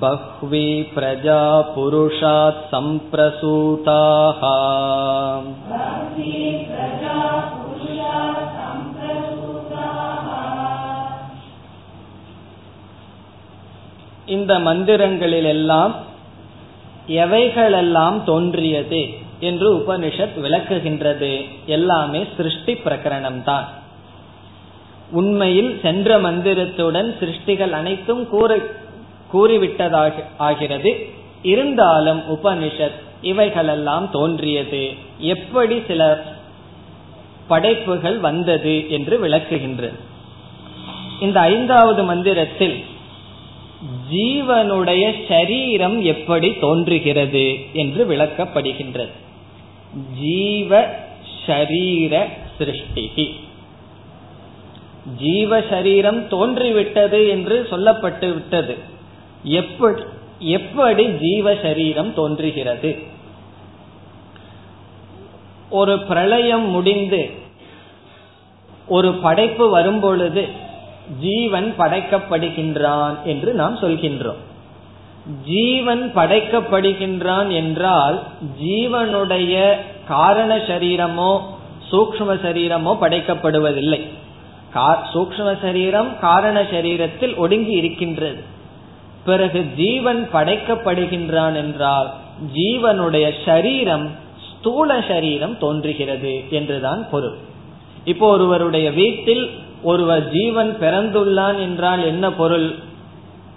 बह्वी 0.00 0.68
प्रजा 0.94 1.42
पुरुषात् 1.74 2.64
सम्प्रसूताः 2.72 4.42
இந்த 14.25 14.59
மந்திரங்களில் 14.59 15.45
எல்லாம் 15.45 15.95
எவைகளெல்லாம் 17.07 18.23
தோன்றியது 18.23 19.09
என்று 19.39 19.73
உபனிஷத் 19.77 20.37
விளக்குகின்றது. 20.37 21.47
எல்லாமே 21.65 22.27
சிருஷ்டி 22.37 22.73
பிரகரணம் 22.73 23.43
தான் 23.43 23.67
உண்மையில் 25.11 25.79
சென்ற 25.81 26.19
மந்திரத்துடன் 26.19 27.09
சிருஷ்டிகள் 27.19 27.71
அனைத்தும் 27.71 28.29
கூற 28.29 28.57
கூறிவிட்டதாக 29.33 30.13
ஆகிறது. 30.37 31.09
இருந்தாலும் 31.41 32.21
உபனிஷத் 32.29 32.99
இவைகளெல்லாம் 33.21 34.09
தோன்றியது. 34.11 34.93
எப்படி 35.19 35.83
சில 35.87 36.23
படைப்புகள் 37.51 38.17
வந்தது 38.27 38.75
என்று 38.89 39.15
விளக்குகின்றது 39.23 39.99
இந்த 41.25 41.37
ஐந்தாவது 41.51 42.01
மந்திரத்தில் 42.03 42.77
ஜீவனுடைய 44.13 45.05
சரீரம் 45.27 45.95
எப்படி 46.13 46.49
தோன்றுகிறது 46.63 47.45
என்று 47.73 48.01
விளக்கப்படுகின்றது. 48.09 49.13
ஜீவ 50.19 50.81
ஷரீர 51.45 52.13
சிருஷ்டிகி. 52.57 53.25
ஜீவ 55.21 55.61
சரீரம் 55.69 56.21
தோன்றிவிட்டது 56.27 57.21
என்று 57.35 57.57
சொல்லப்பட்டு 57.71 58.27
விட்டது. 58.33 58.75
எப்படி 59.59 60.03
எப்படி 60.51 61.03
ஜீவ 61.23 61.55
சரீரம் 61.63 62.11
தோன்றுகிறது? 62.13 62.91
ஒரு 65.71 65.93
பிரளயம் 66.09 66.65
முடிந்து 66.69 67.21
ஒரு 68.87 69.09
படைப்பு 69.25 69.65
வரும்பொழுது 69.69 70.43
ஜீவன் 71.19 71.67
படைக்கப்படுகின்றான் 71.77 73.15
என்று 73.23 73.51
நாம் 73.53 73.75
சொல்கின்றோம். 73.77 74.41
ஜீவன் 75.45 76.03
படைக்கப்படுகின்றான் 76.15 77.49
என்றால் 77.51 78.17
ஜீவனுடைய 78.63 79.55
காரண 80.07 80.51
சரீரமோ 80.69 81.31
சூக்ம 81.91 82.35
சரீரமோ 82.45 82.91
படைக்கப்படுவதில்லை. 83.03 84.01
சூக்ம 85.13 85.49
சரீரம் 85.61 86.09
காரண 86.19 86.57
சரீரத்தில் 86.73 87.33
ஒடுங்கி 87.35 87.73
இருக்கின்றது. 87.81 88.41
பிறகு 89.25 89.61
ஜீவன் 89.77 90.21
படைக்கப்படுகின்றான் 90.33 91.55
என்றால் 91.55 92.09
ஜீவனுடைய 92.55 93.25
சரீரம் 93.45 94.05
ஸ்தூல 94.61 94.91
சரீரம் 95.07 95.53
தோன்றுகிறது 95.57 96.31
என்றுதான் 96.49 96.99
பொருள். 97.11 97.37
இப்போ 98.03 98.25
ஒருவருடைய 98.27 98.87
வீட்டில் 98.91 99.43
ஒருவர் 99.81 100.25
ஜீவன் 100.29 100.71
பிறந்துள்ளான் 100.79 101.57
என்றால் 101.59 102.01
என்ன 102.05 102.25
பொருள்? 102.31 102.67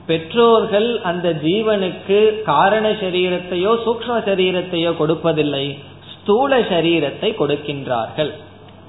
பெற்றோர்கள் 0.07 0.89
அந்த 1.03 1.29
ஜீவனுக்கு 1.43 2.19
காரண 2.43 2.87
சரீரத்தையோ 3.03 3.73
சூக்ம 3.85 4.17
சரீரத்தையோ 4.29 4.91
கொடுப்பதில்லை. 5.01 5.67
ஸ்தூல 6.15 6.59
சரீரத்தை 6.73 7.31
கொடுக்கின்றார்கள். 7.35 8.33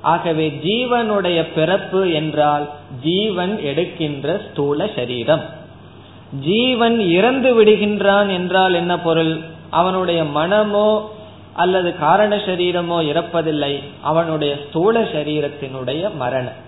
ஆகவே 0.02 0.48
ஜீவனுடைய 0.66 1.40
பிறப்பு 1.54 2.02
என்றால் 2.12 2.66
ஜீவன் 3.02 3.54
எடுக்கின்ற 3.62 4.38
ஸ்தூல 4.48 4.88
சரீரம். 4.96 5.44
ஜீவன் 6.48 6.98
இறந்து 7.10 7.52
விடுகின்றான் 7.58 8.30
என்றால் 8.30 8.74
என்ன 8.74 8.94
பொருள்? 9.00 9.34
அவனுடைய 9.70 10.24
மனமோ 10.24 10.90
அல்லது 11.56 11.98
காரண 11.98 12.36
சரீரமோ 12.36 12.98
இறப்பதில்லை. 13.12 13.84
அவனுடைய 14.02 14.58
ஸ்தூல 14.68 15.02
சரீரத்தினுடைய 15.02 16.16
மரணம். 16.16 16.60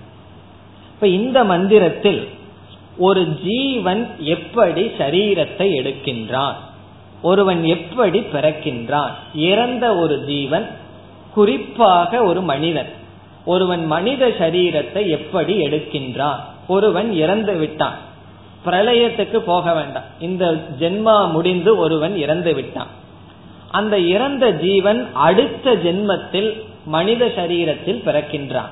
இப்ப 0.93 1.07
இந்த 1.07 1.43
மந்திரத்தில் 1.43 2.27
ஒரு 2.97 3.27
ஜீவன் 3.27 4.07
எப்படி 4.19 4.81
சரீரத்தை 4.81 5.67
எடுக்கின்றான்? 5.79 6.53
ஒருவன் 7.21 7.63
எப்படி 7.63 8.19
பிறக்கின்றான்? 8.19 9.11
இறந்த 9.33 9.95
ஒரு 9.95 10.25
ஜீவன் 10.25 10.67
குறிப்பாக 11.33 12.23
ஒரு 12.23 12.41
மனிதன். 12.41 12.89
ஒருவன் 13.45 13.85
மனித 13.85 14.27
சரீரத்தை 14.27 15.07
எப்படி 15.07 15.61
எடுக்கின்றான்? 15.61 16.39
ஒருவன் 16.67 17.13
இறந்து 17.13 17.53
விட்டான். 17.53 17.97
பிரளயத்துக்கு 18.65 19.37
போக 19.37 19.73
வேண்டாம். 19.73 20.07
இந்த 20.19 20.67
ஜென்மா 20.79 21.31
முடிந்து 21.31 21.77
ஒருவன் 21.77 22.17
இறந்து 22.17 22.53
விட்டான். 22.53 23.05
அந்த 23.71 23.99
இறந்த 23.99 24.51
ஜீவன் 24.51 25.07
அடுத்த 25.13 25.75
ஜென்மத்தில் 25.75 26.61
மனித 26.85 27.25
சரீரத்தில் 27.25 28.01
பிறக்கின்றான். 28.05 28.69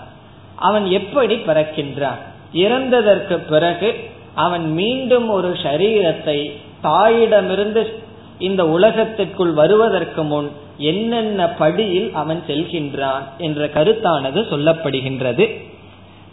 அவன் 0.56 0.92
எப்படி 0.92 1.36
பிறக்கின்றான்? 1.36 2.18
இறந்ததற்கு 2.54 3.38
பிறகு 3.50 3.96
அவன் 4.34 4.72
மீண்டும் 4.72 5.30
ஒரு 5.30 5.50
சரீரத்தை 5.50 6.52
தாயிடமிருந்து 6.84 7.94
இந்த 8.40 8.68
உலகத்திற்குள் 8.68 9.52
வருவதற்கு 9.52 10.24
முன் 10.24 10.52
என்னென்ன 10.78 11.50
படியில் 11.50 12.14
அவன் 12.14 12.44
செல்கின்றான் 12.48 13.24
என்ற 13.38 13.66
கருத்தானது 13.66 14.42
சொல்லப்படுகின்றது. 14.52 15.62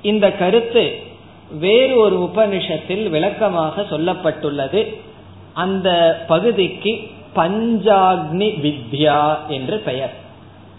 இந்த 0.02 0.32
கருத்து 0.32 0.96
வேறு 1.58 1.96
ஒரு 1.96 2.30
உபனிஷத்தில் 2.34 3.08
விளக்கமாக 3.08 3.82
சொல்லப்பட்டுள்ளது. 3.82 4.94
அந்த 5.52 6.20
பகுதிக்கு 6.26 7.10
பஞ்சாக்னி 7.36 8.48
வித்யா 8.60 9.36
என்று 9.48 9.78
பெயர். 9.78 10.14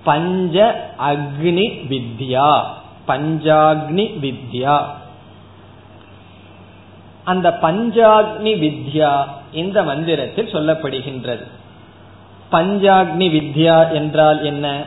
பஞ்ச 0.04 0.86
அக்னி 1.00 1.68
வித்யா. 1.90 2.64
பஞ்சாக்னி 3.08 4.12
வித்யா. 4.22 4.82
அந்த 7.24 7.60
பஞ்சாக்னி 7.62 8.54
வித்யா 8.60 9.26
இந்த 9.52 9.84
மந்திரத்தில் 9.84 10.52
சொல்லப்படுகின்றது. 10.52 11.48
பஞ்சாக்னி 12.52 13.30
வித்யா 13.30 13.92
என்றால் 13.92 14.44
என்ன? 14.44 14.84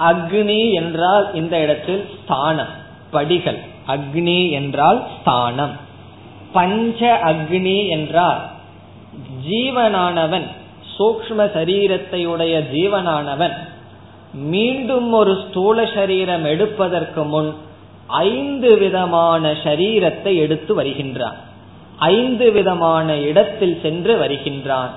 அக்னி 0.00 0.72
என்றால் 0.72 1.34
இந்த 1.34 1.58
இடத்தில் 1.58 2.10
ஸ்தானம் 2.24 2.86
படிகள். 3.10 3.58
அக்னி 3.88 4.50
என்றால் 4.50 5.06
ஸ்தானம். 5.20 5.76
பஞ்ச 6.52 7.20
அக்னி 7.24 7.88
என்றால் 7.88 8.56
ஜீவனானவன் 9.46 10.46
சூக்ம 10.98 11.38
சரீரத்தையுடைய 11.38 12.62
ஜீவனானவன் 12.74 13.52
மீண்டும் 14.32 15.12
ஒரு 15.12 15.44
ஸ்தூல 15.48 15.86
சரீரம் 15.94 16.44
எடுப்பதற்கு 16.44 17.24
முன் 17.24 17.54
ஐந்து 18.06 18.78
விதமான 18.78 19.52
சரீரத்தை 19.52 20.36
எடுத்து 20.36 20.74
வருகின்றான். 20.74 21.36
ஐந்து 21.96 22.52
விதமான 22.52 23.16
இடத்தில் 23.16 23.78
சென்று 23.82 24.16
வருகின்றான். 24.16 24.90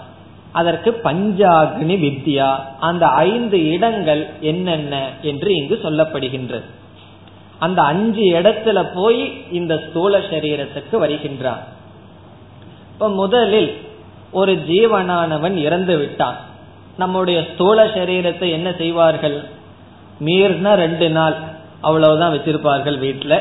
அதற்கு 0.51 0.99
பஞ்சாக்னி 1.03 1.95
வித்யா 2.05 2.59
அந்த 2.79 3.07
ஐந்து 3.07 3.69
இடங்கள் 3.69 4.29
என்னென்ன 4.41 5.09
என்று 5.21 5.55
இங்கு 5.55 5.79
சொல்லப்படுகின்றது. 5.83 6.63
அந்த 7.59 7.81
அஞ்சு 7.81 8.21
இடத்துல 8.21 8.89
போய் 8.93 9.33
இந்த 9.51 9.83
ஸ்தூல 9.89 10.19
சரீரத்துக்கு 10.19 10.97
வருகின்றான். 10.97 11.63
இப்ப 12.91 13.09
முதலில் 13.09 13.77
ஒரு 14.31 14.53
ஜீவனானவன் 14.69 15.55
இறந்து 15.55 15.97
விட்டான். 15.97 16.37
நம்முடைய 16.97 17.45
ஸ்தூல 17.53 17.85
சரீரத்தை 17.85 18.47
என்ன 18.51 18.73
செய்வார்கள்? 18.77 19.43
மீறினா 20.25 20.73
ரெண்டு 20.75 21.09
நாள் 21.09 21.35
அவ்வளவுதான் 21.81 22.33
வச்சிருப்பார்கள் 22.33 22.97
வீட்டில் 22.97 23.37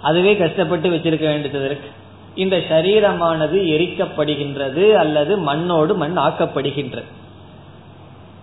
அதுவே 0.00 0.36
கஷ்டப்பட்டு 0.36 0.88
வச்சிருக்க 0.90 1.26
வேண்டியது 1.26 1.64
இருக்கு. 1.64 1.90
இந்த 2.34 2.56
சரீரமானது 2.56 3.56
எரிக்கப்படுகின்றது 3.74 4.92
அல்லது 4.92 5.38
மண்ணோடு 5.38 5.94
மண் 5.94 6.18
ஆக்கப்படுகின்றது. 6.18 7.10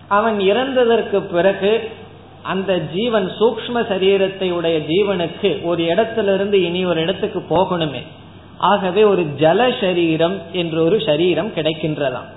அவன் 0.08 0.38
இறந்ததற்கு 0.38 1.18
பிறகு 1.20 1.90
அந்த 2.42 2.78
ஜீவன் 2.78 3.30
சூக்ம 3.40 3.82
சரீரத்தை 3.92 4.50
உடைய 4.50 4.78
ஜீவனுக்கு 4.78 5.62
ஒரு 5.62 5.84
இடத்திலிருந்து 5.84 6.62
இனி 6.62 6.84
ஒரு 6.84 7.00
இடத்துக்கு 7.00 7.40
போகணுமே. 7.50 8.02
ஆகவே 8.60 9.04
ஒரு 9.04 9.22
ஜல 9.38 9.80
சரீரம் 9.80 10.38
என்ற 10.52 10.82
ஒரு 10.82 11.02
சரீரம் 11.06 11.48
கிடைக்கின்றதாம். 11.48 12.28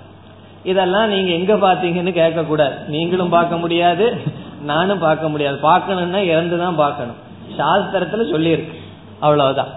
இதெல்லாம் 0.64 1.08
நீங்க 1.08 1.30
எங்க 1.30 1.54
பாத்தீங்கன்னு 1.54 2.12
கேட்க 2.12 2.44
கூடாது 2.44 2.74
நீங்களும் 2.88 3.28
பார்க்க 3.28 3.56
முடியாது 3.56 4.20
நானும் 4.62 4.98
பார்க்க 4.98 5.28
முடியாது. 5.28 5.56
பார்க்கணும்னா 5.56 6.20
இறந்துதான் 6.24 6.74
பார்க்கணும். 6.74 7.16
சாஸ்திரத்துல 7.58 8.36
சொல்லியிருக்கு. 8.36 8.74
அவ்வளவுதான். 9.20 9.68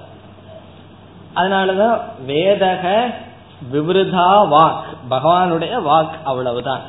அதனாலதான் 1.35 1.99
வேதக 2.27 3.01
விவருதா 3.73 4.47
வாக். 4.51 4.79
பகவானுடைய 5.09 5.81
வாக் 5.81 6.23
அவ்வளவுதான். 6.23 6.81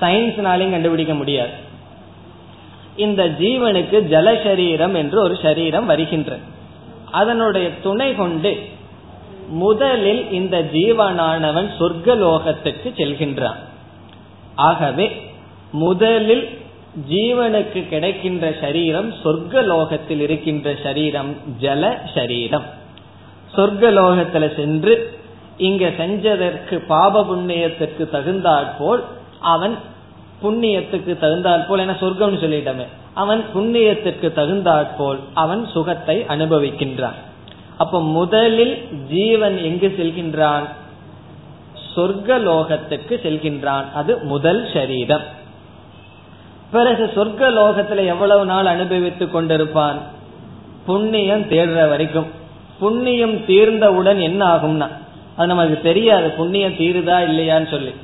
சயின்ஸ்னாலையும் 0.00 0.70
கண்டுபிடிக்க 0.70 1.14
முடியாது. 1.14 1.50
இந்த 2.96 3.28
ஜீவனுக்கு 3.28 4.06
ஜலசரீரம் 4.06 4.94
என்று 4.94 5.20
ஒரு 5.22 5.38
சரீரம் 5.42 5.86
வருகின்றது 5.86 6.40
அதனுடைய 7.10 7.80
துணை 7.80 8.14
கொண்டு 8.14 8.68
முதலில் 9.52 10.30
இந்த 10.30 10.56
ஜீவனானவன் 10.72 11.68
சொர்க்கலோகத்துக்கு 11.78 12.88
செல்கின்றான். 12.96 13.60
ஆகவே 14.54 15.06
முதலில் 15.72 16.44
ஜீவனுக்கு 17.10 17.88
கிடைக்கின்ற 17.88 18.54
சரீரம் 18.60 19.12
சொர்க்கலோகத்தில் 19.24 20.20
இருக்கின்ற 20.20 20.74
சரீரம் 20.82 21.36
ஜல 21.60 21.92
சரீரம். 22.14 22.66
சொர்க்கலோகத்துல 23.56 24.54
சென்று 24.56 25.20
இங்க 25.56 25.88
செஞ்சதற்கு 25.88 26.76
பாப 26.86 27.22
புண்ணியத்திற்கு 27.22 28.10
தகுந்தாற்போல் 28.10 29.02
அவன் 29.40 29.74
புண்ணியத்துக்கு 30.42 31.12
தகுந்தாற்போல் 31.18 31.78
என 31.78 31.96
சொர்க்கம்னு 32.00 32.42
சொல்லிட்டமே 32.44 32.86
அவன் 33.14 33.44
புண்ணியத்திற்கு 33.54 34.28
தகுந்தாற்போல் 34.32 35.20
அவன் 35.34 35.66
சுகத்தை 35.66 36.16
அனுபவிக்கின்றான். 36.28 37.18
அப்ப 37.78 38.02
முதலில் 38.02 38.88
ஜீவன் 39.10 39.58
எங்கு 39.58 39.94
செல்கின்றான்? 39.98 40.62
சொர்க்கலோகத்துக்கு 41.96 43.08
செல்கின்றான். 43.08 43.92
அது 43.94 44.18
முதல் 44.18 44.68
சரீரம். 44.72 45.40
பிறகு 46.70 47.12
சொர்க்க 47.14 47.38
லோகத்துல 47.38 48.06
எவ்வளவு 48.06 48.44
நாள் 48.44 48.66
அனுபவித்துக் 48.66 49.36
கொண்டிருப்பான்? 49.36 49.96
புண்ணியம் 50.86 51.42
தேடுற 51.42 51.88
வரைக்கும். 51.88 52.26
புண்ணியம் 52.78 53.36
தீர்ந்தவுடன் 53.36 54.20
என்ன 54.20 54.54
ஆகும்னா 54.54 54.88
அது 55.36 55.46
நமக்கு 55.46 55.80
தெரியாது. 55.80 56.30
புண்ணியம் 56.30 56.72
தீருதா 56.72 57.10
இல்லையான்னு 57.10 57.70
சொல்லி. 57.70 57.94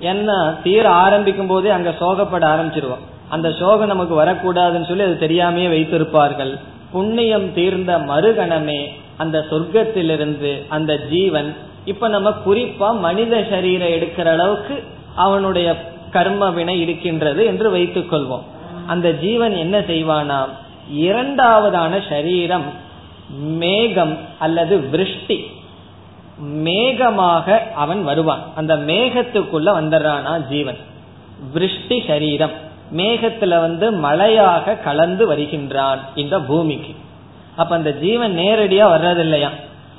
ஏன்னா 0.00 0.62
தீர 0.62 0.90
ஆரம்பிக்கும் 0.90 1.46
போதே 1.46 1.70
அங்க 1.70 1.94
சோகப்பட 2.00 2.44
ஆரம்பிச்சிருவோம். 2.46 3.08
அந்த 3.28 3.52
சோகம் 3.52 3.86
நமக்கு 3.86 4.24
வரக்கூடாதுன்னு 4.24 4.86
சொல்லி 4.86 5.02
அது 5.02 5.16
தெரியாமையே 5.20 5.72
வைத்திருப்பார்கள். 5.72 6.58
புண்ணியம் 6.92 7.52
தீர்ந்த 7.52 7.98
மறுகணமே 7.98 8.88
அந்த 9.20 9.44
சொர்க்கத்திலிருந்து 9.50 10.50
அந்த 10.68 10.98
ஜீவன் 10.98 11.56
இப்ப 11.84 12.08
நம்ம 12.08 12.32
குறிப்பா 12.46 12.98
மனித 12.98 13.46
சரீரம் 13.50 13.88
எடுக்கிற 13.88 14.24
அளவுக்கு 14.24 14.84
அவனுடைய 15.14 15.68
கர்ம 16.10 16.50
வினை 16.50 16.80
இருக்கின்றது 16.80 17.44
என்று 17.44 17.70
வைத்துக் 17.70 18.12
கொள்வோம். 18.12 18.42
அந்த 18.86 19.12
ஜீவன் 19.12 19.56
என்ன 19.56 19.78
செய்வானா? 19.80 20.40
இரண்டாவதான 20.94 22.08
சரீரம் 22.08 22.64
மேகம் 23.40 24.18
அல்லது 24.38 24.78
விருஷ்டி. 24.78 25.38
மேகமாக 26.64 27.72
அவன் 27.74 28.04
வருவான். 28.04 28.42
அந்த 28.54 28.76
மேகத்துக்குள்ள 28.76 29.68
வந்துடுறானா 29.80 30.48
ஜீவன். 30.48 30.78
விருஷ்டி 31.52 32.02
சரீரம். 32.06 32.54
மேகத்துல 32.96 33.60
வந்து 33.60 33.92
மழையாக 33.92 34.74
கலந்து 34.74 35.26
வருகின்றான் 35.26 35.98
இந்த 36.14 36.40
பூமிக்கு. 36.40 36.94
அப்ப 37.56 37.76
அந்த 37.76 37.92
ஜீவன் 37.92 38.38
நேரடியா 38.38 38.84
வர்றதில்லையா? 38.86 39.48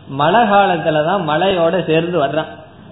மழை 0.07 0.41
காலத்துலதான் 0.41 1.27
மழையோட 1.27 1.85
சேர்ந்து 1.85 2.25
வர்றான். 2.25 2.47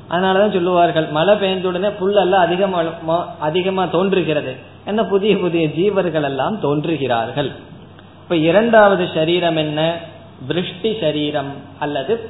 அதனாலதான் 0.10 0.54
சொல்லுவார்கள் 0.54 1.08
மழை 1.08 1.36
பெய்ந்த 1.36 1.68
உடனே 1.68 1.88
புல்லெல்லாம் 1.88 2.46
அதிகமா 2.46 3.28
அதிகமா 3.40 3.86
தோன்றுகிறது. 3.86 4.56
என்ன 4.86 5.04
புதிய 5.04 5.38
புதிய 5.38 5.68
ஜீவர்கள் 5.68 6.24
எல்லாம் 6.24 6.60
தோன்றுகிறார்கள். 6.62 7.52
இப்ப 8.24 8.36
இரண்டாவது 8.36 9.10
சரீரம் 9.14 9.56
என்ன? 9.56 9.96
விருஷ்டி 10.48 10.98
சரீரம் 11.00 11.52
அல்லது 11.80 12.30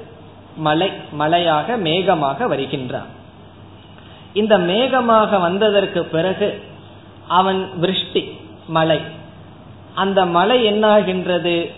மலை 0.57 0.91
மலையாக 1.19 1.77
மேகமாக 1.77 2.47
வருகின்றான். 2.47 3.17
இந்த 4.33 4.57
மேகமாக 4.57 5.41
வந்ததற்கு 5.41 6.03
பிறகு 6.03 6.63
அவன் 7.27 7.69
விருஷ்டி 7.75 8.37
மலை. 8.67 8.99
அந்த 9.95 10.25
மழை 10.25 10.71
என்னாகின்றது? 10.71 11.71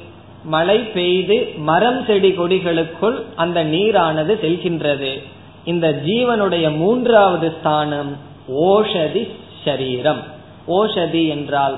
மழை 0.44 0.80
பெய்து 0.80 1.50
மரம் 1.58 2.06
செடி 2.06 2.32
கொடிகளுக்குள் 2.32 3.24
அந்த 3.36 3.66
நீரானது 3.66 4.34
செல்கின்றது. 4.44 5.24
இந்த 5.66 6.02
ஜீவனுடைய 6.06 6.76
மூன்றாவது 6.76 7.54
ஸ்தானம் 7.60 8.18
ஓஷதி 8.48 9.30
சரீரம் 9.66 10.22
ஓஷதி 10.68 11.28
என்றால் 11.28 11.78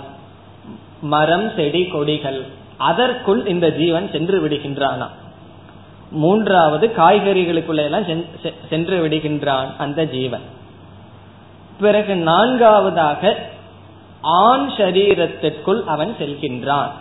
மரம் 1.01 1.51
செடி 1.55 1.85
கொடிகள். 1.85 2.41
அதற்குள் 2.77 3.45
இந்த 3.45 3.71
ஜீவன் 3.71 4.09
சென்று 4.11 4.47
விடுகின்றானா? 4.47 5.07
மூன்றாவது 6.11 6.93
காய்கறிகளுக்குள்ள 6.97 7.83
எல்லாம் 7.83 8.03
சென்று 8.69 9.07
விடுகின்றான் 9.07 9.69
அந்த 9.77 10.05
ஜீவன். 10.05 10.45
பிறகு 11.79 12.15
நான்காவதாக 12.15 13.49
ஆண் 14.21 14.69
சரீரத்திற்குள் 14.77 15.83
அவன் 15.83 16.15
செல்கின்றான். 16.19 16.91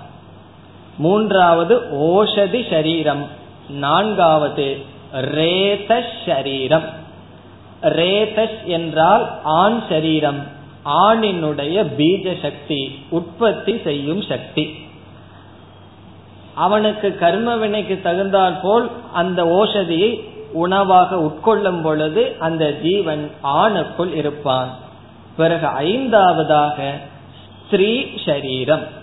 மூன்றாவது 1.02 1.74
ஓஷதி 2.10 2.60
சரீரம். 2.70 3.22
நான்காவது 3.68 4.66
ரேத 5.12 6.02
சரீரம். 6.26 6.88
ரேதஸ் 7.82 8.58
என்றால் 8.64 9.24
ஆண் 9.42 9.80
சரீரம். 9.88 10.40
ஆணினுடைய 10.84 11.76
பீஜ 11.98 12.26
சக்தி 12.42 12.80
உற்பத்தி 13.08 13.80
செய்யும் 13.84 14.22
சக்தி. 14.22 14.64
அவனுக்கு 16.54 17.18
கர்ம 17.18 17.56
வினைக்கு 17.56 18.00
தகுந்தால் 18.02 18.60
போல் 18.62 18.90
அந்த 19.12 19.44
ஓஷதியை 19.44 20.10
உணவாக 20.52 21.16
உட்கொள்ளும் 21.16 21.82
பொழுது 21.82 22.36
அந்த 22.38 22.72
ஜீவன் 22.72 23.30
ஆணுக்குள் 23.42 24.14
இருப்பான். 24.14 24.70
பிறகு 25.36 25.66
ஐந்தாவதாக 25.66 26.78
ஸ்திரீ 27.66 27.90
சரீரம். 28.26 29.00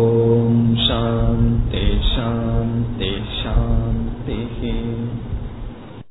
ॐ 0.00 0.56
शान्ति 0.86 1.84
शान्ति 2.08 3.12
शान्तिः 3.36 4.58